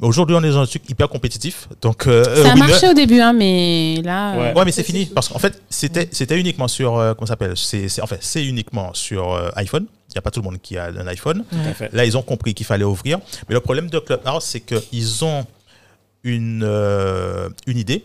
[0.00, 1.68] Mais Aujourd'hui, on est dans un truc hyper compétitif.
[1.82, 4.36] Donc, euh, Ça a winner- marché au début, hein, mais là.
[4.38, 4.46] Ouais.
[4.46, 7.32] euh, Ouais, mais c'est fini parce qu'en fait, c'était c'était uniquement sur euh, comment ça
[7.32, 7.52] s'appelle?
[7.56, 9.84] C'est c'est- en fait, c'est uniquement sur euh, iPhone.
[10.18, 11.44] Il n'y a pas tout le monde qui a un iPhone.
[11.48, 11.92] Tout à fait.
[11.92, 13.18] Là, ils ont compris qu'il fallait ouvrir.
[13.48, 15.46] Mais le problème de Clubhouse, c'est qu'ils ont
[16.24, 18.04] une, euh, une idée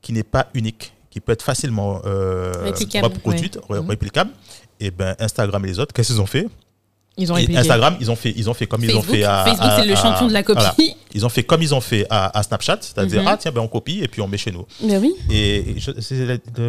[0.00, 3.76] qui n'est pas unique, qui peut être facilement euh, Réplicable, reproduite, ouais.
[3.76, 3.90] ré- Mhm.
[3.90, 4.30] réplicable.
[4.80, 6.48] Et ben Instagram et les autres, qu'est-ce qu'ils ont fait?
[7.16, 7.36] Ils ont.
[7.36, 9.44] Instagram, ils ont fait, ils ont fait comme ils ont fait à.
[9.44, 10.58] Facebook, c'est le à- champion de la copie.
[10.60, 10.74] voilà.
[11.14, 13.28] Ils ont fait comme ils ont fait à, à Snapchat, c'est-à-dire Mhm.
[13.28, 14.66] ah tiens ben on copie et puis on met chez nous.
[14.82, 15.14] Mais oui.
[15.30, 15.92] Et je,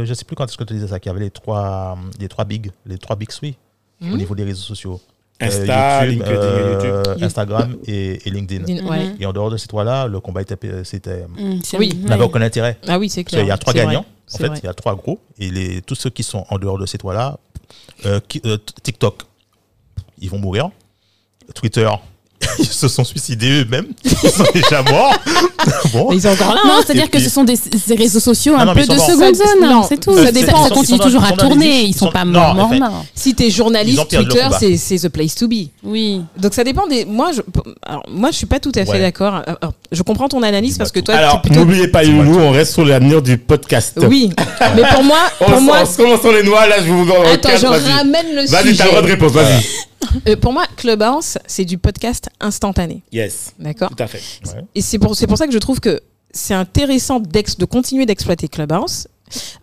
[0.05, 2.27] je sais plus quand est-ce que tu disais ça, qu'il y avait les trois, les
[2.27, 3.31] trois big, les trois big
[4.05, 4.17] au Mhm.
[4.17, 4.99] niveau des réseaux sociaux.
[5.41, 7.23] Insta, Euh, YouTube, LinkedIn, euh, YouTube.
[7.23, 8.63] Instagram et, et LinkedIn.
[8.63, 9.15] Din- ouais.
[9.19, 11.91] Et en dehors de ces trois-là, le combat était, c'était, Mm, c'est- Oui.
[12.05, 12.77] n'avait aucun intérêt.
[12.87, 13.41] Ah oui, c'est clair.
[13.41, 14.05] qu'il y a trois gagnants.
[14.33, 15.19] En fait, il y a trois gros.
[15.37, 17.37] Et les, tous ceux qui sont en dehors de ces trois-là,
[18.05, 19.23] euh, qui- euh, TikTok,
[20.19, 20.69] ils vont mourir.
[21.53, 21.89] Twitter,
[22.59, 23.87] ils se sont suicidés eux-mêmes.
[24.03, 25.13] Ils sont déjà morts.
[25.93, 26.07] bon.
[26.09, 26.61] Mais ils sont encore là.
[26.65, 26.79] Non, hein.
[26.85, 28.97] c'est-à-dire que puis- ce sont des, des réseaux sociaux Non, un non, peu sont de
[28.97, 29.09] morts.
[29.09, 30.11] seconde zone, non, c'est tout.
[30.11, 31.81] euh, Ça, dépend- ça sont- continue sont toujours ils à sont tourner.
[31.81, 33.05] Ils Ils sont sont- pas non, morts, morts, morts.
[33.15, 35.69] Si t'es journaliste, Twitter, c'est the place to be.
[35.83, 36.21] Oui.
[36.37, 37.05] Donc ça dépend des.
[37.05, 37.41] Moi, je,
[37.85, 38.99] alors, moi, je suis pas tout à fait Ouais.
[39.01, 39.41] d'accord.
[39.45, 42.85] Alors, je comprends ton analyse parce que toi, Alors, n'oubliez pas, Loulou, on reste sur
[42.85, 43.97] l'avenir du podcast.
[44.07, 44.29] Oui,
[44.75, 47.23] mais pour moi, pour moi, on se commence sur les noix, là, je vous en
[47.33, 47.91] attends, je vas-y.
[47.91, 48.77] ramène le Vas-y, sujet.
[48.77, 49.63] t'as le droit de réponse, vas-y.
[50.27, 54.21] Euh, pour moi, Clubhouse, c'est du podcast instantané, Yes, d'accord tout à fait.
[54.45, 54.63] Ouais.
[54.75, 56.01] Et c'est pour, c'est pour ça que je trouve que
[56.31, 59.07] c'est intéressant de continuer d'exploiter Clubhouse.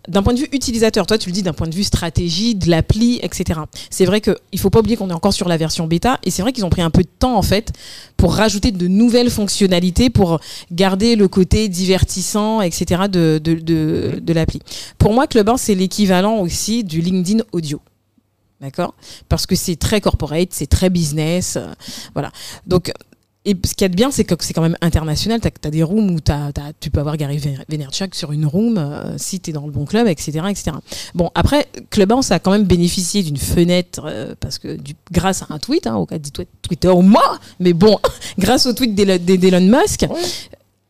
[0.09, 2.69] D'un point de vue utilisateur, toi tu le dis d'un point de vue stratégie, de
[2.69, 3.61] l'appli, etc.
[3.89, 6.31] C'est vrai qu'il ne faut pas oublier qu'on est encore sur la version bêta et
[6.31, 7.71] c'est vrai qu'ils ont pris un peu de temps en fait
[8.17, 10.41] pour rajouter de nouvelles fonctionnalités pour
[10.71, 13.03] garder le côté divertissant, etc.
[13.09, 14.59] de, de, de, de l'appli.
[14.97, 17.79] Pour moi, Clubhouse, c'est l'équivalent aussi du LinkedIn audio.
[18.63, 18.95] D'accord?
[19.27, 21.57] Parce que c'est très corporate, c'est très business.
[21.57, 21.67] euh,
[22.13, 22.31] voilà.
[22.65, 22.93] Donc,
[23.45, 25.41] et ce qu'il y a de bien, c'est que c'est quand même international.
[25.41, 28.77] Tu as, des rooms où t'as- tu peux avoir Gary Vayner- Vaynerchuk sur une room
[28.77, 30.71] euh, si tu es dans le bon club, etc., etc.
[31.13, 34.77] Bon, après, Clubhouse a quand même bénéficié d'une fenêtre euh, parce que
[35.11, 36.29] grâce à un tweet, hein, au cas de
[36.61, 37.99] Twitter ou moi, mais bon,
[38.39, 40.05] grâce au tweet d'Elon Musk,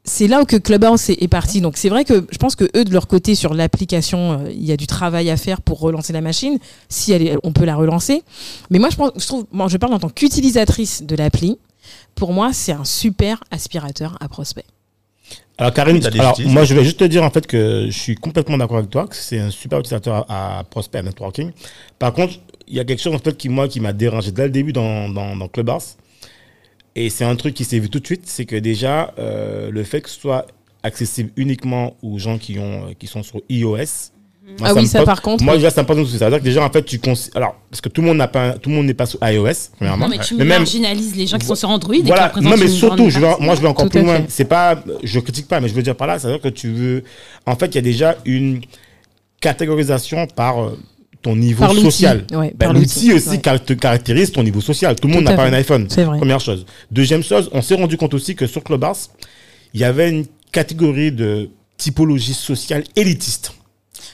[0.06, 1.62] c'est là où que Clubhouse est, est parti.
[1.62, 4.66] Donc c'est vrai que je pense que eux de leur côté sur l'application, euh, il
[4.66, 6.58] y a du travail à faire pour relancer la machine.
[6.90, 8.24] Si elle est- on peut la relancer,
[8.70, 11.58] mais moi je pense, je trouve, moi je parle en tant qu'utilisatrice de l'appli.
[12.16, 14.64] Pour moi, c'est un super aspirateur à prospect.
[15.58, 18.58] Alors Karine, alors, moi je vais juste te dire en fait que je suis complètement
[18.58, 21.52] d'accord avec toi, que c'est un super utilisateur à, à prospect, à networking.
[22.00, 22.34] Par contre,
[22.68, 24.74] il y a quelque chose en fait qui moi qui m'a dérangé dès le début
[24.74, 25.96] dans, dans, dans Clubhouse.
[26.96, 29.84] Et c'est un truc qui s'est vu tout de suite, c'est que déjà euh, le
[29.84, 30.46] fait que ce soit
[30.84, 33.78] accessible uniquement aux gens qui ont qui sont sur iOS.
[34.60, 35.44] moi, ah oui, me ça pose- par contre.
[35.44, 36.18] Moi déjà ça me pose un souci.
[36.20, 38.18] Ça veut dire que déjà en fait tu cons- alors parce que tout le monde
[38.18, 40.06] n'a pas tout le monde n'est pas sur iOS premièrement.
[40.08, 41.96] Non, mais tu Mais même- marginalises les gens qui sont sur Android.
[41.96, 44.26] et qui Voilà, représentent non mais surtout, je moi je vais encore Tout plus loin.
[44.28, 47.04] C'est pas, je critique pas, mais je veux dire par là, c'est-à-dire que tu veux,
[47.48, 48.62] en fait, il y a déjà une
[49.40, 50.78] catégorisation par euh,
[51.24, 52.26] ton niveau Par social.
[52.32, 53.38] Ouais, Ben, l'outil aussi ouais.
[53.40, 54.96] car- te caractérise ton niveau social.
[54.96, 55.50] Tout le monde n'a pas fait.
[55.50, 55.88] un iPhone.
[55.90, 56.18] C'est vrai.
[56.18, 56.66] Première chose.
[56.92, 59.10] Deuxième chose, on s'est rendu compte aussi que sur Clubhouse,
[59.74, 63.54] il y avait une catégorie de typologie sociale élitiste.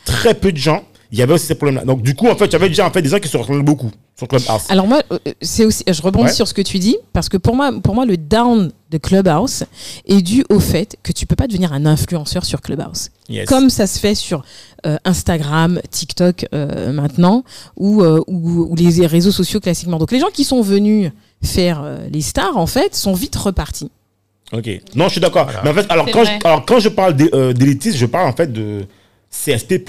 [0.05, 0.83] Très peu de gens.
[1.11, 1.85] Il y avait aussi ces problèmes-là.
[1.85, 3.35] Donc, du coup, en fait, il y avait déjà en fait, des gens qui se
[3.37, 4.61] ressemblent beaucoup sur Clubhouse.
[4.69, 6.33] Alors moi, euh, c'est aussi, je rebondis Ouais.
[6.33, 9.63] sur ce que tu dis parce que pour moi, pour moi, le down de Clubhouse
[10.05, 13.47] est dû au fait que tu peux pas devenir un influenceur sur Clubhouse, Yes.
[13.47, 14.43] comme ça se fait sur
[14.85, 17.43] euh, Instagram, TikTok euh, maintenant,
[17.75, 19.97] ou, euh, ou ou les réseaux sociaux classiquement.
[19.97, 23.89] Donc les gens qui sont venus faire euh, les stars, en fait, sont vite repartis.
[24.53, 24.69] Ok.
[24.95, 25.45] Non, je suis d'accord.
[25.45, 25.61] Voilà.
[25.63, 28.27] Mais en fait, alors quand, je, alors quand je parle d'é- euh, d'élitisme, je parle
[28.29, 28.85] en fait de
[29.31, 29.83] CSP++.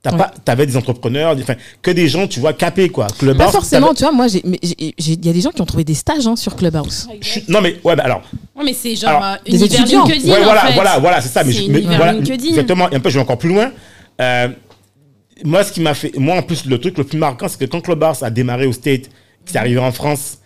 [0.00, 0.18] T'as Ouais.
[0.18, 3.06] pas, t'avais des entrepreneurs, des- enfin, que des gens, tu vois, capés, quoi.
[3.08, 4.12] Pas Clubhouse, forcément, t'avais- tu vois.
[4.12, 7.08] Moi, il y a des gens qui ont trouvé des stages hein, sur Clubhouse.
[7.20, 8.22] je suis- Non, mais, ouais, mais alors.
[8.54, 10.04] Ouais, mais c'est genre Alors, euh, des étudiants.
[10.04, 10.32] LinkedIn.
[10.32, 10.74] ouais, en voilà, fait.
[10.74, 11.42] voilà, voilà, c'est ça.
[11.42, 12.48] Mais, C'est je- mais univers voilà, LinkedIn.
[12.50, 12.88] exactement.
[12.90, 13.72] Et un peu, je vais encore plus loin.
[14.20, 14.48] Euh,
[15.44, 17.64] moi, ce qui m'a fait, moi, en plus, le truc le plus marquant, c'est que
[17.64, 19.02] quand Clubhouse a démarré au State,
[19.44, 20.38] qui c'est arrivé en France,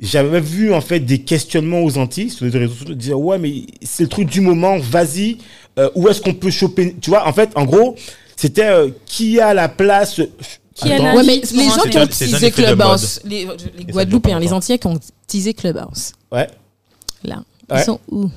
[0.00, 3.62] j'avais vu, en fait, des questionnements aux Antilles, sur les réseaux sociaux, dire, ouais, mais
[3.82, 5.38] c'est le truc du moment, vas-y,
[5.78, 7.96] euh, où est-ce qu'on peut choper, tu vois, en fait, en gros,
[8.42, 10.20] c'était euh, qui a la place,
[10.74, 11.04] Qui a Attends.
[11.04, 13.46] la Ouais, mais vie les gens qui ont teasé Clubhouse, les,
[13.88, 14.52] Guadeloupéens, les.
[14.52, 16.48] Antillais qui ont teasé Clubhouse, ouais.
[17.22, 17.80] là, Ouais.
[17.80, 18.28] ils sont où?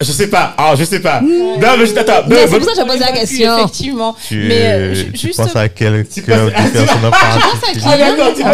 [0.00, 0.54] Je sais pas.
[0.56, 1.20] Ah, je sais pas.
[1.20, 2.22] Non, mais juste attends.
[2.30, 3.58] C'est pour ça que j'ai posé la question.
[3.58, 4.14] Effectivement.
[4.28, 5.38] Tu, Mais euh, tu juste.
[5.42, 6.62] penses à quel, Tu personne Ah,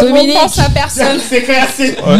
[0.01, 0.33] Dominique.
[0.33, 1.19] pense à personne.
[1.29, 1.97] C'est clair, c'est.
[2.01, 2.17] En,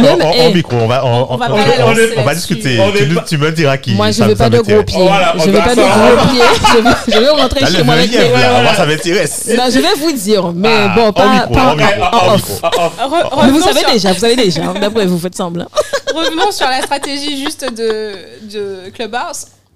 [0.54, 2.78] micro, on va, on, On va on- va discuter.
[2.80, 2.92] On
[3.24, 3.96] Tu, me diras qui.
[3.96, 5.10] Moi, je veux pas de gros pieds.
[5.44, 6.44] Je veux pas de gros pieds.
[6.76, 8.30] Je veux, je veux rentrer chez moi avec mes.
[8.30, 9.48] moi, ça m'intéresse.
[9.58, 11.48] Non, je vais vous dire, mais Ah, bon, pas,
[13.50, 14.62] vous savez déjà, vous savez déjà.
[14.80, 15.66] D'après vous, faites semblant.
[16.14, 18.12] Revenons sur la stratégie juste de,
[18.54, 18.90] de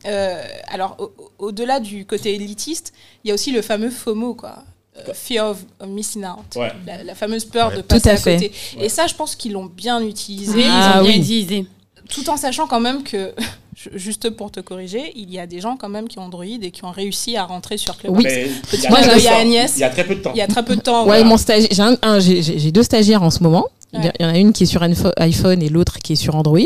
[0.06, 4.34] Euh, alors, au- au- au-delà du côté élitiste, il y a aussi le fameux FOMO,
[4.34, 4.64] quoi.
[4.98, 6.56] Euh, Fear of of missing out.
[6.56, 6.72] Ouais.
[6.86, 7.78] La, la fameuse peur Ouais.
[7.78, 8.34] de passer Tout à à, fait.
[8.36, 8.52] côté.
[8.82, 11.20] Et ça, je pense qu'ils l'ont bien utilisé, Oui, Ah, ils ont bien oui.
[11.20, 11.66] utilisé.
[12.10, 13.34] tout en sachant quand même que,
[13.94, 16.72] juste pour te corriger, il y a des gens quand même qui ont Android et
[16.72, 18.24] qui ont réussi à rentrer sur Clubhouse.
[18.26, 18.52] Oui.
[18.74, 19.40] Il y a clin très d'œil peu à de temps.
[19.42, 19.74] Agnès.
[19.76, 20.32] Il y a très peu de temps.
[20.34, 21.02] Il y a très peu de temps.
[21.02, 21.24] Ouais, voilà.
[21.26, 23.68] mon stagiaire, j'ai un- un- deux stagiaires en ce moment.
[23.94, 24.14] Il y a- Ouais.
[24.20, 24.82] il y en a une qui est sur
[25.18, 26.60] iPhone et l'autre qui est sur Android.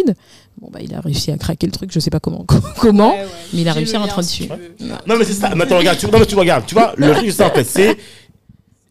[0.62, 2.45] Bon, bah, il a réussi à craquer le truc, je sais pas comment.
[2.80, 3.28] comment Ouais, ouais.
[3.54, 4.47] mais il a réussi à rentrer dessus.
[5.08, 5.54] Non, mais c'est ça.
[5.56, 6.66] Maintenant, regarde, tu, non, mais tu regardes.
[6.66, 7.64] Tu vois, le truc, c'est ça, en fait.
[7.64, 7.97] C'est.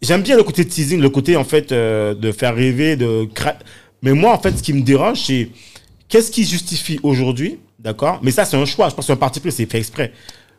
[0.03, 3.25] J'aime bien le côté teasing, le côté, en fait, euh, de faire rêver, de.
[3.33, 3.57] cra-
[4.03, 5.49] Mais moi, en fait, ce qui me dérange, c'est.
[6.09, 8.19] Qu'est-ce qui justifie aujourd'hui, d'accord?
[8.23, 8.89] Mais ça, c'est un choix.
[8.89, 10.13] Je pense que c'est un parti pris, c'est fait exprès.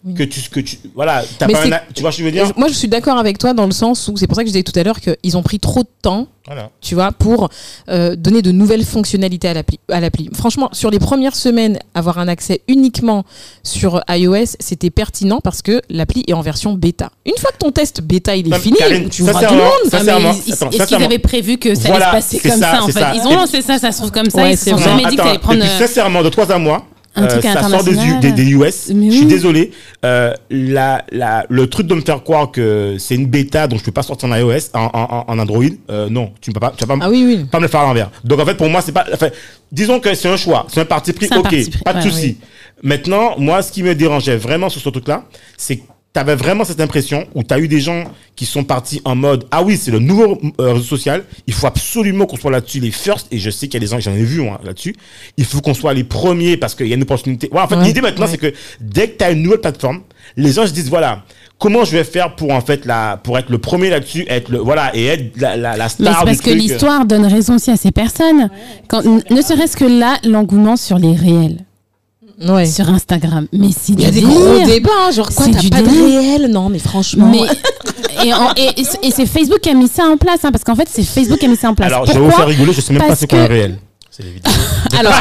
[0.06, 0.14] Oui.
[0.16, 0.42] Que tu.
[0.50, 2.90] Que tu voilà, pas un Tu vois ce que je veux dire Moi, je suis
[2.90, 4.84] d'accord avec toi dans le sens où c'est pour ça que je disais tout à
[4.84, 6.70] l'heure qu'ils ont pris trop de temps Voilà.
[6.82, 7.50] tu vois, pour
[7.90, 9.80] euh, donner de nouvelles fonctionnalités à l'appli.
[9.90, 10.30] à l'appli.
[10.34, 13.24] Franchement, sur les premières semaines, avoir un accès uniquement
[13.64, 17.10] sur iOS, c'était pertinent parce que l'appli est en version bêta.
[17.26, 19.46] Une fois que ton test bêta il est Non, fini, Karine, tu ouvras du
[19.90, 20.36] sincèrement, monde.
[20.74, 23.00] Est-ce qu'ils avaient prévu que ça Voilà, allait se passer comme ça, ça, en fait?
[23.00, 23.16] ça.
[23.16, 24.44] Ils ont lancé ça, ça se trouve comme ça.
[24.44, 25.64] Ouais, ils se sont jamais dit que ça allait prendre.
[25.64, 26.86] Euh, sincèrement, de trois à mois,
[27.16, 28.92] Un truc ça sort des, des, des US.
[28.94, 29.26] Mais Je suis oui.
[29.28, 29.72] désolé.
[30.04, 33.84] Euh, la, la, le truc de me faire croire que c'est une bêta, donc je
[33.86, 36.74] peux pas sortir en iOS, en, en, en Android, euh, non, tu ne peux pas,
[36.76, 37.46] tu vas pas, Ah oui, oui.
[37.46, 38.10] pas me le faire à l'envers.
[38.24, 39.06] Donc en fait, pour moi, c'est pas.
[39.14, 39.30] Enfin,
[39.72, 41.98] disons que c'est un choix, c'est un parti pris, un ok, parti pris, pas de
[42.00, 42.38] ouais, souci.
[42.82, 45.24] Maintenant, moi, ce qui me dérangeait vraiment sur ce truc-là,
[45.56, 45.82] c'est
[46.14, 48.04] T'avais vraiment cette impression où t'as eu des gens
[48.36, 51.66] qui sont partis en mode ah oui c'est le nouveau euh, réseau social il faut
[51.66, 54.12] absolument qu'on soit là-dessus les first et je sais qu'il y a des gens j'en
[54.14, 54.96] ai vu hein, là-dessus
[55.38, 57.76] il faut qu'on soit les premiers parce qu'il y a une opportunité ouais, en fait
[57.78, 58.32] Ouais, l'idée maintenant ouais.
[58.32, 60.02] c'est que dès que t'as une nouvelle plateforme
[60.38, 61.24] les gens se disent voilà
[61.58, 64.60] comment je vais faire pour en fait la pour être le premier là-dessus être le
[64.60, 66.62] voilà et être la, la, la Mais star du parce que truc.
[66.62, 68.50] l'histoire donne raison aussi à ces personnes.
[68.88, 71.58] Quand, ne serait-ce que là, l'engouement sur les réels,
[72.42, 72.66] Ouais.
[72.66, 73.48] sur Instagram.
[73.54, 75.82] Mais c'est Il y a des gros débats, hein, genre quoi, C'est t'as du pas
[75.82, 76.20] de délire.
[76.20, 77.32] réel Non, mais franchement.
[77.32, 80.64] Mais, et, en- et- et c'est Facebook qui a mis ça en place, hein, parce
[80.64, 81.88] qu'en fait, c'est Facebook qui a mis ça en place.
[81.92, 83.48] alors je vais vous Pourquoi faire rigoler je sais même pas Parce c'est quoi un
[83.48, 83.78] que- réel
[84.16, 84.54] C'est les vidéos.
[85.00, 85.12] Alors,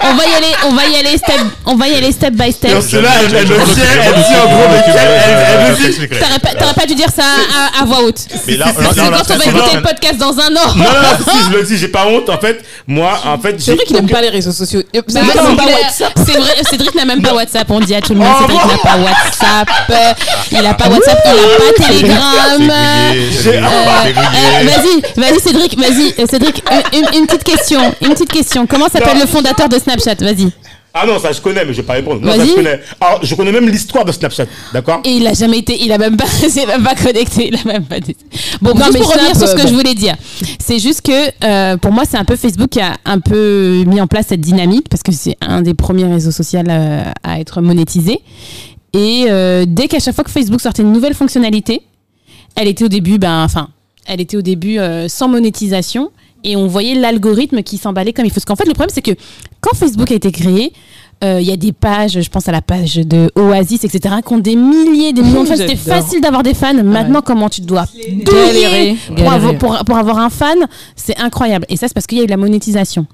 [0.00, 2.50] on va y aller, on va y aller step, on va y aller step by
[2.50, 2.82] step.
[2.82, 3.58] Cela, elle, elle, elle je- dit
[4.42, 4.82] en gros, elle,
[6.10, 6.18] elle.
[6.18, 8.18] T'aurais pas, t'aurais pas dû dire ça à, à voix haute.
[8.48, 10.74] Mais là, que là, là, quand on va écouter le podcast dans un an.
[10.74, 12.28] Non, non, non, si, je le dis, j'ai pas honte.
[12.28, 14.82] En fait, moi, en fait, C'est j'ai vrai qu'il aime aucun- pas les réseaux sociaux.
[14.92, 15.32] Bah, C'est vrai
[16.56, 17.70] pas Cédric n'a même pas WhatsApp.
[17.70, 19.68] On dit à tout le monde, Oh, Cédric n'a pas WhatsApp.
[19.90, 20.12] euh,
[20.50, 22.60] Il a pas WhatsApp, il a pas C'est Telegram.
[22.60, 23.12] Euh,
[24.64, 26.64] vas-y, vas-y Cédric, vas-y Cédric,
[27.14, 28.66] une petite question, une petite question.
[28.66, 30.16] Comment s'appelle le fondateur de Snapchat?
[30.20, 30.50] Vas-y.
[30.96, 32.20] Ah non, ça je connais, mais je vais pas répondre.
[32.20, 32.48] Non, ça Vas-y.
[32.50, 32.80] je connais.
[33.00, 35.00] Alors, je connais même l'histoire de Snapchat, d'accord?
[35.04, 37.64] Et il a jamais été, il a même pas, c'est même pas connecté, il a
[37.64, 37.98] même pas.
[37.98, 38.16] dit-
[38.62, 39.68] Bon, Non, juste mais pour revenir sur ce que bon.
[39.68, 40.14] je voulais dire,
[40.60, 44.00] c'est juste que euh, pour moi c'est un peu Facebook qui a un peu mis
[44.00, 47.60] en place cette dynamique parce que c'est un des premiers réseaux sociaux euh, à être
[47.60, 48.20] monétisé.
[48.92, 51.82] Et euh, dès qu'à chaque fois que Facebook sortait une nouvelle fonctionnalité,
[52.54, 53.70] elle était au début, ben, enfin,
[54.06, 56.12] elle était au début euh, sans monétisation
[56.44, 58.34] et on voyait l'algorithme qui s'emballait comme il faut.
[58.34, 59.12] Parce qu'en fait, le problème, c'est que
[59.60, 60.72] quand Facebook a été créé,
[61.22, 64.32] euh, il y a des pages, je pense à la page de Oasis, etc., qui
[64.32, 65.56] ont des milliers, des millions de fans.
[65.56, 66.74] C'était facile d'avoir des fans.
[66.74, 68.96] Maintenant, comment tu dois Galérer.
[69.16, 70.66] pour avoir, pour, pour avoir un fan,
[70.96, 71.64] c'est incroyable.
[71.68, 73.06] Et ça, c'est parce qu'il y a eu la monétisation.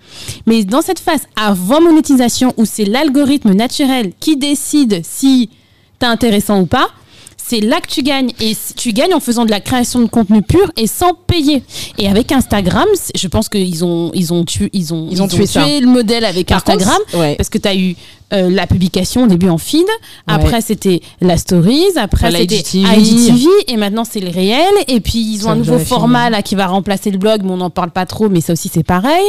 [0.47, 5.51] Mais dans cette phase avant monétisation, où c'est l'algorithme naturel qui décide si
[5.99, 6.89] t'es intéressant ou pas,
[7.51, 8.31] c'est là que tu gagnes.
[8.41, 11.63] Et tu gagnes en faisant de la création de contenu pur et sans payer.
[11.99, 15.81] Et avec Instagram, je pense qu'ils ont, ils ont tué, ils ont, Ils ont tué
[15.81, 17.01] le modèle avec Par contre, Instagram.
[17.15, 17.35] ouais.
[17.35, 17.97] Parce que tu as eu
[18.33, 19.87] euh, la publication au début en feed,
[20.27, 22.57] après c'était la stories, après c'était.
[22.75, 24.73] IGTV, et maintenant c'est le réel.
[24.89, 27.51] Et puis ils ont Ça un nouveau format là qui va remplacer le blog, mais
[27.51, 29.25] on n'en parle pas trop, mais ça aussi c'est pareil.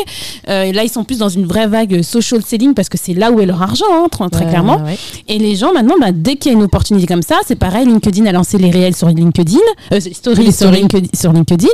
[0.49, 3.13] Euh, et là ils sont plus dans une vraie vague social selling parce que c'est
[3.13, 4.77] là où est leur argent, hein, très, Ouais, clairement.
[4.83, 4.97] ouais.
[5.27, 7.85] Et les gens maintenant, bah, dès qu'il y a une opportunité comme ça, c'est pareil.
[7.85, 9.57] LinkedIn a lancé les réels sur LinkedIn,
[9.93, 10.71] euh, stories Les sur.
[10.71, 11.07] LinkedIn.
[11.13, 11.67] Sur LinkedIn.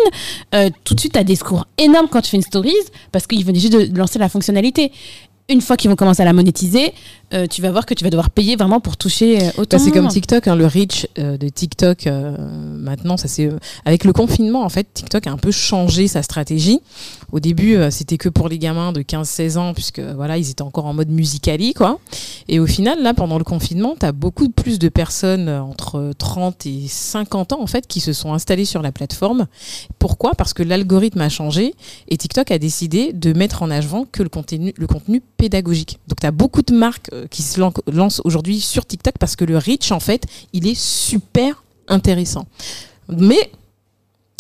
[0.56, 2.74] Euh, tout de suite, tu as des scores énormes quand tu fais une stories
[3.12, 4.92] parce qu'ils venaient juste de lancer la fonctionnalité.
[5.50, 6.94] Une fois qu'ils vont commencer à la monétiser,
[7.34, 9.78] euh, tu vas voir que tu vas devoir payer vraiment pour toucher euh, autant.
[9.78, 10.08] Bah, c'est comme.
[10.08, 12.38] TikTok, hein, le reach euh, de TikTok euh,
[12.78, 13.50] maintenant, ça c'est
[13.86, 16.80] avec le confinement en fait, TikTok a un peu changé sa stratégie.
[17.34, 20.86] Au début, c'était que pour les gamins de 15-16 ans puisque voilà, ils étaient encore
[20.86, 22.00] en mode musicali quoi.
[22.48, 26.66] Et au final, là pendant le confinement, tu as beaucoup plus de personnes entre 30
[26.66, 29.48] et 50 ans en fait qui se sont installées sur la plateforme.
[30.00, 30.32] Pourquoi?
[30.36, 31.74] Parce que l'algorithme a changé
[32.08, 36.00] et TikTok a décidé de mettre en avant que le contenu le contenu pédagogique.
[36.08, 39.46] Donc tu as beaucoup de marques qui se lan- lancent aujourd'hui sur TikTok parce que
[39.46, 42.46] le reach en fait, il est super intéressant.
[43.10, 43.50] Mais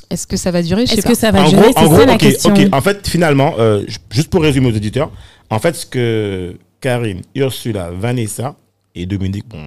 [0.09, 0.83] est-ce que ça va durer?
[0.83, 1.61] Est-ce que ça va en durer?
[1.63, 2.53] gros, C'est en ça gros, la ok, question.
[2.53, 2.61] ok.
[2.71, 5.11] En fait, finalement, euh, ju- juste pour résumer aux auditeurs,
[5.49, 8.55] en fait, ce que Karine, Ursula, Vanessa
[8.95, 9.57] et Dominique, bon,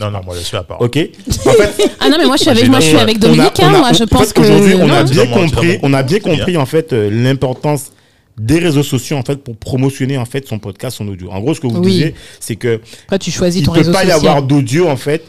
[0.00, 0.80] Non, non, moi je suis à part.
[0.80, 0.96] ok.
[1.46, 3.16] En fait, Ah non, mais moi je suis avec, moi, je suis on a- avec
[3.16, 3.52] on a- Dominique.
[3.60, 4.40] on hein, a- moi je en pense fait, que.
[4.40, 6.36] aujourd'hui, on a bien compris, on a bien C'est bien.
[6.38, 7.92] compris en fait euh, l'importance
[8.40, 11.30] des réseaux sociaux en fait pour promotionner en fait son podcast, son audio.
[11.30, 11.90] En gros, ce que vous Oui.
[11.92, 14.96] disiez, c'est que Après, tu choisis il ton peut réseau pas y avoir d'audio en
[14.96, 15.22] fait.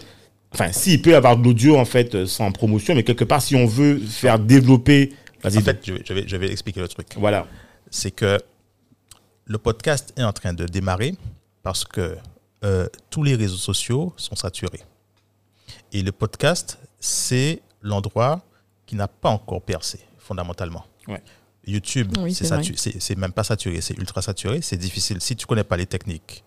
[0.53, 3.23] Enfin, si, il peut y avoir de l'audio en fait euh, sans promotion, mais quelque
[3.23, 5.57] part, si on veut faire développer, vas-y.
[5.57, 7.07] En fait, je vais, je, vais, je vais expliquer le truc.
[7.17, 7.47] voilà.
[7.89, 8.39] C'est que
[9.45, 11.13] le podcast est en train de démarrer
[11.63, 12.17] parce que
[12.63, 14.81] euh, tous les réseaux sociaux sont saturés.
[15.93, 18.41] Et le podcast, c'est l'endroit
[18.85, 20.85] qui n'a pas encore percé, fondamentalement.
[21.07, 21.21] Ouais.
[21.71, 25.21] YouTube, Oui, c'est même pas saturé, c'est ultra saturé, c'est difficile.
[25.21, 26.43] Si tu connais pas les techniques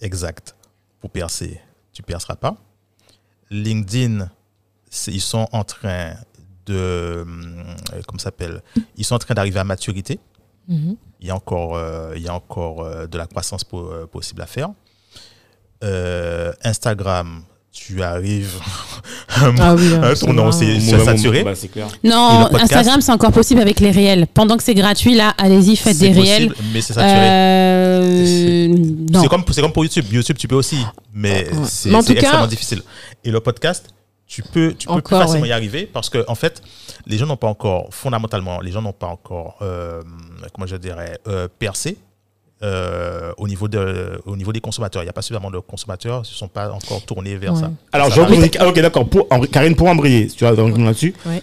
[0.00, 0.54] exactes
[1.00, 1.60] pour percer,
[1.92, 2.56] tu perceras pas.
[3.50, 4.30] LinkedIn,
[5.08, 6.14] ils sont en train
[6.66, 7.24] de,
[8.06, 8.62] comment ça s'appelle?
[8.96, 10.18] Ils sont en train d'arriver à maturité.
[10.68, 10.96] Mhm.
[11.20, 14.42] Il y a encore, euh, il y a encore euh, de la croissance euh, possible
[14.42, 14.70] à faire.
[16.62, 17.44] Instagram,
[17.74, 18.54] tu arrives
[19.36, 20.24] Ah oui, à c'est
[20.76, 21.42] Au c'est moment- saturé.
[21.42, 21.88] bah, c'est clair.
[22.04, 24.26] Non, Instagram c'est encore possible avec les réels.
[24.32, 26.48] Pendant que c'est gratuit, là, allez-y, faites des réels.
[26.50, 27.12] possible, mais c'est saturé.
[27.18, 28.74] Euh.
[29.20, 30.06] C'est comme, c'est comme pour YouTube.
[30.10, 30.78] YouTube, tu peux aussi,
[31.12, 31.64] mais Ouais.
[31.66, 32.82] c'est cas- extrêmement difficile.
[33.24, 33.86] Et le podcast,
[34.26, 35.48] tu peux, tu peux plus facilement ouais.
[35.48, 36.62] y arriver parce que, en fait,
[37.06, 40.00] les gens n'ont pas encore, fondamentalement, les gens n'ont pas encore, euh,
[40.54, 41.98] comment je dirais, euh, percé
[42.64, 45.02] euh, au, niveau de, au niveau des consommateurs.
[45.02, 47.60] Il n'y a pas suffisamment de consommateurs, ils ne sont pas encore tournés vers Ouais.
[47.60, 47.70] ça.
[47.92, 49.06] Alors, Ça je retrouve- ah, ok, d'accord.
[49.08, 51.14] Pour, en- Karine, pour embrayer, si tu vois, donc, là-dessus.
[51.26, 51.42] Ouais.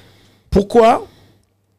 [0.50, 1.06] Pourquoi,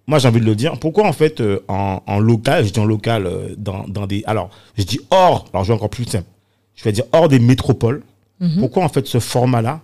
[0.06, 2.80] moi j'ai envie de le dire, pourquoi en fait euh, en, en local, je dis
[2.80, 4.22] en local, euh, dans, dans des.
[4.26, 6.26] Alors, je dis hors, alors je vais encore plus simple.
[6.74, 8.02] Je vais dire hors des métropoles.
[8.40, 8.60] Mhm.
[8.60, 9.80] Pourquoi en fait ce format-là,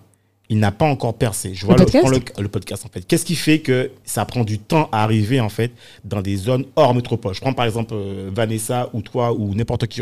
[0.50, 3.06] il n'a pas encore percé Je vois Le podcast le, le podcast en fait.
[3.06, 5.72] Qu'est-ce qui fait que ça prend du temps à arriver en fait
[6.04, 7.34] dans des zones hors métropole?
[7.34, 10.00] Je prends par exemple euh, Vanessa ou toi ou n'importe qui.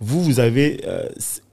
[0.00, 0.80] Vous, vous avez.
[0.86, 1.08] euh,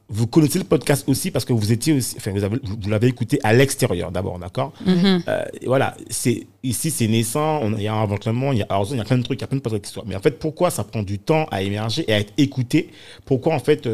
[0.07, 3.07] vous connaissez le podcast aussi parce que vous étiez aussi, enfin, vous, avez- vous l'avez
[3.07, 4.71] écouté à l'extérieur d'abord, d'accord?
[4.85, 5.23] Mhm.
[5.27, 8.67] euh, voilà, c'est ici c'est naissant, on- il y a un inventement, il y a
[8.91, 10.03] il y a plein de trucs, il y a plein de podcasts qui sont.
[10.05, 12.91] Mais en fait, pourquoi ça prend du temps à émerger et à être écouté?
[13.25, 13.87] Pourquoi en fait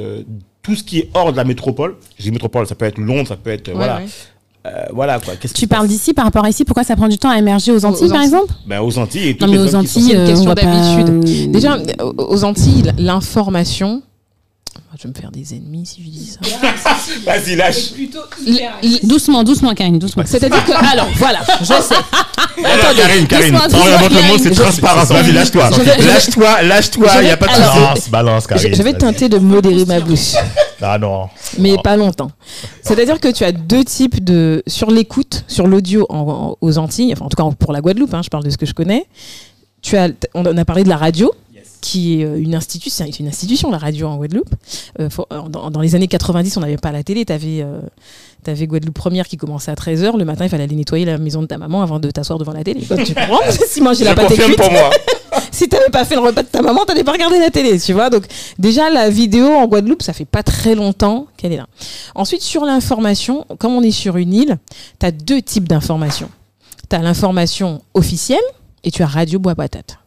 [0.63, 3.27] tout ce qui est hors de la métropole, je dis métropole, ça peut être Londres,
[3.27, 4.05] ça peut être euh, Ouais, voilà, ouais.
[4.67, 5.33] euh, voilà quoi.
[5.53, 7.83] Tu parles d'ici par rapport à ici, pourquoi ça prend du temps à émerger aux
[7.83, 8.33] Antilles, Aux par Antilles.
[8.35, 8.53] exemple?
[8.67, 10.53] Ben, aux Antilles et Non, toutes mais les aux sont- Antilles, C'est une euh, question
[10.53, 11.51] pas- d'habitude.
[11.51, 11.77] Déjà,
[12.17, 14.03] aux Antilles, l'information.
[14.97, 16.39] Je vais me faire des ennemis si je dis ça.
[17.25, 17.91] Vas-y, lâche.
[17.91, 18.19] Plutôt
[19.03, 20.23] Doucement, doucement, Karine, doucement.
[20.25, 21.95] C'est-à-dire que, alors, voilà, je sais.
[22.63, 25.07] Alors, Karine, Karine, doucement, on doucement, réinvente le mot, c'est transparence.
[25.09, 25.69] Vas-y, lâche-toi.
[25.99, 27.51] Lâche-toi, lâche-toi, il n'y a pas de.
[27.59, 28.75] Balance, balance, Karine.
[28.75, 30.33] je vais tenter de modérer ma bouche,
[30.81, 31.29] Ah non.
[31.57, 32.31] mais pas longtemps.
[32.83, 34.61] C'est-à-dire que tu as deux types de.
[34.67, 36.05] Sur l'écoute, sur l'audio
[36.61, 38.65] aux Antilles, enfin, en tout cas pour la Guadeloupe, hein, je parle de ce que
[38.65, 39.05] je connais.
[39.81, 41.31] Tu as, on a parlé de la radio,
[41.81, 44.49] qui est euh, une institution, c'est une institution, la radio en Guadeloupe.
[44.99, 47.25] Euh, faut- euh, dans, dans les années 90, on n'avait pas la télé.
[47.25, 50.17] Tu avais, Guadeloupe Première qui commençait à 13h.
[50.17, 52.53] Le matin, il fallait aller nettoyer la maison de ta maman avant de t'asseoir devant
[52.53, 52.81] la télé.
[53.05, 53.39] tu comprends?
[53.67, 54.89] Si manger la pâte cuite, pour moi.
[55.51, 57.93] si t'avais pas fait le repas de ta maman, t'allais pas regarder la télé, tu
[57.93, 58.09] vois.
[58.09, 58.25] Donc
[58.59, 61.67] déjà la vidéo en Guadeloupe, ça fait pas très longtemps qu'elle est là.
[62.15, 64.57] Ensuite sur l'information, comme on est sur une île,
[64.99, 66.29] t'as deux types d'informations.
[66.89, 68.39] T'as l'information officielle
[68.83, 69.97] et tu as radio bois patate.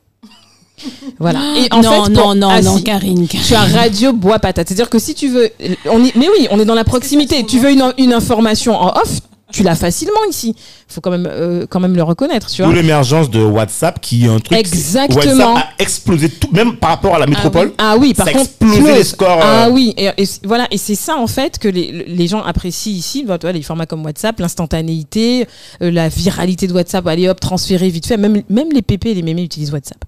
[1.19, 1.41] Voilà.
[1.59, 2.85] Et en non, fait, non, pour- non, ah, non, si.
[2.85, 3.27] Karine.
[3.29, 4.69] Tu as radio bois patate.
[4.69, 5.51] C'est-à-dire que si tu veux,
[5.91, 7.45] on y- mais oui, on est dans la proximité.
[7.45, 9.21] Tu veux une, une information en off,
[9.53, 10.57] tu l'as facilement ici.
[10.89, 12.71] Faut quand même, euh, quand même le reconnaître, tu vois.
[12.71, 14.59] D'où l'émergence de WhatsApp qui est un truc.
[14.59, 15.55] Exactement.
[15.55, 17.73] WhatsApp a explosé tout, même par rapport à la métropole.
[17.79, 18.95] Ah oui, par ça a contre, explosé close.
[18.97, 19.39] les scores.
[19.41, 20.11] Ah euh, oui, et,
[20.45, 23.53] voilà, et c'est ça en fait que les, les gens apprécient ici, bah, tu vois,
[23.53, 25.47] les formats comme WhatsApp, l'instantanéité,
[25.83, 29.15] euh, la viralité de WhatsApp, allez hop, transférer vite fait, même, même les PP et
[29.15, 30.05] les mémés utilisent WhatsApp.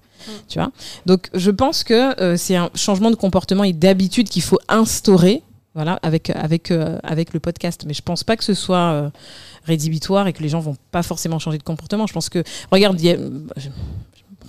[0.49, 0.71] Tu vois
[1.05, 5.41] Donc je pense que euh, c'est un changement de comportement et d'habitude qu'il faut instaurer
[5.75, 7.83] voilà, avec, avec, euh, avec le podcast.
[7.87, 9.09] Mais je pense pas que ce soit euh,
[9.65, 12.07] rédhibitoire et que les gens vont pas forcément changer de comportement.
[12.07, 13.17] Je pense que, regarde, il y a-
[13.57, 13.67] je,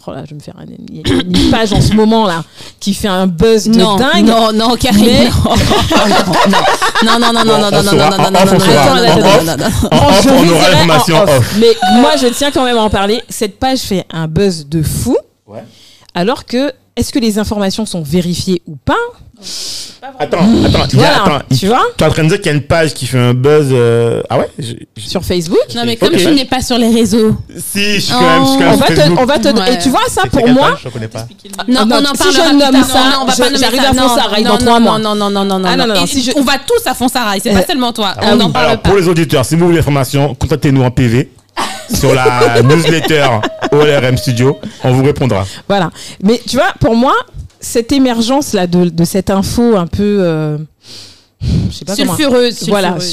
[0.07, 2.27] oh là, je vais me faire un- il y a une page en ce moment
[2.27, 2.43] là
[2.81, 4.25] qui fait un buzz de Non, dingue.
[4.25, 5.05] non, non, Karine.
[5.05, 5.29] Mais-
[7.05, 8.53] Non, non, non, non, non, non, on non, non, saura- non, non, en non, off,
[8.53, 8.85] non, on non, saura.
[8.87, 9.45] non, En non, off.
[9.45, 9.99] non, non, non.
[9.99, 11.57] En off, je on vous aura dirai l'information en off.
[11.61, 13.23] Mais moi, je tiens quand même à en parler.
[13.29, 15.17] Cette page fait un buzz de fou.
[16.19, 18.95] Alors que, est-ce que les informations sont vérifiées ou pas?
[20.19, 21.83] Attends, attends, a- Voilà, attends, tu vois?
[21.97, 23.69] Tu es en train de dire qu'il y a une page qui fait un buzz.
[23.71, 25.61] euh, Ah ouais je- je- Sur Facebook?
[25.77, 26.17] Non, mais comme Ok.
[26.19, 27.37] tu n'es pas sur les réseaux.
[27.57, 29.19] Si, je suis quand même, je suis quand on même va, sur te, Facebook.
[29.21, 29.75] on va te Ouais.
[29.75, 30.71] Et tu vois, ça pour moi.
[30.71, 30.79] page?
[30.85, 31.27] Je connais pas.
[31.69, 33.45] Non, Ah, non, on en si parlera je nomme ça, Non, non, on va pas
[33.45, 34.99] nommer j'arrive à Non, Fonsarail non, dans non, trois non, mois.
[34.99, 35.69] Non, non, non, non, non.
[35.69, 37.65] Ah, non, non, non, Et si je- On va tous à Fonsarail, c'est Euh, pas
[37.67, 38.15] seulement toi.
[38.17, 38.89] ah On en parle pas.
[38.89, 41.31] pour les auditeurs, si vous voulez l'information, contactez-nous en PV
[41.95, 43.27] sur la newsletter
[43.73, 44.59] OLRM Studio.
[44.85, 45.47] On vous répondra.
[45.69, 45.91] Voilà.
[46.23, 47.15] Mais tu vois, pour moi,
[47.61, 50.19] cette émergence là de, de cette info un peu.
[50.23, 50.59] euh,
[51.71, 51.95] je sais pas.
[51.95, 52.69] Sulfureuse.
[52.69, 53.13] Voilà, sulfureuse.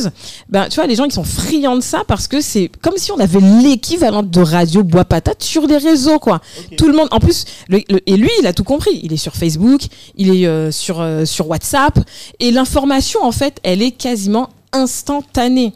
[0.00, 0.10] sulfureuse.
[0.48, 3.12] Ben, tu vois, les gens, ils sont friands de ça parce que c'est comme si
[3.12, 6.40] on avait l'équivalent de radio bois patate sur les réseaux, quoi.
[6.78, 9.00] Tout le monde, en plus, le- le- et lui, il a tout compris.
[9.02, 9.82] Il est sur Facebook,
[10.16, 11.98] il est euh, sur, euh, sur WhatsApp.
[12.40, 15.72] Et l'information, en fait, elle est quasiment instantanée.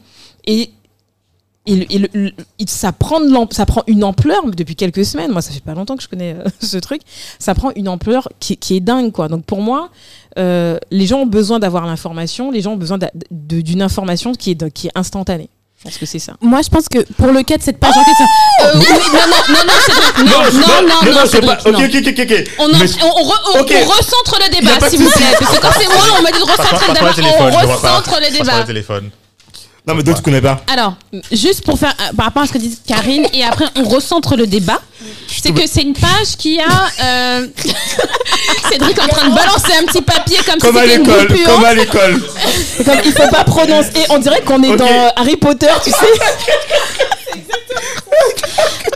[0.47, 0.70] Et
[1.66, 5.30] il, il- il- ça, prend de ça prend une ampleur depuis quelques semaines.
[5.30, 7.02] Moi, ça fait pas longtemps que je connais euh, ce truc.
[7.38, 9.28] Ça prend une ampleur qui, qui est dingue, quoi.
[9.28, 9.90] Donc, pour moi,
[10.38, 12.50] euh, les gens ont besoin d'avoir l'information.
[12.50, 12.98] Les gens ont besoin
[13.30, 15.48] d'une information qui est, de- qui est instantanée.
[15.78, 16.34] Je pense que c'est ça.
[16.40, 18.26] Moi, je pense que pour le cas de cette page en question.
[18.62, 20.24] Euh, non, non, non, non.
[20.24, 21.58] Non, non, non, non, c'est pas.
[21.58, 21.84] Cédric, Ok, non.
[21.84, 22.54] ok, ok, ok.
[22.60, 23.72] On, en- Mais- on, on re- on- Ok.
[23.82, 25.24] on recentre le débat, s'il vous plaît.
[25.40, 27.34] Parce que quand c'est moi, on m'a dit de recentrer le débat.
[27.40, 28.64] On recentre le débat.
[29.87, 30.62] Non, mais d'autres, tu connais pas.
[30.72, 30.95] Alors,
[31.33, 34.37] juste pour faire euh, par rapport à ce que dit Karine, et après on recentre
[34.37, 34.80] le débat,
[35.28, 36.68] c'est que c'est une page qui a.
[37.03, 37.49] euh,
[38.70, 41.03] Cédric est en train de balancer un petit papier comme, Comme si à c'était une
[41.09, 41.43] l'école.
[41.45, 42.22] Comme à l'école.
[42.76, 43.91] C'est comme, il faut pas prononcer.
[44.11, 44.76] On dirait qu'on est Ok.
[44.78, 45.97] dans Harry Potter, tu sais.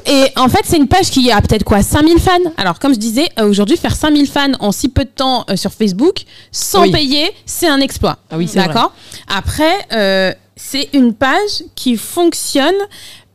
[0.09, 2.31] Et en fait, c'est une page qui a peut-être quoi 5000 fans.
[2.57, 5.57] Alors, comme je disais, euh, aujourd'hui, faire 5000 fans en si peu de temps euh,
[5.57, 6.19] sur Facebook,
[6.53, 6.93] sans Oui.
[6.93, 8.17] payer, c'est un exploit.
[8.31, 8.93] Ah oui, c'est D'accord?
[9.27, 12.75] Après, euh, c'est une page qui fonctionne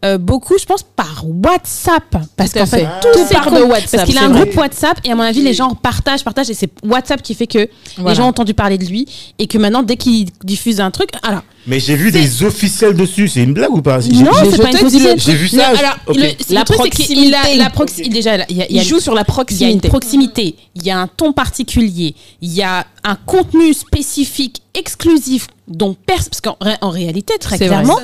[0.04, 2.16] euh, beaucoup, je pense, par WhatsApp.
[2.36, 2.88] Parce qu'en fait, fait.
[3.04, 4.46] tout Tout part de WhatsApp, Parce qu'il a un vrai.
[4.46, 7.46] groupe WhatsApp et à mon avis, les gens partagent, partagent et c'est WhatsApp qui fait
[7.46, 8.10] que Voilà.
[8.10, 9.06] les gens ont entendu parler de lui
[9.38, 13.28] et que maintenant, dès qu'il diffuse un truc, alors, Mais j'ai vu des officiels dessus.
[13.28, 14.00] C'est une blague ou pas?
[14.00, 15.20] Non, c'est pas une officielle.
[15.20, 15.68] J'ai vu Non, ça.
[15.78, 16.16] alors, ok.
[16.16, 17.58] le, c'est- La le truc, c'est qu'il a proximité.
[17.60, 19.66] la proxi- déjà, il y a, il y a Il joue sur la il y
[19.66, 19.88] a une proximité.
[19.88, 25.96] proximité, il y a un ton particulier, il y a un contenu spécifique, exclusif, dont
[26.06, 26.30] personne.
[26.30, 28.00] Parce qu'en ré- en réalité, très clairement,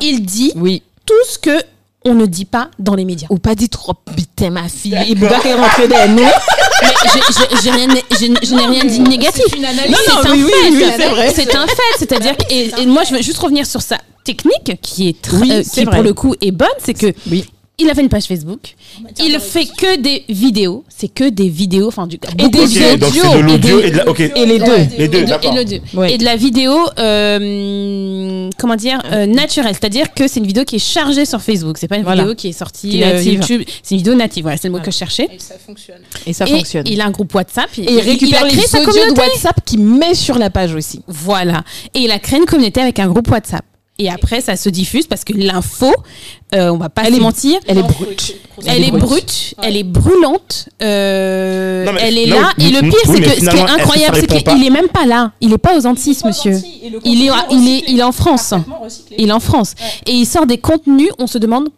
[0.00, 0.82] il dit Oui.
[1.06, 1.62] tout ce que
[2.06, 3.26] on ne dit pas dans les médias.
[3.30, 4.98] Ou pas dit trop, putain, ma fille.
[5.08, 6.22] Il va qu'elle rentre dans nous.
[6.22, 7.88] Mais j'ai- j'ai- j'ai rien-
[8.18, 9.42] j'ai- je n'ai rien dit de négatif.
[9.48, 11.32] c'est un oui, c'est c'est vrai.
[11.34, 11.98] C'est un fait.
[11.98, 15.36] C'est-à-dire que, et, et moi, je veux juste revenir sur sa technique qui est très,
[15.38, 17.46] Oui, euh, qui pour le coup est bonne, c'est que Oui.
[17.76, 18.76] Il a fait une page Facebook.
[19.18, 20.84] Il fait que des vidéos.
[20.88, 23.90] C'est que des vidéos, enfin du Et des Ok, vidéos donc c'est de l'audio et
[23.90, 24.08] de la.
[24.08, 24.20] Ok.
[24.20, 24.76] Et les deux.
[24.96, 25.52] Les deux, et de, d'accord.
[25.52, 25.80] et le deux.
[25.94, 26.12] Ouais.
[26.14, 29.74] Et de la vidéo, euh, comment dire, euh, naturelle.
[29.74, 31.76] C'est-à-dire que c'est une vidéo qui est chargée sur Facebook.
[31.78, 32.22] C'est pas une Voilà.
[32.22, 33.32] vidéo qui est sortie Qui est euh, native.
[33.34, 33.62] YouTube.
[33.82, 34.42] C'est une vidéo native.
[34.44, 35.28] Voilà, c'est le mot que je cherchais.
[35.32, 36.00] Et ça fonctionne.
[36.26, 36.84] Et ça et fonctionne.
[36.86, 37.70] il a un groupe WhatsApp.
[37.76, 39.20] Et il récupère a créé les sa de communauté.
[39.20, 41.00] WhatsApp qu'il met sur la page aussi.
[41.08, 41.64] Voilà.
[41.94, 43.64] Et il a créé une communauté avec un groupe WhatsApp.
[43.98, 45.92] Et après, ça se diffuse parce que l'info,
[46.52, 48.34] euh, on va pas Elle se mentir, Elle est brute.
[48.66, 49.54] elle est brute.
[49.62, 52.50] elle est brûlante, euh, Non, mais- elle est non, là.
[52.58, 55.06] et le pire, oui, c'est que ce qui est incroyable, c'est qu'il est même pas
[55.06, 55.30] là.
[55.40, 56.56] Il est pas aux Antilles, monsieur.
[57.04, 58.52] Il est, il est, il est en France.
[59.16, 59.74] Il est en France.
[60.06, 61.68] Et il sort des contenus, on se demande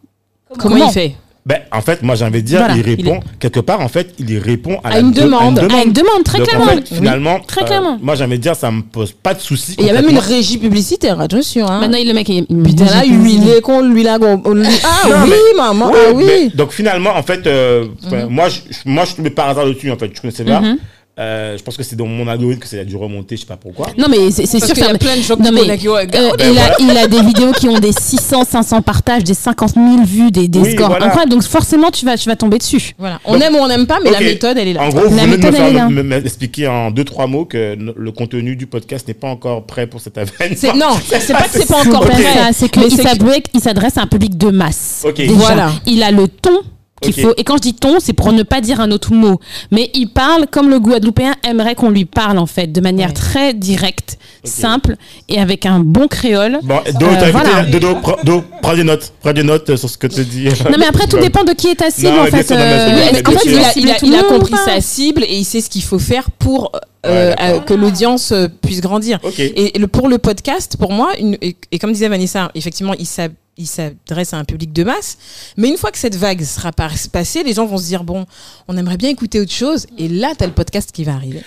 [0.59, 1.16] Comment, Comment il fait
[1.47, 3.86] Ben, en fait, moi, j'ai envie de dire, Voilà, il il répond, quelque part, en
[3.86, 5.60] fait, il répond à, À la une de- demande.
[5.60, 6.64] à une demande, très Donc, clairement.
[6.64, 7.98] En fait, finalement, Très euh, clairement.
[8.02, 9.77] moi, j'ai envie de dire, ça me pose pas de soucis.
[9.78, 11.68] Et il y a même une régie publicitaire, attention.
[11.68, 11.78] Hein.
[11.78, 14.18] Maintenant, il le mec, il, il- Putain, là, il- huilé qu'on lui là.
[14.20, 15.90] Ah Non, oui, mais- maman.
[15.93, 16.24] Ouais, Ah oui.
[16.27, 19.93] mais- donc finalement, en fait, euh, enfin, moi, je, moi, je par hasard dessus.
[19.93, 20.60] En fait, je connaissais pas.
[20.60, 20.78] Mhm.
[21.18, 23.36] Euh, je pense que c'est dans mon algorithme que ça a dû remonter.
[23.36, 23.86] Je sais pas pourquoi.
[23.97, 25.88] Non, mais c'est sûr qu'il y a plein de gens Non, qui mais, qui.
[25.88, 29.32] Euh, Ben il, a, il a des vidéos qui ont des 600, 500 partages, des
[29.32, 31.06] 50 000 vues, des, des Oui, scores voilà.
[31.06, 31.30] incroyables.
[31.32, 32.93] Donc forcément, tu vas, tu vas tomber dessus.
[32.98, 33.18] Voilà.
[33.24, 34.82] On Donc- aime ou on n'aime pas, mais la méthode, elle est là.
[34.82, 37.26] En gros, vous La venez de me méthode, faire me- me- m'expliquer en deux trois
[37.26, 40.74] mots que le contenu du podcast n'est pas encore prêt pour cet événement.
[40.76, 42.22] Non, c'est pas que c'est pas encore prêt.
[42.52, 45.06] C'est qu'il que- s'adresse il s'adresse à un public de masse.
[45.30, 45.72] Voilà.
[45.86, 46.60] Il a le ton
[47.02, 47.35] qu'il faut.
[47.36, 49.39] Et quand je dis ton, c'est pour ne pas dire un autre mot.
[49.70, 53.14] Mais il parle comme le Guadeloupéen aimerait qu'on lui parle, en fait, de manière Ouais.
[53.14, 54.97] très directe, simple
[55.28, 56.59] et avec un bon créole.
[56.62, 57.62] Bon, Do, Euh, t'as voilà.
[57.62, 60.48] écouté, Dodo, Do, prends des notes, prends des notes sur ce que te dit.
[60.70, 62.51] Non, mais après, tout dépend de qui est ta cible, Non, en fait.
[62.52, 65.68] euh, En fait, tu il a, il il compris sa cible et il sait ce
[65.68, 66.73] qu'il faut faire pour
[67.05, 68.32] euh, Ouais, euh, que l'audience
[68.62, 69.18] puisse grandir.
[69.39, 73.06] Et le, pour le podcast, pour moi, une, et, et comme disait Vanessa, effectivement, il
[73.06, 75.16] s'ab- il s'adresse à un public de masse.
[75.56, 78.26] Mais une fois que cette vague sera passée, les gens vont se dire bon,
[78.68, 79.86] on aimerait bien écouter autre chose.
[79.98, 81.42] Et là, tu as le podcast qui va arriver.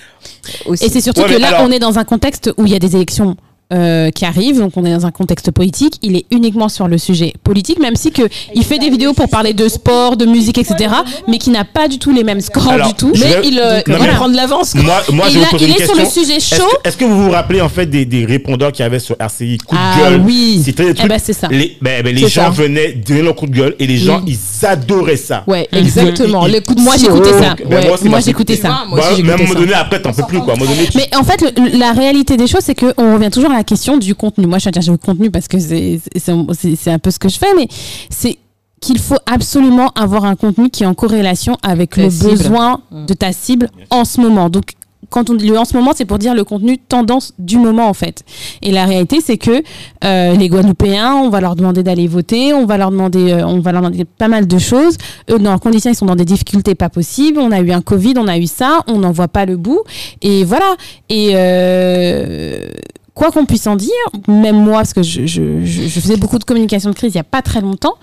[0.66, 0.86] Aussi.
[0.86, 2.76] Et c'est surtout Ouais, que là, alors- on est dans un contexte où il y
[2.76, 3.36] a des élections
[3.72, 5.94] euh, qui arrivent, donc on est dans un contexte politique.
[6.02, 8.24] Il est uniquement sur le sujet politique, même si que
[8.56, 10.90] il fait des vidéos pour parler de sport, de musique, etc.,
[11.28, 13.12] mais qui n'a pas du tout les mêmes scores Alors, du tout.
[13.14, 14.74] mais vais- il, euh, Non, il mais- va prendre l'avance.
[14.74, 14.82] quoi.
[14.82, 16.64] Moi, moi je là, vous il une est sur le sujet Est-ce chaud.
[16.84, 19.16] que, est-ce que vous vous rappelez en fait des, des répondeurs qu'il y avait sur
[19.20, 20.22] RCI coup de Ah gueule?
[20.26, 20.62] oui.
[20.66, 21.48] C'était des Eh ben, c'est ça.
[21.52, 22.50] Les, ben, ben, les gens ça.
[22.50, 25.44] venaient donner leur coup de gueule et les gens ils adoraient ça.
[25.48, 26.46] Ouais, exactement.
[26.48, 27.56] Il- Les coups de Moi, j'écoutais ça.
[27.70, 28.70] Ben, Ouais, moi j'écoutais ça.
[28.90, 29.60] mais à un j'écoutais moment ça.
[29.60, 30.56] donné, après, t'en peux plus quoi.
[30.96, 34.16] Mais en fait, la réalité des choses, c'est qu'on revient toujours à la question du
[34.16, 34.48] contenu.
[34.48, 37.54] Moi, je suis attachée au contenu parce que c'est un peu ce que je fais,
[37.56, 37.68] mais
[38.10, 38.38] c'est
[38.80, 42.32] qu'il faut absolument avoir un contenu qui est en corrélation avec le cible.
[42.32, 44.50] besoin de ta cible en ce moment.
[44.50, 44.76] Donc,
[45.10, 47.88] quand on dit le en ce moment, c'est pour dire le contenu tendance du moment
[47.88, 48.24] en fait.
[48.62, 49.64] Et la réalité, c'est que
[50.04, 53.60] euh, les Guadeloupéens, on va leur demander d'aller voter, on va leur demander, euh, on
[53.60, 54.98] va leur demander pas mal de choses.
[55.30, 57.40] Eux, dans leurs conditions, ils sont dans des difficultés pas possibles.
[57.40, 59.82] On a eu un Covid, on a eu ça, on n'en voit pas le bout.
[60.22, 60.76] Et voilà.
[61.10, 62.68] Et euh,
[63.14, 63.90] quoi qu'on puisse en dire,
[64.28, 67.18] même moi, parce que je, je- je- je faisais beaucoup de communication de crise il
[67.18, 67.96] n'y a pas très longtemps,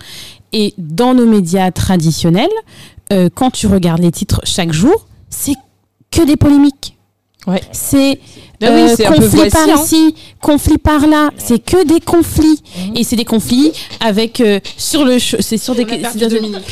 [0.53, 2.49] et dans nos médias traditionnels,
[3.13, 5.55] euh, quand tu regardes les titres chaque jour, c'est
[6.11, 6.97] que des polémiques.
[7.47, 7.61] Ouais.
[7.71, 8.19] C'est
[8.59, 9.81] Ah oui, euh, c'est un peu conflit voici, par hein.
[9.83, 11.29] ici, conflit par là.
[11.37, 12.59] C'est que des conflits.
[12.95, 15.85] Et c'est des conflits avec euh, sur le c'est sur des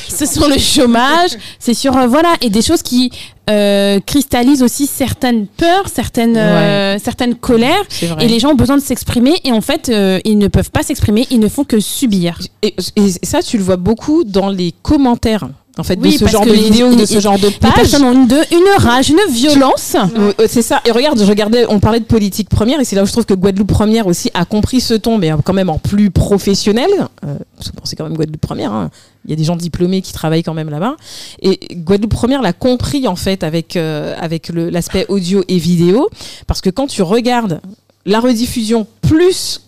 [0.08, 3.12] c'est- sur le chômage, c'est sur euh, voilà et des choses qui
[3.52, 7.84] euh, cristallisent aussi certaines peurs, certaines euh, certaines colères.
[8.20, 10.82] Et les gens ont besoin de s'exprimer et en fait euh, ils ne peuvent pas
[10.82, 12.40] s'exprimer, ils ne font que subir.
[12.64, 15.48] Et, et ça, tu le vois beaucoup dans les commentaires.
[15.78, 17.74] En fait, Oui, de ce genre de vidéos, de ce genre de Les pages.
[17.74, 19.98] personnes ont une, de- une rage, une violence.
[20.48, 20.82] C'est ça.
[20.86, 23.26] Et regarde, je regardais, on parlait de politique première, et c'est là où je trouve
[23.26, 26.90] que Guadeloupe première aussi a compris ce ton, mais quand même en plus professionnel.
[27.26, 27.36] Euh,
[27.84, 28.72] c'est quand même Guadeloupe première.
[28.72, 28.90] hein.
[29.26, 30.96] Il y a des gens diplômés qui travaillent quand même là-bas.
[31.42, 36.10] Et Guadeloupe première l'a compris en fait avec euh, avec l'aspect audio et vidéo,
[36.48, 37.60] parce que quand tu regardes
[38.06, 39.62] la rediffusion plus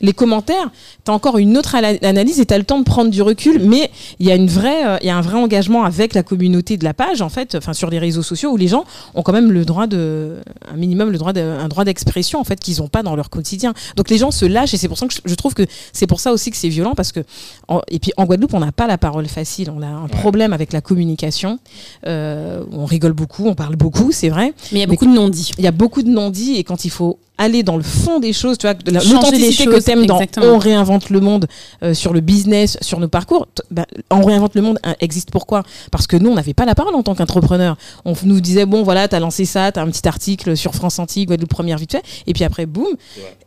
[0.00, 0.70] les commentaires,
[1.04, 3.60] tu as encore une autre analyse et tu as le temps de prendre du recul,
[3.62, 6.22] mais il y a une vraie euh, il y a un vrai engagement avec la
[6.22, 9.22] communauté de la page en fait, enfin sur les réseaux sociaux où les gens ont
[9.22, 10.36] quand même le droit de
[10.72, 13.28] un minimum le droit de, un droit d'expression en fait qu'ils n'ont pas dans leur
[13.30, 13.74] quotidien.
[13.96, 16.06] Donc les gens se lâchent et c'est pour ça que je, je trouve que c'est
[16.06, 17.20] pour ça aussi que c'est violent parce que
[17.68, 20.52] en- et puis en Guadeloupe, on n'a pas la parole facile, on a un problème
[20.52, 21.58] avec la communication.
[22.06, 24.54] Euh, on rigole beaucoup, on parle beaucoup, c'est vrai.
[24.72, 25.52] Mais il y a beaucoup de non-dits.
[25.58, 28.32] Il y a beaucoup de non-dits et quand il faut aller dans le fond des
[28.32, 30.20] choses, tu vois, de l'authenticité que t'aimes dans.
[30.42, 31.46] On réinvente le monde
[31.82, 33.48] euh, sur le business, sur nos parcours.
[33.70, 35.62] bah, on réinvente le monde hein, existe pourquoi?
[35.90, 37.76] Parce que nous, on n'avait pas la parole en tant qu'entrepreneur.
[38.04, 41.24] On nous disait bon, voilà, t'as lancé ça, t'as un petit article sur France Antilles,
[41.26, 42.88] Guadeloupe première vite fait, et puis après, boum.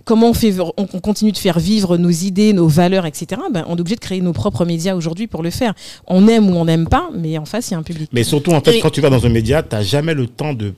[0.05, 3.41] Comment on fait, on, on continue de faire vivre nos idées, nos valeurs, etc.
[3.53, 5.73] Ben, on est obligé de créer nos propres médias aujourd'hui pour le faire.
[6.07, 8.09] On aime ou on n'aime pas, mais en face, il y a un public.
[8.11, 10.27] Mais surtout, en fait, Et- quand tu vas dans un média, tu n'as jamais le
[10.27, 10.73] temps de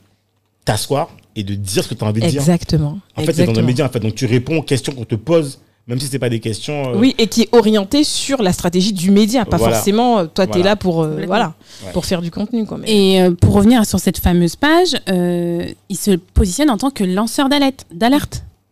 [0.64, 2.40] t'asseoir et de dire ce que tu as envie de dire.
[2.42, 3.00] Exactement.
[3.16, 3.68] En fait, c'est dans un Exactement.
[3.68, 4.00] média, en fait.
[4.00, 6.94] Donc, tu réponds aux questions qu'on te pose, même si c'est pas des questions.
[6.94, 9.76] euh, Oui, et qui est orienté sur la stratégie du média, pas Voilà.
[9.76, 10.70] forcément euh, toi tu es Voilà.
[10.72, 11.54] là pour euh, voilà,
[11.86, 11.92] Ouais.
[11.94, 12.78] pour faire du contenu quoi.
[12.80, 16.90] mais- Et euh, pour revenir sur cette fameuse page, euh, il se positionne en tant
[16.90, 17.86] que lanceur d'alerte.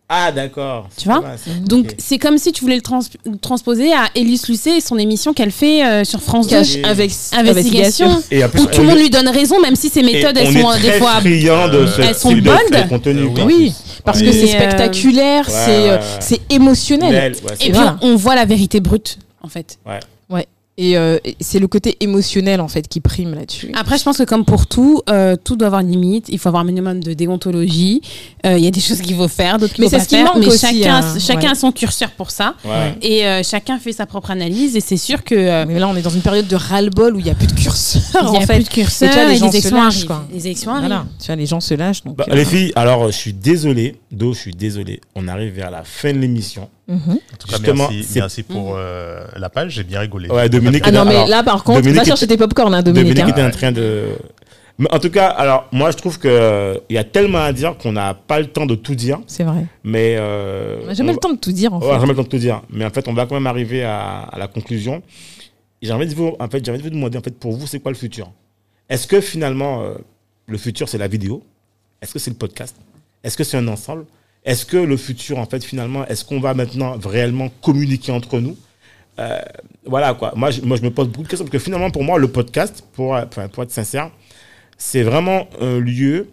[0.08, 0.88] Ah, d'accord.
[0.98, 1.50] Tu vois mal, ça.
[1.66, 3.00] Donc c'est comme si tu voulais le trans-
[3.40, 6.56] transposer à Élise Lucet et son émission qu'elle fait euh, sur France 2.
[6.56, 8.22] Cache Et- investi- Investigation.
[8.30, 10.48] Et en plus, Où tout le monde lui donne raison, même si ses méthodes, elles
[10.58, 11.20] on sont euh, des fois.
[11.22, 13.22] de ce Elles sont de- contenu.
[13.22, 13.44] Euh, quoi.
[13.44, 13.72] Oui,
[14.04, 16.18] parce que c'est euh, spectaculaire, ouais, c'est euh, ouais, ouais.
[16.20, 17.10] c'est émotionnel.
[17.12, 17.96] Belle, Et puis Voilà.
[18.02, 19.78] on voit la vérité brute, en fait.
[20.76, 23.70] Et euh, et c'est le côté émotionnel en fait qui prime là-dessus.
[23.74, 26.26] Après, je pense que comme pour tout, euh, tout doit avoir une limite.
[26.30, 28.00] Il faut avoir un minimum de déontologie.
[28.44, 30.02] Euh, Il y a des choses qu'il faut faire, d'autres qu'il Mais faut c'est pas
[30.04, 30.24] ce qui faire.
[30.24, 31.18] manque mais aussi, chacun, hein.
[31.20, 31.52] chacun Ouais.
[31.52, 32.54] a son curseur pour ça.
[32.64, 32.94] Ouais.
[33.02, 34.74] Et euh, chacun fait sa propre analyse.
[34.76, 37.20] Et c'est sûr que euh, Mais là on est dans une période de ras-le-bol où
[37.20, 38.54] il y a plus de curseur il y en a fait.
[38.56, 40.06] plus de curseur Et tu vois, les et gens les se élections lâchent, arrivent.
[40.06, 40.24] quoi.
[40.32, 40.86] Les élections arrivent.
[40.88, 42.16] Voilà, tu vois les gens se lâchent donc.
[42.16, 43.94] Bah, euh, les filles, alors, je suis désolé.
[44.10, 45.00] Do, je suis désolé.
[45.14, 46.68] On arrive vers la fin de l'émission.
[46.88, 46.98] Mhm.
[46.98, 50.28] En tout cas, Justement, merci, c'est- merci pour euh, la page, j'ai bien rigolé.
[50.28, 52.82] Ouais, Dominique, Ah non Alors, mais là par contre, Dominique va chercher tes popcorn hein,
[52.82, 53.14] Dominique.
[53.14, 53.38] Dominique hein.
[53.38, 54.08] était en train de.
[54.76, 57.92] Mais en tout cas, alors, moi, je trouve qu'il y a tellement à dire qu'on
[57.92, 59.20] n'a pas le temps de tout dire.
[59.28, 59.66] C'est vrai.
[59.84, 60.16] Mais.
[60.18, 62.00] euh, On n'a jamais on le temps de tout dire en Ouais, fait.
[62.00, 62.60] jamais le temps de tout dire.
[62.70, 65.00] Mais en fait, on va quand même arriver à, à la conclusion.
[65.80, 67.52] Et J'ai envie de vous, en fait, j'ai envie de vous demander, en fait, pour
[67.52, 68.32] vous, c'est quoi le futur?
[68.88, 69.94] Est-ce que finalement, euh,
[70.48, 71.44] le futur, c'est la vidéo?
[72.02, 72.74] Est-ce que c'est le podcast?
[73.22, 74.06] Est-ce que c'est un ensemble?
[74.44, 78.56] Est-ce que le futur, en fait, finalement, est-ce qu'on va maintenant réellement communiquer entre nous?
[79.18, 79.38] Euh,
[79.86, 80.32] Voilà, quoi.
[80.36, 82.28] Moi je, moi, je me pose beaucoup de questions parce que finalement, pour moi, le
[82.28, 84.10] podcast, pour, enfin, pour être sincère,
[84.76, 86.28] c'est vraiment un lieu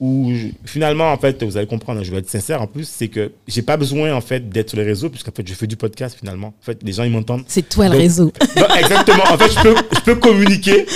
[0.00, 3.08] où je- finalement en fait vous allez comprendre je vais être sincère en plus c'est
[3.08, 5.74] que j'ai pas besoin en fait d'être sur les réseaux puisqu'en fait je fais du
[5.76, 6.48] podcast finalement.
[6.48, 7.42] En fait les gens ils m'entendent.
[7.48, 8.32] C'est toi le réseau.
[8.56, 9.24] Non, exactement.
[9.28, 10.86] En fait je peux je peux communiquer.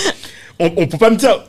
[0.57, 1.43] On, on peut pas me dire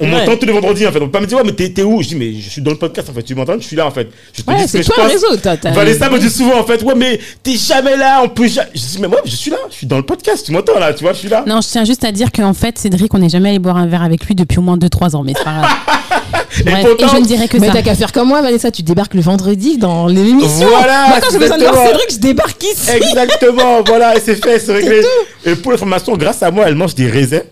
[0.00, 1.70] on m'entend tous les vendredis en fait on peut pas me dire ouais mais t'es
[1.70, 2.02] t'es où?
[2.02, 3.54] Je dis mais je suis dans le podcast en fait tu m'entends?
[3.60, 5.10] Je suis là en fait je te Ouais, dis ce c'est que je toi le
[5.12, 5.22] pense.
[5.22, 5.36] réseau.
[5.36, 8.70] t'as- Vanessa me dit souvent en fait ouais mais t'es jamais là on peut jamais
[8.74, 10.92] je dis mais moi je suis là je suis dans le podcast tu m'entends là
[10.92, 13.18] tu vois je suis là Non, je tiens juste à dire qu'en fait, Cédric, on
[13.18, 15.44] n'est jamais allé boire un verre avec lui depuis au moins 2-3 ans, mais c'est
[15.44, 15.70] pas grave.
[16.64, 17.74] Bref, et, pourtant- je ne dirais que Mais ça.
[17.74, 20.66] t'as qu'à faire comme moi, Vanessa, tu débarques le vendredi dans l'émission.
[20.68, 21.98] Voilà, Moi, quand j'ai besoin de voir exactement.
[22.00, 22.90] Cédric, je débarque ici.
[22.96, 25.02] Exactement, voilà, et c'est fait, c'est réglé.
[25.44, 27.42] Et pour l'information, grâce à moi, elle mange des raisins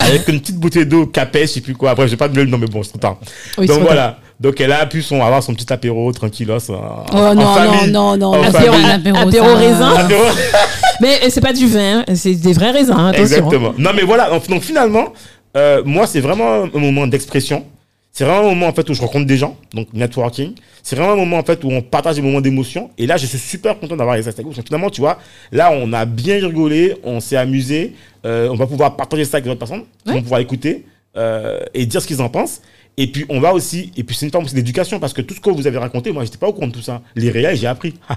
[0.00, 1.90] avec une petite bouteille d'eau capet, je sais plus quoi.
[1.90, 3.18] Après, je vais pas donner le nom, mais bon, c'est content.
[3.58, 4.18] Oui, Donc voilà.
[4.40, 6.70] Donc elle a pu son, avoir son petit apéro tranquillos.
[6.70, 7.90] En, Oh en non, famille.
[7.92, 8.42] non, non, non.
[8.42, 8.74] Apéro.
[8.74, 9.94] Apéro, apéro raisin.
[9.96, 10.22] Apéro.
[11.02, 13.22] Mais euh, c'est pas du vin, hein, c'est des vrais raisins, attention.
[13.22, 13.74] Exactement.
[13.78, 14.28] Non, mais voilà.
[14.28, 15.14] Donc, donc, finalement,
[15.56, 17.64] euh, moi, c'est vraiment un moment d'expression.
[18.12, 20.52] C'est vraiment un moment en fait où je rencontre des gens, donc networking.
[20.82, 22.90] C'est vraiment un moment en fait où on partage des moments d'émotion.
[22.98, 24.52] Et là, je suis super content d'avoir les Instagram.
[24.52, 25.18] Parce que finalement, tu vois,
[25.52, 27.94] là, on a bien rigolé, on s'est amusé.
[28.26, 30.12] euh, on va pouvoir partager ça avec d'autres personnes, Ouais.
[30.14, 30.84] vont pouvoir écouter
[31.16, 32.60] euh, et dire ce qu'ils en pensent.
[32.96, 35.34] Et puis on va aussi, et puis c'est une forme aussi d'éducation parce que tout
[35.34, 37.00] ce que vous avez raconté, moi, j'étais pas au courant de tout ça.
[37.16, 37.94] Les réels, j'ai appris.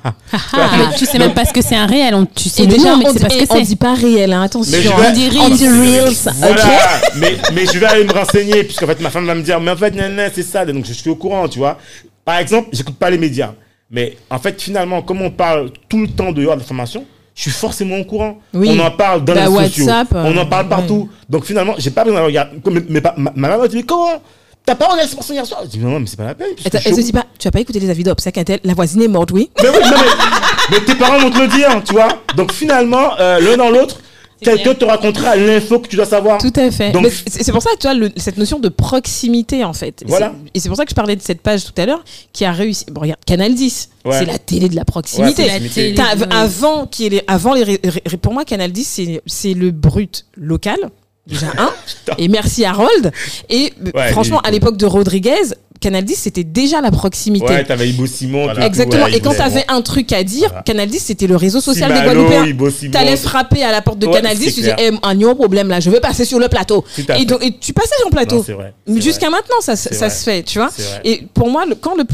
[0.55, 2.13] Ah, mais tu sais même pas ce que c'est un réel.
[2.15, 3.61] On, tu sais déjà, mais on, tu sais pas ce et que on c'est.
[3.63, 4.71] dit pas réel, hein, attention.
[4.77, 5.57] Mais vais- on dit on reels.
[5.57, 9.35] dit reels, Voilà, mais, mais je vais aller me renseigner, puisqu'en fait, ma femme va
[9.35, 11.59] me dire, mais en fait, nan, nan, c'est ça, donc je suis au courant, tu
[11.59, 11.77] vois.
[12.25, 13.53] Par exemple, j'écoute pas les médias,
[13.89, 17.05] mais en fait, finalement, comme on parle tout le temps dehors d'informations,
[17.35, 18.37] je suis forcément au courant.
[18.53, 18.69] Oui.
[18.71, 19.85] On en parle dans Bah, les sociaux.
[19.85, 21.09] WhatsApp, euh, on en parle partout.
[21.29, 22.57] Donc finalement, j'ai pas besoin de regarder.
[23.01, 24.21] pas- ma, ma maman me dit, mais comment?
[24.65, 25.61] T'as pas regardé ce hier soir?
[25.65, 26.47] Je dis, non, mais c'est pas la peine.
[26.85, 29.01] Elle, se dit pas, tu as pas écouté les avis d'obsèques un tel, la voisine
[29.01, 29.49] est morte, oui.
[29.61, 32.07] mais oui, non, mais, mais tes parents vont te le dire, tu vois.
[32.37, 33.99] Donc finalement, euh, l'un dans l'autre,
[34.41, 36.37] quelqu'un te racontera l'info que tu dois savoir.
[36.37, 36.93] Tout à fait.
[37.27, 40.03] C'est pour ça que tu vois le- cette notion de proximité en fait.
[40.05, 40.33] Voilà.
[40.53, 42.51] Et c'est pour ça que je parlais de cette page tout à l'heure qui a
[42.53, 42.85] réussi.
[42.91, 44.19] Bon, regarde, Canal 10, Ouais.
[44.19, 45.43] c'est la télé de la proximité.
[45.43, 45.93] Ouais, La proximité.
[45.95, 46.25] télé, oui.
[46.31, 47.77] avant ait les, avant les,
[48.21, 50.77] pour moi Canal 10 c'est c'est le brut local
[51.27, 51.71] déjà un
[52.17, 53.11] et merci Harold
[53.49, 55.35] et euh, Ouais, franchement à l'époque de Rodriguez
[55.79, 57.45] Canal 10, c'était déjà la proximité.
[57.45, 58.43] Ouais, t'avais Ibo Simon.
[58.45, 58.61] Voilà.
[58.61, 59.03] tout, Exactement.
[59.03, 60.63] ouais, et quand t'avais un truc à dire, Voilà.
[60.63, 62.45] Canal 10, c'était le réseau social des Simalo, Guadeloupéens.
[62.45, 62.91] Ibo Simon.
[62.93, 65.35] T'allais frapper à la porte de Ouais, Canal 10, c'est tu disais, eh, un yo
[65.35, 66.85] problème là, je veux passer sur le plateau.
[67.19, 68.45] Et, donc, et tu passais sur le Non, plateau.
[69.01, 70.69] Jusqu'à maintenant, ça, ça se fait, tu vois.
[71.03, 72.05] Et pour moi, le- quand le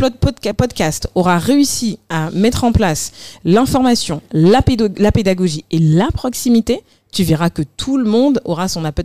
[0.53, 3.11] podcast aura réussi à mettre en place
[3.45, 4.61] l'information, la,
[4.97, 6.81] la pédagogie et la proximité,
[7.11, 9.03] tu verras que tout le monde aura son Apple,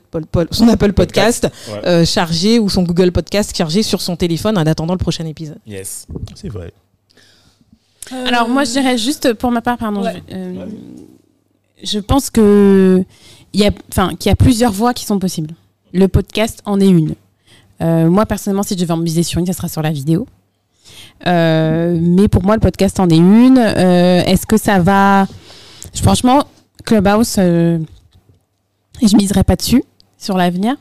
[0.50, 1.86] son Apple Podcast, Ouais.
[1.86, 5.58] euh, chargé ou son Google Podcast chargé sur son téléphone en attendant le prochain épisode.
[5.66, 6.06] Yes.
[6.34, 6.72] C'est vrai.
[8.26, 10.22] Alors moi je dirais juste pour ma part, pardon, Ouais.
[10.28, 10.66] je, euh,
[11.82, 13.02] je pense que
[13.54, 15.54] il y a, enfin qu'il y a plusieurs voies qui sont possibles.
[15.94, 17.14] Le podcast en est une.
[17.80, 20.26] Euh, moi personnellement, si je devais en miser sur une, ça sera sur la vidéo.
[21.26, 23.56] Euh, mais pour moi, le podcast en est une.
[23.58, 25.26] Euh, Est-ce que ça va?
[26.02, 26.44] Franchement,
[26.84, 27.78] Clubhouse, euh,
[29.02, 29.82] je miserais pas dessus
[30.18, 30.76] sur l'avenir.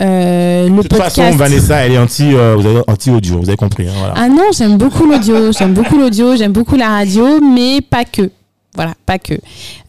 [0.00, 1.16] Euh, le De toute podcast.
[1.16, 3.86] façon, Vanessa, elle est anti, euh, vous avez anti audio, vous avez compris.
[3.86, 4.14] hein, voilà.
[4.16, 8.30] Ah non, j'aime beaucoup l'audio, j'aime beaucoup l'audio, j'aime beaucoup la radio, mais pas que.
[8.74, 9.34] Voilà, pas que.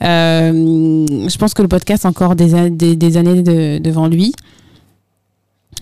[0.04, 4.34] Euh, je pense que le podcast a encore des, des, des années de- devant lui.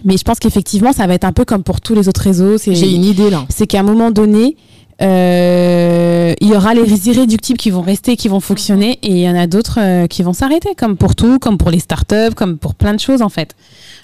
[0.06, 2.58] Mais je pense qu'effectivement, ça va être un peu comme pour tous les autres réseaux.
[2.58, 3.46] J'ai une idée là.
[3.50, 4.56] c'est qu'à un moment donné,
[5.02, 9.30] euh, il y aura les irréductibles qui vont rester, qui vont fonctionner, et il y
[9.30, 12.58] en a d'autres euh, qui vont s'arrêter, comme pour tout, comme pour les startups, comme
[12.58, 13.56] pour plein de choses en fait.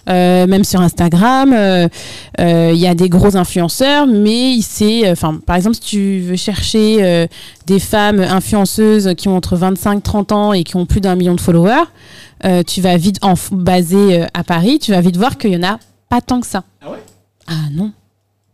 [0.09, 1.49] Euh, même sur Instagram,
[2.39, 7.27] il y a des gros influenceurs, mais c'est, enfin, par exemple, si tu veux chercher
[7.65, 11.35] des femmes influenceuses qui ont entre 25 30 ans et qui ont plus d'un million
[11.35, 11.83] de followers,
[12.65, 15.79] tu vas vite en euh, à Paris, tu vas vite voir qu'il y en a
[16.09, 16.63] pas tant que ça.
[16.81, 17.03] Ah ouais?
[17.47, 17.91] Ah non,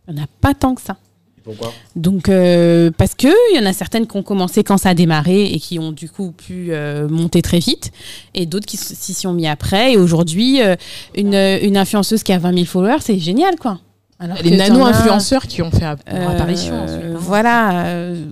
[0.08, 0.96] il y en a pas tant que ça.
[1.44, 1.72] Pourquoi?
[1.94, 4.94] Donc, euh, parce que il y en a certaines qui ont commencé quand ça a
[4.94, 7.92] démarré et qui ont du coup pu euh, monter très vite,
[8.34, 9.92] et d'autres qui s'y sont mis après.
[9.92, 10.74] Et aujourd'hui, euh,
[11.14, 13.78] une, une influenceuse qui a 20 000 followers, c'est génial, quoi.
[14.18, 16.82] Alors Les nano-influenceurs qui ont fait app- euh, apparition.
[16.82, 17.16] ensuite, hein.
[17.18, 17.84] Voilà.
[17.86, 18.24] euh,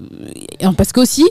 [0.77, 1.29] parce qu'aussi,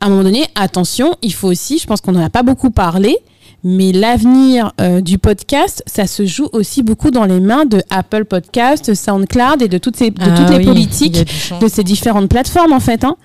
[0.00, 2.70] à un moment donné, attention, il faut aussi, je pense qu'on n'en a pas beaucoup
[2.70, 3.16] parlé,
[3.64, 8.24] mais l'avenir euh, du podcast, ça se joue aussi beaucoup dans les mains de Apple
[8.26, 11.26] Podcast, SoundCloud et de toutes, ces, de Ah toutes les politiques
[11.60, 13.04] de ces différentes plateformes en fait.
[13.04, 13.16] Hein.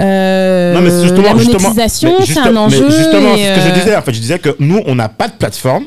[0.00, 2.88] Euh, Non, mais c'est justement, la justement- monétisation, c'est juste- un enjeu.
[2.88, 3.96] Mais justement, et, c'est ce que je euh, disais.
[3.96, 5.84] En fait, je disais que nous, on n'a pas de plateforme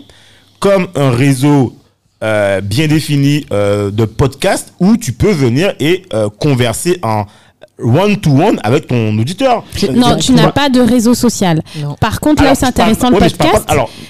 [0.60, 1.76] comme un réseau
[2.24, 7.26] euh, bien défini euh, de podcast où tu peux venir et euh, converser en
[7.80, 9.64] one-to-one avec ton auditeur.
[9.94, 11.62] Non, tu n'as pas de réseau social.
[11.82, 11.96] Non.
[12.00, 13.66] Par contre, là où c'est intéressant le mais podcast,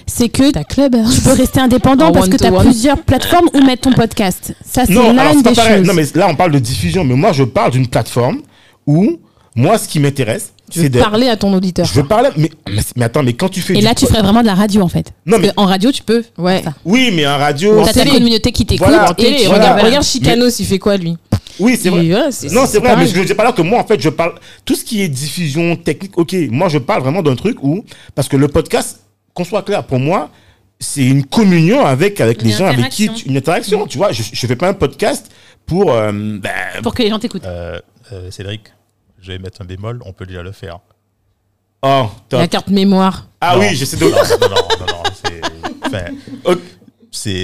[0.06, 0.96] c'est que Ta club.
[1.14, 4.54] tu peux rester indépendant En parce que tu as plusieurs plateformes où mettre ton podcast.
[4.66, 5.86] Ça, c'est pas des choses.
[5.88, 8.40] Non, mais là, on parle de diffusion, mais moi, je parle d'une plateforme
[8.86, 9.18] où,
[9.56, 11.00] moi, ce qui m'intéresse, Tu veux c'est de.
[11.00, 11.86] parler à ton auditeur.
[11.86, 14.06] Je veux parler, mais, mais, mais attends, mais quand tu fais Et du là, tu
[14.06, 15.12] ferais vraiment de la radio en fait.
[15.26, 16.24] Non, mais Parce qu'en radio, tu peux.
[16.38, 16.62] Ouais.
[16.86, 18.88] Oui, mais en radio, T'as ta communauté qui t'écoute.
[18.88, 19.72] Voilà, En télé, tu- voilà.
[19.74, 21.18] regarde, regarde Chicanos, il fait quoi lui
[21.60, 22.00] oui, c'est vrai.
[22.02, 24.10] Ouais, Non, c'est vrai, mais je ne dis pas là que moi, en fait, je
[24.10, 24.36] parle.
[24.66, 26.34] Tout ce qui est diffusion technique, ok.
[26.50, 27.84] Moi, je parle vraiment d'un truc où.
[28.16, 29.02] Parce que le podcast,
[29.34, 30.30] qu'on soit clair, pour moi,
[30.80, 33.10] c'est une communion avec, avec Une les gens avec qui.
[33.10, 34.12] tu- une interaction, tu vois.
[34.12, 35.32] Je ne fais pas un podcast
[35.66, 35.92] pour.
[35.92, 37.46] euh, ben, Pour que les gens t'écoutent.
[37.46, 37.80] Euh,
[38.14, 38.62] euh, Cédric,
[39.22, 40.80] je vais mettre un bémol, on peut déjà le faire.
[41.84, 42.40] oh, top.
[42.40, 43.28] La carte mémoire.
[43.42, 44.06] Ah Non, oui, j'essaie de.
[44.06, 45.42] Non, non, non, non, non, c'est-
[45.86, 46.06] enfin.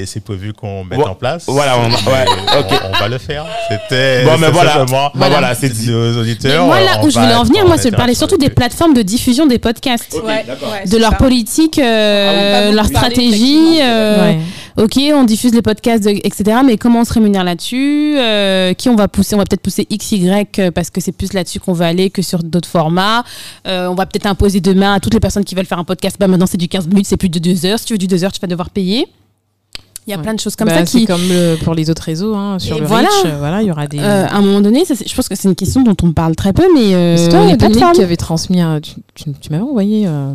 [0.06, 1.46] C'est prévu qu'on mette en place.
[1.48, 2.26] voilà, on- Mais ouais,
[2.60, 2.80] ok.
[2.84, 3.46] on, on va le faire.
[3.70, 4.24] C'était.
[4.26, 4.74] Bon, mais voilà.
[4.74, 5.90] simplement- Bah, voilà, c'est dit.
[5.92, 6.66] Mais auditeurs.
[6.66, 9.02] moi, là on où je voulais en venir, moi, parler interaction surtout des plateformes de
[9.02, 10.14] diffusion des podcasts.
[10.24, 11.18] Ouais, ouais, de leur ça.
[11.18, 13.80] politique, euh, Ah, leur stratégie.
[13.82, 14.34] euh.
[14.76, 16.58] Ok, on diffuse les podcasts, de- etc.
[16.66, 19.86] Mais comment on se rémunère là-dessus euh, Qui on va pousser On va peut-être pousser
[19.86, 23.24] XY euh, parce que c'est plus là-dessus qu'on va aller que sur d'autres formats.
[23.68, 26.16] Euh, on va peut-être imposer demain à toutes les personnes qui veulent faire un podcast.
[26.20, 27.78] Bah maintenant c'est du 15 minutes, c'est plus de 2 heures.
[27.78, 29.06] Si tu veux du 2 heures, tu vas devoir payer.
[30.06, 30.24] Il y a Ouais.
[30.24, 32.78] plein de choses comme Bah, ça qui, comme le- pour les autres réseaux, hein, sur
[32.78, 33.08] Et le voilà.
[33.10, 34.00] Reach, euh, voilà, il y aura des.
[34.00, 36.36] euh, à un moment donné, ça, je pense que c'est une question dont on parle
[36.36, 37.94] très peu, mais euh, c'est toi, les Dominique, plateformes.
[37.94, 38.60] qui avait transmis.
[38.62, 40.34] un- tu tu- tu m'avais envoyé euh,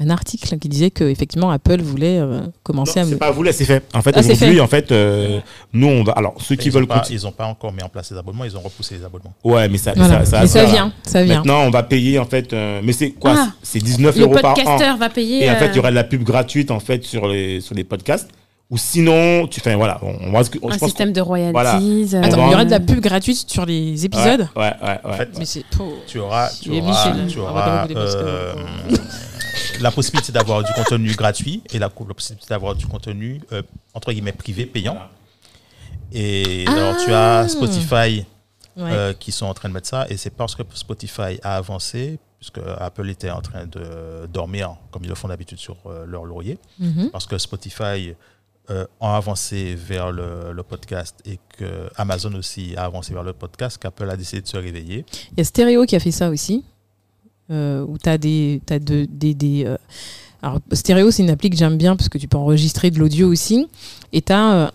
[0.00, 3.08] un article qui disait que effectivement Apple voulait euh, commencer Non, à.
[3.10, 3.84] c'est pas vous, là, c'est fait.
[3.94, 4.60] En fait, Ah, aujourd'hui, fait.
[4.60, 5.38] en fait, euh,
[5.72, 6.12] nous, on va.
[6.12, 7.20] Alors, ceux qui Ils veulent n'ont pas, continuer.
[7.20, 9.32] ils ont pas encore mis en place les abonnements, ils ont repoussé les abonnements.
[9.44, 10.24] Ouais, mais ça, Voilà.
[10.24, 11.36] ça, ça, Mais ça vient, ça vient.
[11.36, 12.52] Maintenant, on va payer, en fait.
[12.52, 13.34] euh, mais c'est quoi?
[13.36, 13.48] Ah.
[13.62, 14.54] C'est 19 Le euros par an.
[14.54, 15.44] podcasteur va payer.
[15.44, 17.74] Et en fait, il y aura de la pub gratuite en fait sur les sur
[17.76, 18.28] les podcasts.
[18.74, 20.42] Ou sinon, tu fais voilà, on, on va.
[20.42, 21.52] je un pense système de royalties.
[21.52, 21.76] Voilà.
[21.78, 24.48] euh, Attends, il y aurait de la pub gratuite sur les épisodes.
[24.56, 25.00] Ouais, ouais, ouais.
[25.04, 25.16] En ouais.
[25.16, 25.64] fait, Mais c'est.
[26.08, 26.80] tu auras, tu auras,
[27.12, 28.52] Michel, tu on auras euh,
[29.80, 33.62] la possibilité d'avoir du contenu gratuit et la, la possibilité d'avoir du contenu euh,
[33.94, 34.98] entre guillemets privé payant.
[36.12, 37.40] Et alors tu Ah.
[37.40, 38.24] as Spotify
[38.76, 38.90] Ouais.
[38.90, 42.18] euh, qui sont en train de mettre ça et c'est parce que Spotify a avancé
[42.40, 46.24] puisque Apple était en train de dormir comme ils le font d'habitude sur euh, leur
[46.24, 47.10] laurier Mhm.
[47.12, 48.14] parce que Spotify
[48.70, 53.32] euh, ont avancé vers le, le podcast et que Amazon aussi a avancé vers le
[53.32, 55.04] podcast, qu'Apple a décidé de se réveiller.
[55.32, 56.64] Il y a Stereo qui a fait ça aussi,
[57.50, 58.60] euh, où tu as des.
[58.70, 59.76] As de- des, des, euh,
[60.42, 63.28] alors, Stereo, c'est une appli que j'aime bien parce que tu peux enregistrer de l'audio
[63.30, 63.66] aussi.
[64.12, 64.70] Et tu as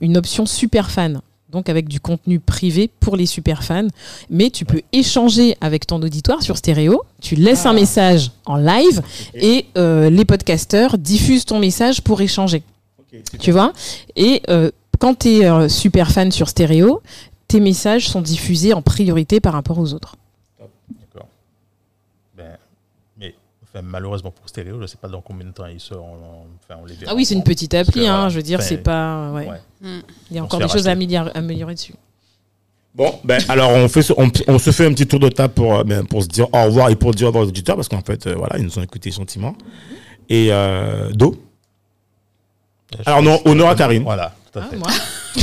[0.00, 1.20] une option super fan.
[1.50, 3.88] Donc, avec du contenu privé pour les super fans.
[4.28, 7.02] Mais tu peux échanger avec ton auditoire sur Stereo.
[7.22, 9.00] Tu laisses un message en live
[9.34, 12.62] et euh, les podcasteurs diffusent ton message pour échanger.
[13.40, 13.72] Tu vois?
[14.16, 17.02] Et euh, quand tu es super fan sur Stereo,
[17.46, 20.16] tes messages sont diffusés en priorité par rapport aux autres.
[20.60, 21.28] D'accord.
[22.36, 22.58] Ben,
[23.18, 26.16] mais enfin, malheureusement pour Stéréo, je ne sais pas dans combien de temps ils seront.
[26.62, 27.12] Enfin, on les verra.
[27.12, 28.28] Ah oui, c'est une petite appli, que, hein, voilà.
[28.28, 29.32] je veux dire, c'est pas.
[29.32, 29.48] Ouais.
[29.48, 29.60] ouais.
[30.30, 31.94] Il y a On encore des choses à améliorer, améliorer dessus.
[32.94, 35.72] Bon, ben alors on, fait, on, on se fait un petit tour de table pour,
[35.76, 37.88] euh, ben, pour se dire au revoir et pour dire au revoir aux auditeurs parce
[37.88, 39.54] qu'en fait, euh, voilà, ils nous ont écoutés gentiment.
[40.28, 41.36] Et euh, Do?
[43.06, 44.02] Alors non, honneur à Karine.
[44.02, 44.88] Voilà, tout à Ah, moi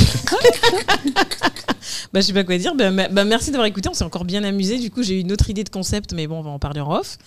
[2.12, 2.74] bah, je sais pas quoi dire.
[2.74, 3.88] Bah, bah, merci d'avoir écouté.
[3.88, 4.78] On s'est encore bien amusé.
[4.78, 6.80] Du coup, j'ai eu une autre idée de concept, mais bon, on va en parler
[6.80, 7.18] en off.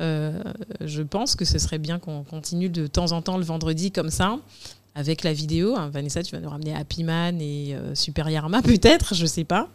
[0.00, 0.42] Euh,
[0.82, 4.10] je pense que ce serait bien qu'on continue de temps en temps le vendredi comme
[4.10, 4.36] ça,
[4.94, 5.74] avec la vidéo.
[5.76, 5.90] hein.
[5.92, 9.68] Vanessa, tu vas nous ramener Happy Man et euh, Super Yarma, peut-être, je sais pas.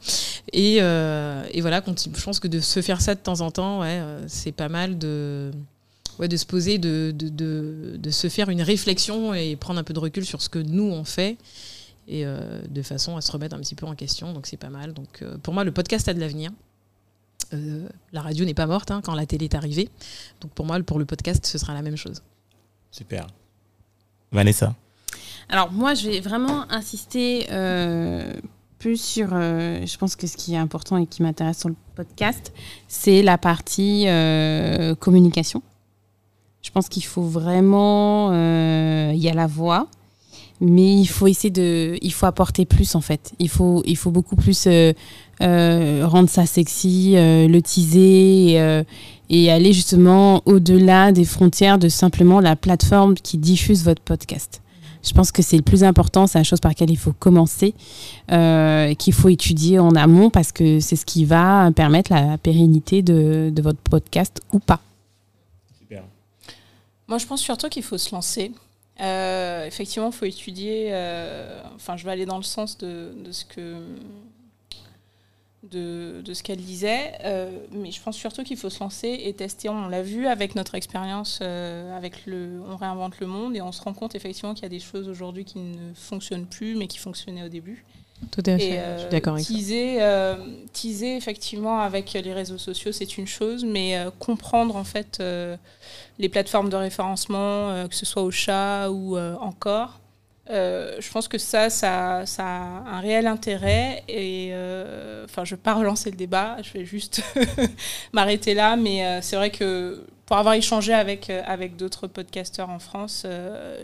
[0.54, 3.82] Et, euh, et voilà, je pense que de se faire ça de temps en temps,
[3.82, 5.52] ouais, euh, c'est pas mal de.
[6.22, 9.84] Ouais, de se poser, de, de, de, de se faire une réflexion et prendre un
[9.84, 11.36] peu de recul sur ce que nous on fait
[12.08, 14.32] et euh, de façon à se remettre un petit peu en question.
[14.32, 14.94] Donc c'est pas mal.
[14.94, 16.52] Donc euh, pour moi, le podcast a de l'avenir.
[17.54, 19.90] Euh, la radio n'est pas morte hein, quand la télé est arrivée.
[20.42, 22.22] Donc pour moi, pour le podcast, ce sera la même chose.
[22.92, 23.26] Super.
[24.32, 24.76] Vanessa?
[25.50, 28.32] Alors moi, je vais vraiment insister euh,
[28.78, 31.76] plus sur, euh, je pense que ce qui est important et qui m'intéresse sur le
[31.96, 32.54] podcast,
[32.88, 35.62] c'est la partie euh, communication.
[36.72, 39.88] Je pense qu'il faut vraiment, euh, il y a la voix,
[40.62, 43.34] mais il faut essayer de, il faut apporter plus en fait.
[43.40, 44.94] Il faut, il faut beaucoup plus euh,
[45.42, 48.86] euh, rendre ça sexy, le teaser.
[49.30, 54.62] et aller justement au-delà des frontières de simplement la plateforme qui diffuse votre podcast.
[55.04, 57.74] Je pense que c'est le plus important, c'est la chose par laquelle il faut commencer,
[58.30, 63.62] qu'il faut étudier en amont parce que c'est ce qui va permettre la pérennité de
[63.62, 64.80] votre podcast ou pas.
[67.12, 68.54] Moi, je pense surtout qu'il faut se lancer.
[69.02, 70.92] Euh, effectivement, il faut étudier.
[70.92, 73.84] euh, enfin, je vais aller dans le sens de, ce que
[75.64, 79.68] de, ce qu'elle disait, euh, mais je pense surtout qu'il faut se lancer et tester.
[79.68, 83.82] On l'a vu avec notre expérience avec le, on réinvente le monde et on se
[83.82, 86.98] rend compte effectivement qu'il y a des choses aujourd'hui qui ne fonctionnent plus, mais qui
[86.98, 87.84] fonctionnaient au début.
[88.30, 88.72] Tout à fait.
[88.72, 90.36] Je euh, suis d'accord avec teaser, euh,
[90.74, 95.58] teaser effectivement avec les réseaux sociaux, c'est une chose, mais euh, comprendre en fait euh,
[96.20, 100.02] les plateformes de référencement, euh, que ce soit au chat ou euh, encore,
[100.50, 104.04] euh, je pense que ça, ça, ça a un réel intérêt.
[104.08, 107.24] Et euh, enfin, je ne vais pas relancer le débat, je vais juste
[108.14, 112.70] m'arrêter là, mais euh, c'est vrai que pour avoir échangé avec, euh, avec d'autres podcasteurs
[112.70, 113.82] en France, euh,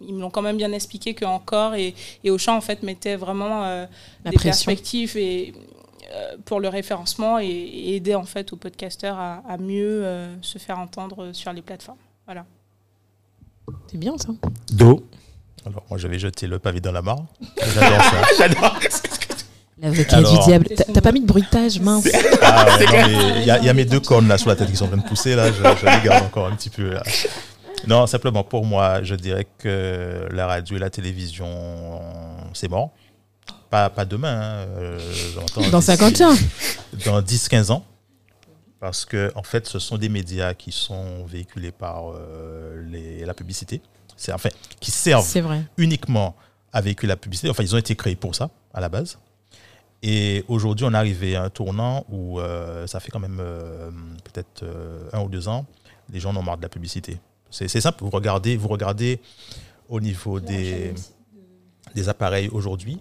[0.00, 1.94] ils- me l'ont quand même bien expliqué que encore et,
[2.24, 3.86] et Auchan en fait mettait vraiment euh,
[4.24, 4.50] La des pression.
[4.66, 5.52] perspectives et
[6.12, 10.34] euh, pour le référencement et, et aider en fait aux podcasteurs à, à mieux euh,
[10.42, 11.98] se faire entendre sur les plateformes.
[12.26, 12.44] Voilà.
[13.86, 14.28] C'est bien ça.
[14.72, 15.06] Do.
[15.66, 17.24] Alors, moi, je vais jeter le pavé dans la mare.
[17.74, 18.22] J'adore ça.
[18.38, 18.78] J'adore.
[19.78, 20.66] L'avocat du diable.
[20.92, 22.08] T'as pas mis de bruitage, mince.
[22.42, 22.86] Ah ouais,
[23.40, 24.84] Il y, a- il y a mes deux cornes là sur la tête qui sont
[24.86, 25.34] en train de pousser.
[25.34, 26.90] Là, je, je les garde encore un petit peu.
[26.90, 27.02] Là.
[27.86, 32.00] Non, simplement pour moi, je dirais que la radio et la télévision,
[32.52, 32.90] c'est mort.
[33.70, 34.40] Pas, pas demain.
[34.40, 34.98] hein, euh,
[35.34, 36.34] j'entends Dans d'ici- 50 ans.
[37.04, 37.84] Dans 10-15 ans.
[38.80, 43.34] Parce que, en fait, ce sont des médias qui sont véhiculés par euh, les- la
[43.34, 43.80] publicité.
[44.16, 44.48] C'est, enfin,
[44.80, 45.62] qui servent vrai.
[45.76, 46.34] uniquement
[46.72, 47.48] à véhiculer la publicité.
[47.50, 49.18] Enfin, ils ont été créés pour ça, à la base.
[50.02, 53.40] Et aujourd'hui, on est arrivé à un tournant où euh, ça fait quand même
[54.24, 54.64] peut-être
[55.12, 55.66] un ou deux ans,
[56.10, 57.18] les gens en ont marre de la publicité.
[57.50, 59.20] C'est simple, vous regardez, vous regardez
[59.88, 60.94] au niveau des,
[61.94, 62.98] des appareils aujourd'hui.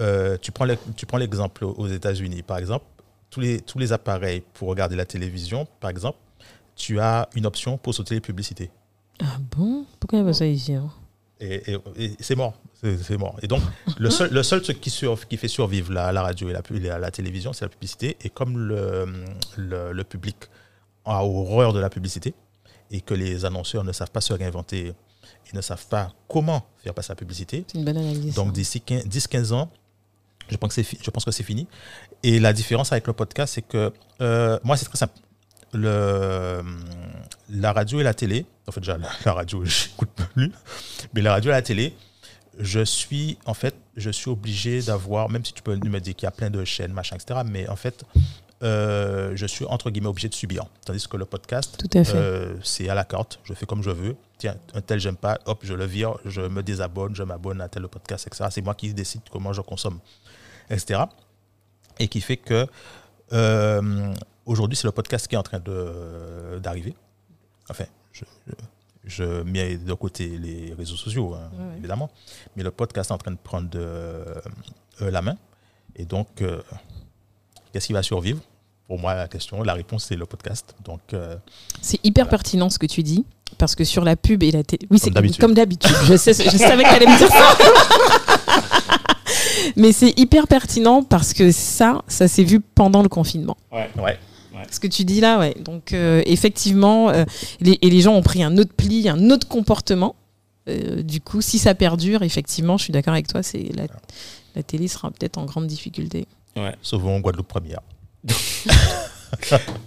[0.00, 2.84] Euh, tu prends le- tu prends l'exemple aux États-Unis, par exemple,
[3.30, 6.18] tous les, tous les appareils pour regarder la télévision, par exemple,
[6.74, 8.70] tu as une option pour sauter les publicités.
[9.22, 9.86] Ah bon?
[9.98, 10.90] Pourquoi il n'y a pas ça ici hein
[11.40, 12.54] Et, et- et c'est mort.
[13.02, 13.36] C'est mort.
[13.42, 13.62] Et donc,
[13.98, 16.98] le seul, le seul truc qui, sur- qui fait survivre la, la radio et la,
[16.98, 18.16] la télévision, c'est la publicité.
[18.22, 19.06] Et comme le,
[19.56, 20.36] le, le public
[21.06, 22.34] a horreur de la publicité
[22.90, 26.94] et que les annonceurs ne savent pas se réinventer et ne savent pas comment faire
[26.94, 28.34] passer la publicité, C'est une bonne analyse.
[28.34, 29.70] donc d'ici 15 10-15 ans,
[30.48, 31.66] je pense que c'est fi- je pense que c'est fini.
[32.22, 35.14] Et la différence avec le podcast, c'est que euh, moi, c'est très simple.
[35.72, 36.62] Le,
[37.50, 40.52] la radio et la télé, en fait, déjà, la, la radio, je n'écoute plus,
[41.14, 41.94] mais la radio et la télé,
[42.58, 46.26] je suis, en fait, je suis obligé d'avoir, même si tu peux me dire qu'il
[46.26, 48.04] y a plein de chaînes, machin, etc., mais en fait,
[48.62, 50.64] euh, je suis entre guillemets obligé de subir.
[50.84, 51.76] Tandis que le podcast,
[52.14, 54.16] euh, c'est à la carte, je fais comme je veux.
[54.38, 57.68] Tiens, un tel j'aime pas, hop, je le vire, je me désabonne, je m'abonne à
[57.68, 58.46] tel podcast, etc.
[58.50, 59.98] C'est moi qui décide comment je consomme,
[60.70, 61.00] etc.
[61.98, 62.66] Et qui fait que
[63.32, 64.14] euh,
[64.44, 66.94] aujourd'hui, c'est le podcast qui est en train de- d'arriver.
[67.68, 68.52] Enfin, je, je,
[69.04, 72.10] je mets de côté les réseaux sociaux, hein, évidemment,
[72.56, 74.34] mais le podcast est en train de prendre euh,
[75.00, 75.36] la main.
[75.96, 76.60] Et donc, euh,
[77.76, 78.40] qu'est-ce qui va survivre?
[78.86, 80.74] Pour moi, la question, la réponse, c'est le podcast.
[80.82, 81.36] Donc, euh,
[81.82, 83.26] C'est hyper pertinent ce que tu dis.
[83.58, 84.86] Parce que sur la pub et la télé.
[84.90, 85.94] Oui, c'est comme d'habitude.
[86.04, 87.58] Je, sais, je savais que tu allais me dire ça.
[89.76, 93.58] Mais c'est hyper pertinent parce que ça, ça s'est vu pendant le confinement.
[93.70, 93.90] Ouais.
[93.98, 94.18] ouais.
[94.70, 95.54] Ce que tu dis là, ouais.
[95.60, 97.24] Donc, euh, effectivement, euh,
[97.60, 100.16] les, et les gens ont pris un autre pli, un autre comportement.
[100.68, 103.84] Euh, du coup, si ça perdure, effectivement, je suis d'accord avec toi, c'est la,
[104.54, 106.26] la télé sera peut-être en grande difficulté.
[106.82, 107.80] Sauvons Guadeloupe première.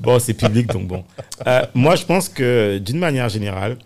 [0.01, 1.03] Bon, c'est public, donc bon.
[1.47, 3.77] Euh, moi, je pense que d'une manière générale,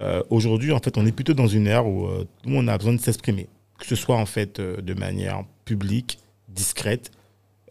[0.00, 2.68] euh, aujourd'hui, en fait, on est plutôt dans une ère où euh, tout le monde
[2.68, 3.48] a besoin de s'exprimer,
[3.78, 7.10] que ce soit en fait euh, de manière publique, discrète.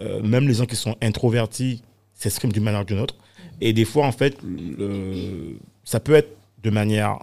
[0.02, 1.82] Même les gens qui sont introvertis
[2.14, 3.16] s'expriment d'une manière ou d'une autre.
[3.62, 7.18] Et des fois, en fait, le- ça peut être de manière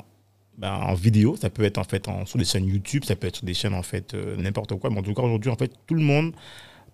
[0.59, 3.29] ben, en vidéo, ça peut être en fait en, sur des chaînes YouTube, ça peut
[3.29, 4.91] être sur des chaînes en fait n'importe quoi.
[4.91, 6.33] Mais en tout cas, aujourd'hui, en fait, tout le monde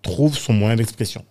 [0.03, 1.25] trouve son moyen d'expression.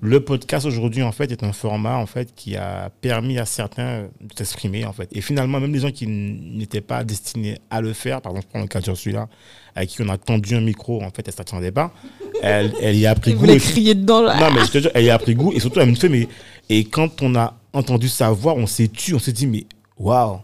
[0.00, 4.02] Le podcast aujourd'hui en fait est un format en fait qui a permis à certains
[4.20, 5.08] de s'exprimer en fait.
[5.12, 8.50] Et finalement même les gens qui n'étaient pas destinés à le faire, par exemple je
[8.52, 9.28] prends le cas de celui-là,
[9.74, 11.90] à qui on a tendu un micro en fait elle s'attendait pas,
[12.42, 13.40] elle, elle y a pris goût.
[13.40, 14.20] voulaient et- crier dedans.
[14.20, 14.38] là.
[14.38, 16.10] non mais je te jure, elle y a pris goût et surtout elle me fait
[16.10, 16.28] mais
[16.68, 19.64] et quand on a entendu sa voix on s'est tu, on s'est dit mais
[19.98, 20.38] waouh.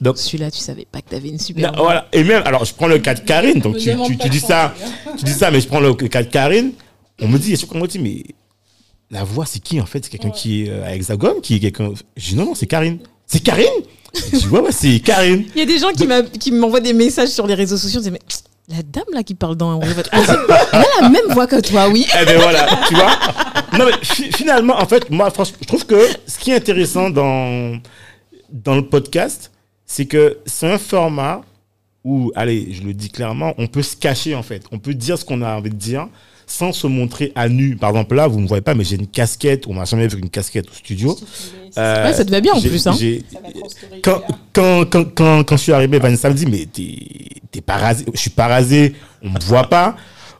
[0.00, 1.70] Donc Celui-là, tu savais pas que tu avais une super.
[1.72, 2.08] non, voilà.
[2.12, 3.88] Et même, alors je prends le cas de Karine, donc tu,
[4.20, 4.74] tu, dis ça,
[5.16, 6.72] tu dis ça, mais je prends le cas de Karine,
[7.20, 8.24] on me dit, qu'on me dit, mais
[9.10, 10.04] la voix c'est qui en fait?
[10.04, 11.92] C'est quelqu'un qui est euh, à Hexagone, qui est quelqu'un.
[12.16, 12.98] Je dis non, non, c'est Karine.
[13.26, 13.66] C'est Karine?
[14.14, 15.44] Je dis ouais, ouais, c'est Karine.
[15.54, 18.00] Il y a des gens qui m'envoient des messages sur les réseaux sociaux.
[18.00, 18.20] Ils disent, mais
[18.68, 22.06] la dame là qui parle dans elle a la même voix que toi, oui.
[22.20, 23.18] Eh ben voilà, tu vois?
[23.78, 27.10] Non mais fi- finalement, en fait, moi, franchement, je trouve que ce qui est intéressant
[27.10, 27.78] dans
[28.50, 29.50] dans le podcast,
[29.86, 31.42] c'est que c'est un format
[32.04, 34.62] où, allez, je le dis clairement, on peut se cacher en fait.
[34.72, 36.08] On peut dire ce qu'on a envie de dire
[36.52, 37.76] sans se montrer à nu.
[37.76, 39.66] Par exemple, là, vous ne me voyez pas, mais j'ai une casquette.
[39.66, 41.18] On m'a jamais vu une casquette au studio.
[41.78, 42.86] Euh, Ouais, ça te va bien en plus.
[42.86, 42.94] Hein.
[44.02, 44.22] quand,
[44.52, 48.04] quand, quand, quand, quand je suis arrivé, Vanessa me dit, mais t'es t'es pas rasé.
[48.12, 49.96] Je suis pas rasé, on me voit pas.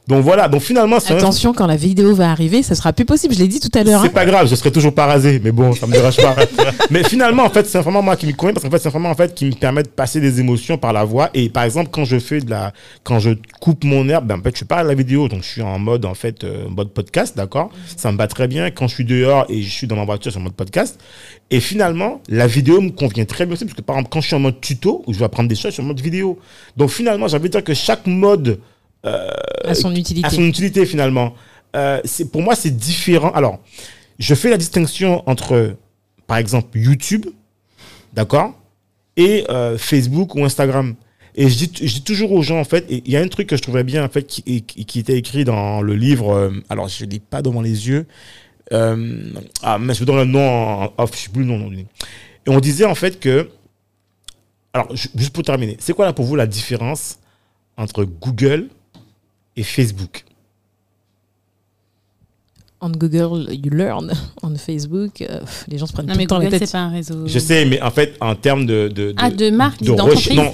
[0.07, 3.05] Donc voilà, donc finalement, c'est un- Attention, quand la vidéo va arriver, ça sera plus
[3.05, 3.33] possible.
[3.33, 4.01] Je l'ai dit tout à l'heure.
[4.01, 4.11] c'est hein.
[4.13, 6.35] pas grave, je serai toujours pas rasé, mais bon, ça me dérange pas.
[6.89, 8.89] mais finalement, en fait, c'est un format moi qui me convient parce qu'en fait, c'est
[8.89, 11.29] un format en fait qui me permet de passer des émotions par la voix.
[11.33, 12.73] Et par exemple, quand je fais de la,
[13.03, 13.31] quand je
[13.61, 15.79] coupe mon herbe, ben, en fait, je parle à la vidéo, donc je suis en
[15.79, 17.69] mode en fait euh, mode podcast, d'accord?
[17.95, 18.71] Ça me va très bien.
[18.71, 20.99] Quand je suis dehors et je suis dans ma voiture, en mode podcast.
[21.49, 24.27] Et finalement, la vidéo me convient très bien aussi parce que par exemple, quand je
[24.27, 26.39] suis en mode tuto où je vais apprendre des choses, je suis en mode vidéo.
[26.75, 28.59] Donc finalement, j'ai envie de dire que chaque mode
[29.03, 30.27] à son utilité.
[30.27, 31.33] à son utilité finalement.
[31.75, 33.31] Euh, c'est pour moi c'est différent.
[33.31, 33.59] Alors,
[34.19, 35.75] je fais la distinction entre,
[36.27, 37.25] par exemple, YouTube,
[38.13, 38.53] d'accord,
[39.17, 40.95] et euh, Facebook ou Instagram.
[41.35, 43.47] Et je dis, je dis toujours aux gens en fait, il y a un truc
[43.47, 46.31] que je trouvais bien en fait qui, était écrit dans le livre.
[46.31, 48.05] euh, alors je lis pas devant les yeux.
[48.71, 49.31] Euh,
[49.63, 50.47] ah mais je vous donne le nom
[50.83, 51.57] en off, je sais plus le nom.
[51.57, 51.85] non, Et
[52.49, 53.49] on disait en fait que,
[54.73, 57.17] alors ju- juste pour terminer, c'est quoi là pour vous la différence
[57.77, 58.69] entre Google
[59.55, 60.23] et Facebook
[62.81, 64.11] On Google, you learn.
[64.43, 65.39] On Facebook, euh,
[65.69, 66.67] les gens se prennent Non, tout mais le temps la Google, tête.
[66.67, 67.27] c'est pas un réseau.
[67.27, 68.89] Je sais, mais en fait, en termes de.
[68.93, 69.95] de, de Ah, de marque, de, non,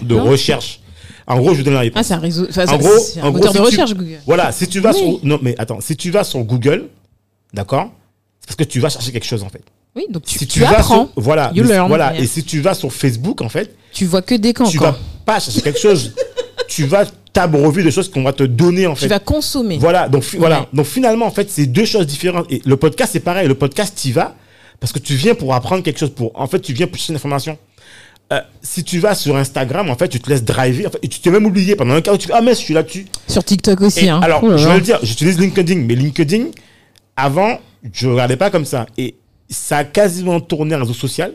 [0.04, 0.80] de non recherche.
[1.26, 2.00] En gros, je vous donne la réponse.
[2.00, 2.46] Ah, c'est un réseau.
[2.50, 4.20] enfin, En gros- c'est un en gros, moteur de si tu- recherche, Google.
[4.28, 4.98] Voilà, si tu vas Oui.
[5.00, 5.20] sur.
[5.24, 6.88] Non, mais attends, si tu vas sur Google,
[7.54, 7.92] d'accord
[8.42, 9.64] C'est parce que tu vas chercher quelque chose, en fait.
[9.96, 11.06] Oui, donc tu, si tu vas apprends.
[11.06, 11.12] sur.
[11.16, 12.14] Voilà, You learn, voilà.
[12.14, 12.22] yeah.
[12.24, 14.70] Et si tu vas sur Facebook, en fait, Tu vois que des camps.
[14.70, 14.92] tu quoi.
[14.92, 16.14] vas pas chercher quelque chose.
[16.68, 19.08] tu vas t'abreuver de choses qu'on va te donner, en Tu fait.
[19.08, 19.78] vas consommer.
[19.78, 20.62] Voilà, donc, voilà.
[20.62, 20.68] Ouais.
[20.74, 22.52] donc finalement, en fait, c'est deux choses différentes.
[22.52, 23.48] Et le podcast, c'est pareil.
[23.48, 24.36] Le podcast, tu vas
[24.80, 26.12] parce que tu viens pour apprendre quelque chose.
[26.12, 27.58] Pour, en fait, tu viens pour chercher une information.
[28.32, 30.88] Euh, si tu vas sur Instagram, en fait, tu te laisses driver.
[30.88, 32.52] En fait, et tu t'es même oublié pendant un cas où tu fais Ah, mais
[32.52, 33.06] je suis là-dessus.
[33.28, 34.06] Sur TikTok aussi.
[34.06, 34.20] Et hein.
[34.24, 36.46] alors, Oh je vais le dire, j'utilise LinkedIn, mais LinkedIn,
[37.16, 37.60] avant,
[37.92, 38.86] je regardais pas comme ça.
[38.98, 39.16] Et
[39.50, 41.34] ça a quasiment tourné un réseau social.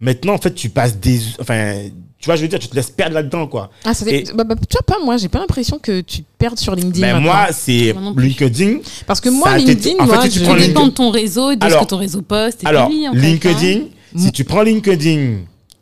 [0.00, 1.20] Maintenant, en fait, tu passes des.
[1.40, 1.84] Enfin,
[2.18, 3.70] tu vois, je veux dire, tu te laisses perdre là-dedans, quoi.
[3.84, 6.18] Ah, ça et- fait- bah, bah, tu vois pas, moi, j'ai pas l'impression que tu
[6.22, 7.00] te perdes sur LinkedIn.
[7.06, 7.32] Mais maintenant.
[7.32, 7.94] moi, c'est.
[8.16, 8.78] LinkedIn.
[9.06, 11.10] Parce que moi, LinkedIn, en fait, si tu je- prends Tout LinkedIn- dépend de ton
[11.10, 12.62] réseau et de Alors- ce que ton réseau poste.
[12.62, 14.18] Et Alors, publie, en fait, LinkedIn, hein.
[14.18, 15.38] si tu prends LinkedIn,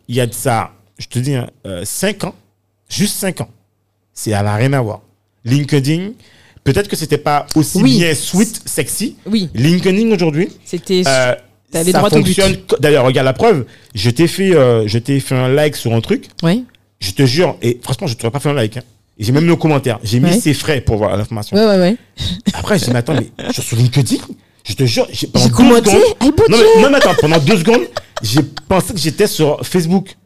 [0.09, 1.35] il y a de ça, je te dis,
[1.85, 2.35] 5 ans,
[2.89, 3.49] juste 5 ans.
[4.13, 5.01] ça n'a rien à voir.
[5.45, 6.13] LinkedIn,
[6.63, 7.99] peut-être que c'était pas aussi Oui.
[7.99, 9.17] bien sweet, sexy.
[9.27, 11.03] Oui, LinkedIn aujourd'hui, c'était.
[11.07, 11.35] euh,
[11.83, 12.25] Ça droit au but.
[12.35, 12.57] fonctionne.
[12.81, 13.65] D'ailleurs, regarde la preuve.
[13.95, 16.27] Je t'ai fait, euh, je t'ai fait un like sur un truc.
[16.43, 16.65] Oui.
[17.01, 18.77] Je te jure, et franchement, je t'aurais pas fait un like.
[18.77, 18.83] hein.
[19.19, 19.99] J'ai même mis au commentaire.
[20.03, 20.41] J'ai mis Ouais.
[20.41, 21.57] ses frais pour voir l'information.
[21.57, 21.97] Ouais, ouais, ouais.
[22.55, 24.17] Après, j'ai dit, mais attends, mais je suis sur LinkedIn.
[24.67, 27.59] Je te jure, j'ai pendant J'ai deux secondes- non, mais, non, mais attends, pendant deux
[27.59, 27.83] secondes,
[28.23, 30.17] j'ai pensé que j'étais sur Facebook.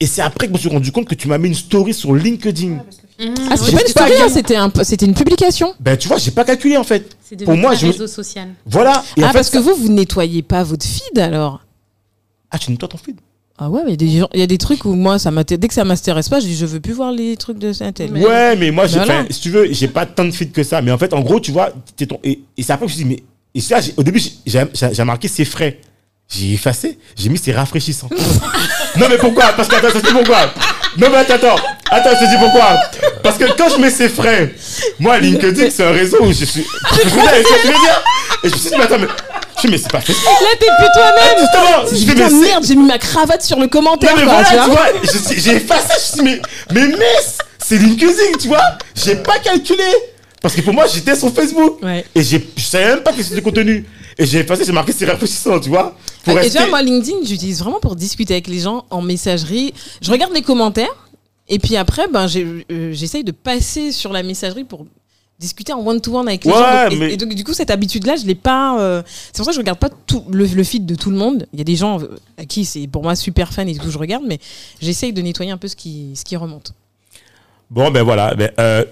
[0.00, 1.92] Et c'est après que je me suis rendu compte que tu m'as mis une story
[1.92, 2.78] sur LinkedIn.
[2.80, 2.84] Ah,
[3.22, 5.74] c'était J'ai pas une story, hein, c'était un, c'était une publication.
[5.80, 7.16] Ben, tu vois, j'ai pas calculé en fait.
[7.22, 8.48] C'est Pour moi, je me- réseau social.
[8.66, 9.02] Voilà.
[9.16, 11.60] Et en ah, fait, parce que vous, vous nettoyez pas votre feed alors?
[12.50, 13.16] Ah, tu nettoies ton feed
[13.58, 15.18] Ah ouais, mais il y a des gens- il y a des trucs où moi,
[15.18, 17.72] ça dès que ça m'intéresse pas, je dis je veux plus voir les trucs de
[17.72, 18.10] Saint-Tel.
[18.12, 19.20] Mais- Ouais, mais moi, j'ai, Voilà.
[19.20, 20.82] enfin, si tu veux, j'ai pas tant de feed que ça.
[20.82, 22.96] Mais en fait, en gros, tu vois, t'es ton, et, et c'est après que je
[22.98, 23.22] me suis dit, mais,
[23.54, 25.78] et ça, j'ai- au début, j'ai, j'ai, j'ai marqué c'est frais.
[26.28, 28.08] J'ai effacé, j'ai mis c'est rafraîchissant.
[28.96, 29.52] non, mais pourquoi?
[29.56, 30.52] Parce que, attends, je te dis pourquoi.
[30.98, 31.56] Non, mais attends, attends,
[31.90, 32.76] attends, je te dis pourquoi.
[33.22, 34.54] Parce que quand je mets c'est frais,
[34.98, 36.64] moi, LinkedIn, c'est un réseau où je suis.
[36.92, 38.02] Je veux dire, ce que je veux dire
[38.44, 39.06] Et je me suis dit, mais attends, mais,
[39.62, 40.12] je mais c'est pas fait.
[40.12, 43.62] Là, t'es plus toi-même Justement, je mais c'est- merde, j'ai mis ma cravate sur le
[43.62, 44.86] Non commentaire, mais quoi, voilà, tu vois.
[45.36, 46.42] j'ai effacé, je me suis dit,
[46.72, 48.60] mais, mais mince, c'est LinkedIn, tu vois,
[48.94, 49.84] j'ai pas calculé.
[50.42, 51.78] Parce que pour moi, j'étais sur Facebook.
[51.82, 52.04] Ouais.
[52.14, 53.86] Et j'ai- je savais même pas que c'était du contenu.
[54.18, 55.94] Et j'ai effacé, j'ai marqué c'est rafraîchissant, tu vois.
[56.24, 56.52] Pour Et rester...
[56.52, 59.72] tu vois, moi, LinkedIn, j'utilise vraiment pour discuter avec les gens en messagerie.
[60.00, 61.08] Je regarde les commentaires
[61.48, 64.86] et puis après, ben, euh, j'essaye de passer sur la messagerie pour
[65.38, 66.84] discuter en one-to-one avec les Ouais, gens.
[66.84, 68.78] Donc, et- mais- et, donc, du coup, cette habitude-là, je l'ai pas.
[68.80, 71.16] euh, C'est pour ça que je regarde pas tout le, le feed de tout le
[71.16, 71.46] monde.
[71.52, 73.80] Il y a des gens euh, à qui c'est pour moi super fan et du
[73.80, 74.38] coup, je regarde, mais
[74.80, 76.74] j'essaye de nettoyer un peu ce qui, ce qui remonte.
[77.70, 78.84] Bon, ben voilà, ben, euh,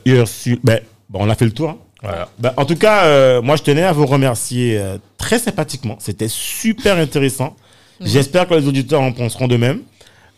[0.64, 1.68] ben, bon, on a fait le tour.
[1.70, 1.78] hein.
[2.02, 2.28] Voilà.
[2.38, 5.96] Ben, en tout cas, euh, moi, je tenais à vous remercier euh, très sympathiquement.
[5.98, 7.54] C'était super intéressant.
[8.00, 9.80] J'espère que les auditeurs en penseront de même.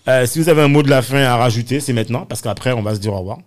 [0.08, 2.72] Euh, si vous avez un mot de la fin à rajouter, c'est maintenant, parce qu'après,
[2.72, 3.38] on va se dire au revoir.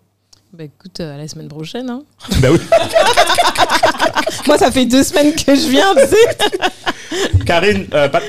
[0.53, 1.89] Bah écoute, à la semaine prochaine.
[1.89, 2.03] hein.
[2.41, 2.59] ben oui.
[4.47, 7.35] Moi, ça fait deux semaines que je viens, tu sais.
[7.45, 7.87] Karine,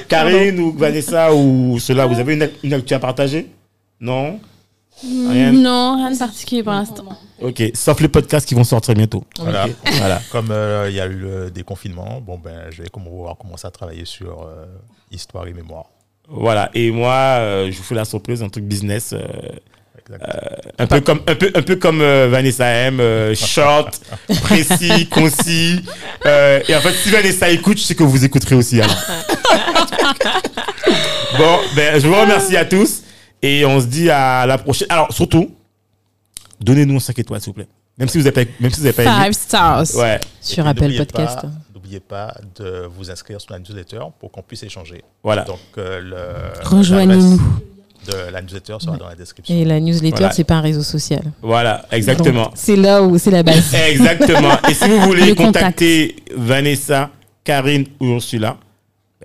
[0.09, 3.47] Karine ou Vanessa ou cela, vous avez une, une actu à partager?
[4.01, 4.41] Non?
[5.03, 7.05] Rien Non, rien de particulier pour l'instant.
[7.41, 9.25] Ok, sauf les podcasts qui vont sortir bientôt.
[9.39, 9.67] Voilà.
[9.99, 10.23] Voilà.
[10.33, 14.05] Comme euh, il y a eu le déconfinement, bon ben, je vais commencer à travailler
[14.07, 14.65] sur euh,
[15.11, 15.87] histoire et mémoire.
[16.29, 16.71] Voilà.
[16.75, 19.13] Et moi, euh, je vous fais la surprise, un truc business.
[19.13, 19.23] euh,
[20.79, 24.01] un, peu comme, un, peu, un peu comme euh, Vanessa M, euh, short,
[24.43, 25.81] précis, concis.
[26.25, 28.81] Euh, et en fait, si Vanessa écoute, je sais que vous écouterez aussi.
[28.81, 28.97] alors.
[31.39, 33.03] bon, ben, je vous remercie à tous.
[33.43, 34.89] Et on se dit à la prochaine.
[34.91, 35.51] Alors, surtout,
[36.61, 37.69] donnez-nous un 5 étoiles, s'il vous plaît.
[37.99, 39.25] Même si vous n'avez pas, même si vous avez pas aimé.
[39.25, 39.85] Five stars.
[39.97, 40.21] Ouais.
[40.41, 41.41] Sur Apple Podcast.
[41.43, 45.03] pas- N'oubliez pas de vous inscrire sur la newsletter pour qu'on puisse échanger.
[45.23, 45.45] Voilà.
[45.45, 47.41] Donc, euh, le- Rejoignez-nous.
[48.07, 49.55] de la newsletter sera dans la description.
[49.55, 50.33] Et la newsletter, Voilà.
[50.33, 51.23] c'est pas un réseau social.
[51.43, 52.45] Voilà, exactement.
[52.45, 53.75] Donc, C'est là où c'est la base.
[53.89, 54.53] Exactement.
[54.69, 55.55] Et si vous voulez Le contact.
[55.65, 57.11] contacter Vanessa,
[57.45, 58.59] Karine ou Ursula,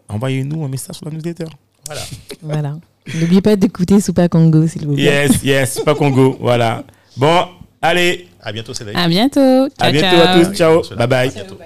[0.08, 1.46] envoyez-nous un message sur la newsletter.
[1.86, 2.02] Voilà.
[2.42, 2.76] voilà.
[3.16, 5.04] N'oubliez pas d'écouter Soupa Congo, s'il vous plaît.
[5.04, 6.38] Yes, yes, pas Congo.
[6.40, 6.84] Voilà.
[7.18, 7.46] Bon,
[7.82, 8.98] allez, À bientôt, Cédric.
[8.98, 9.68] À bientôt.
[9.70, 10.28] Ciao, à bientôt ciao.
[10.28, 10.56] à tous.
[10.56, 10.82] Ciao.
[10.98, 11.28] Bye bye.
[11.30, 11.58] À bientôt.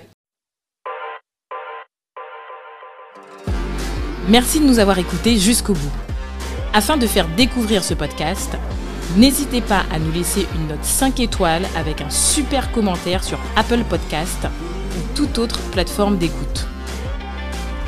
[4.28, 5.92] Merci de nous avoir écoutés jusqu'au bout.
[6.74, 8.52] Afin de faire découvrir ce podcast,
[9.16, 13.84] n'hésitez pas à nous laisser une note 5 étoiles avec un super commentaire sur Apple
[13.88, 16.66] Podcast ou toute autre plateforme d'écoute.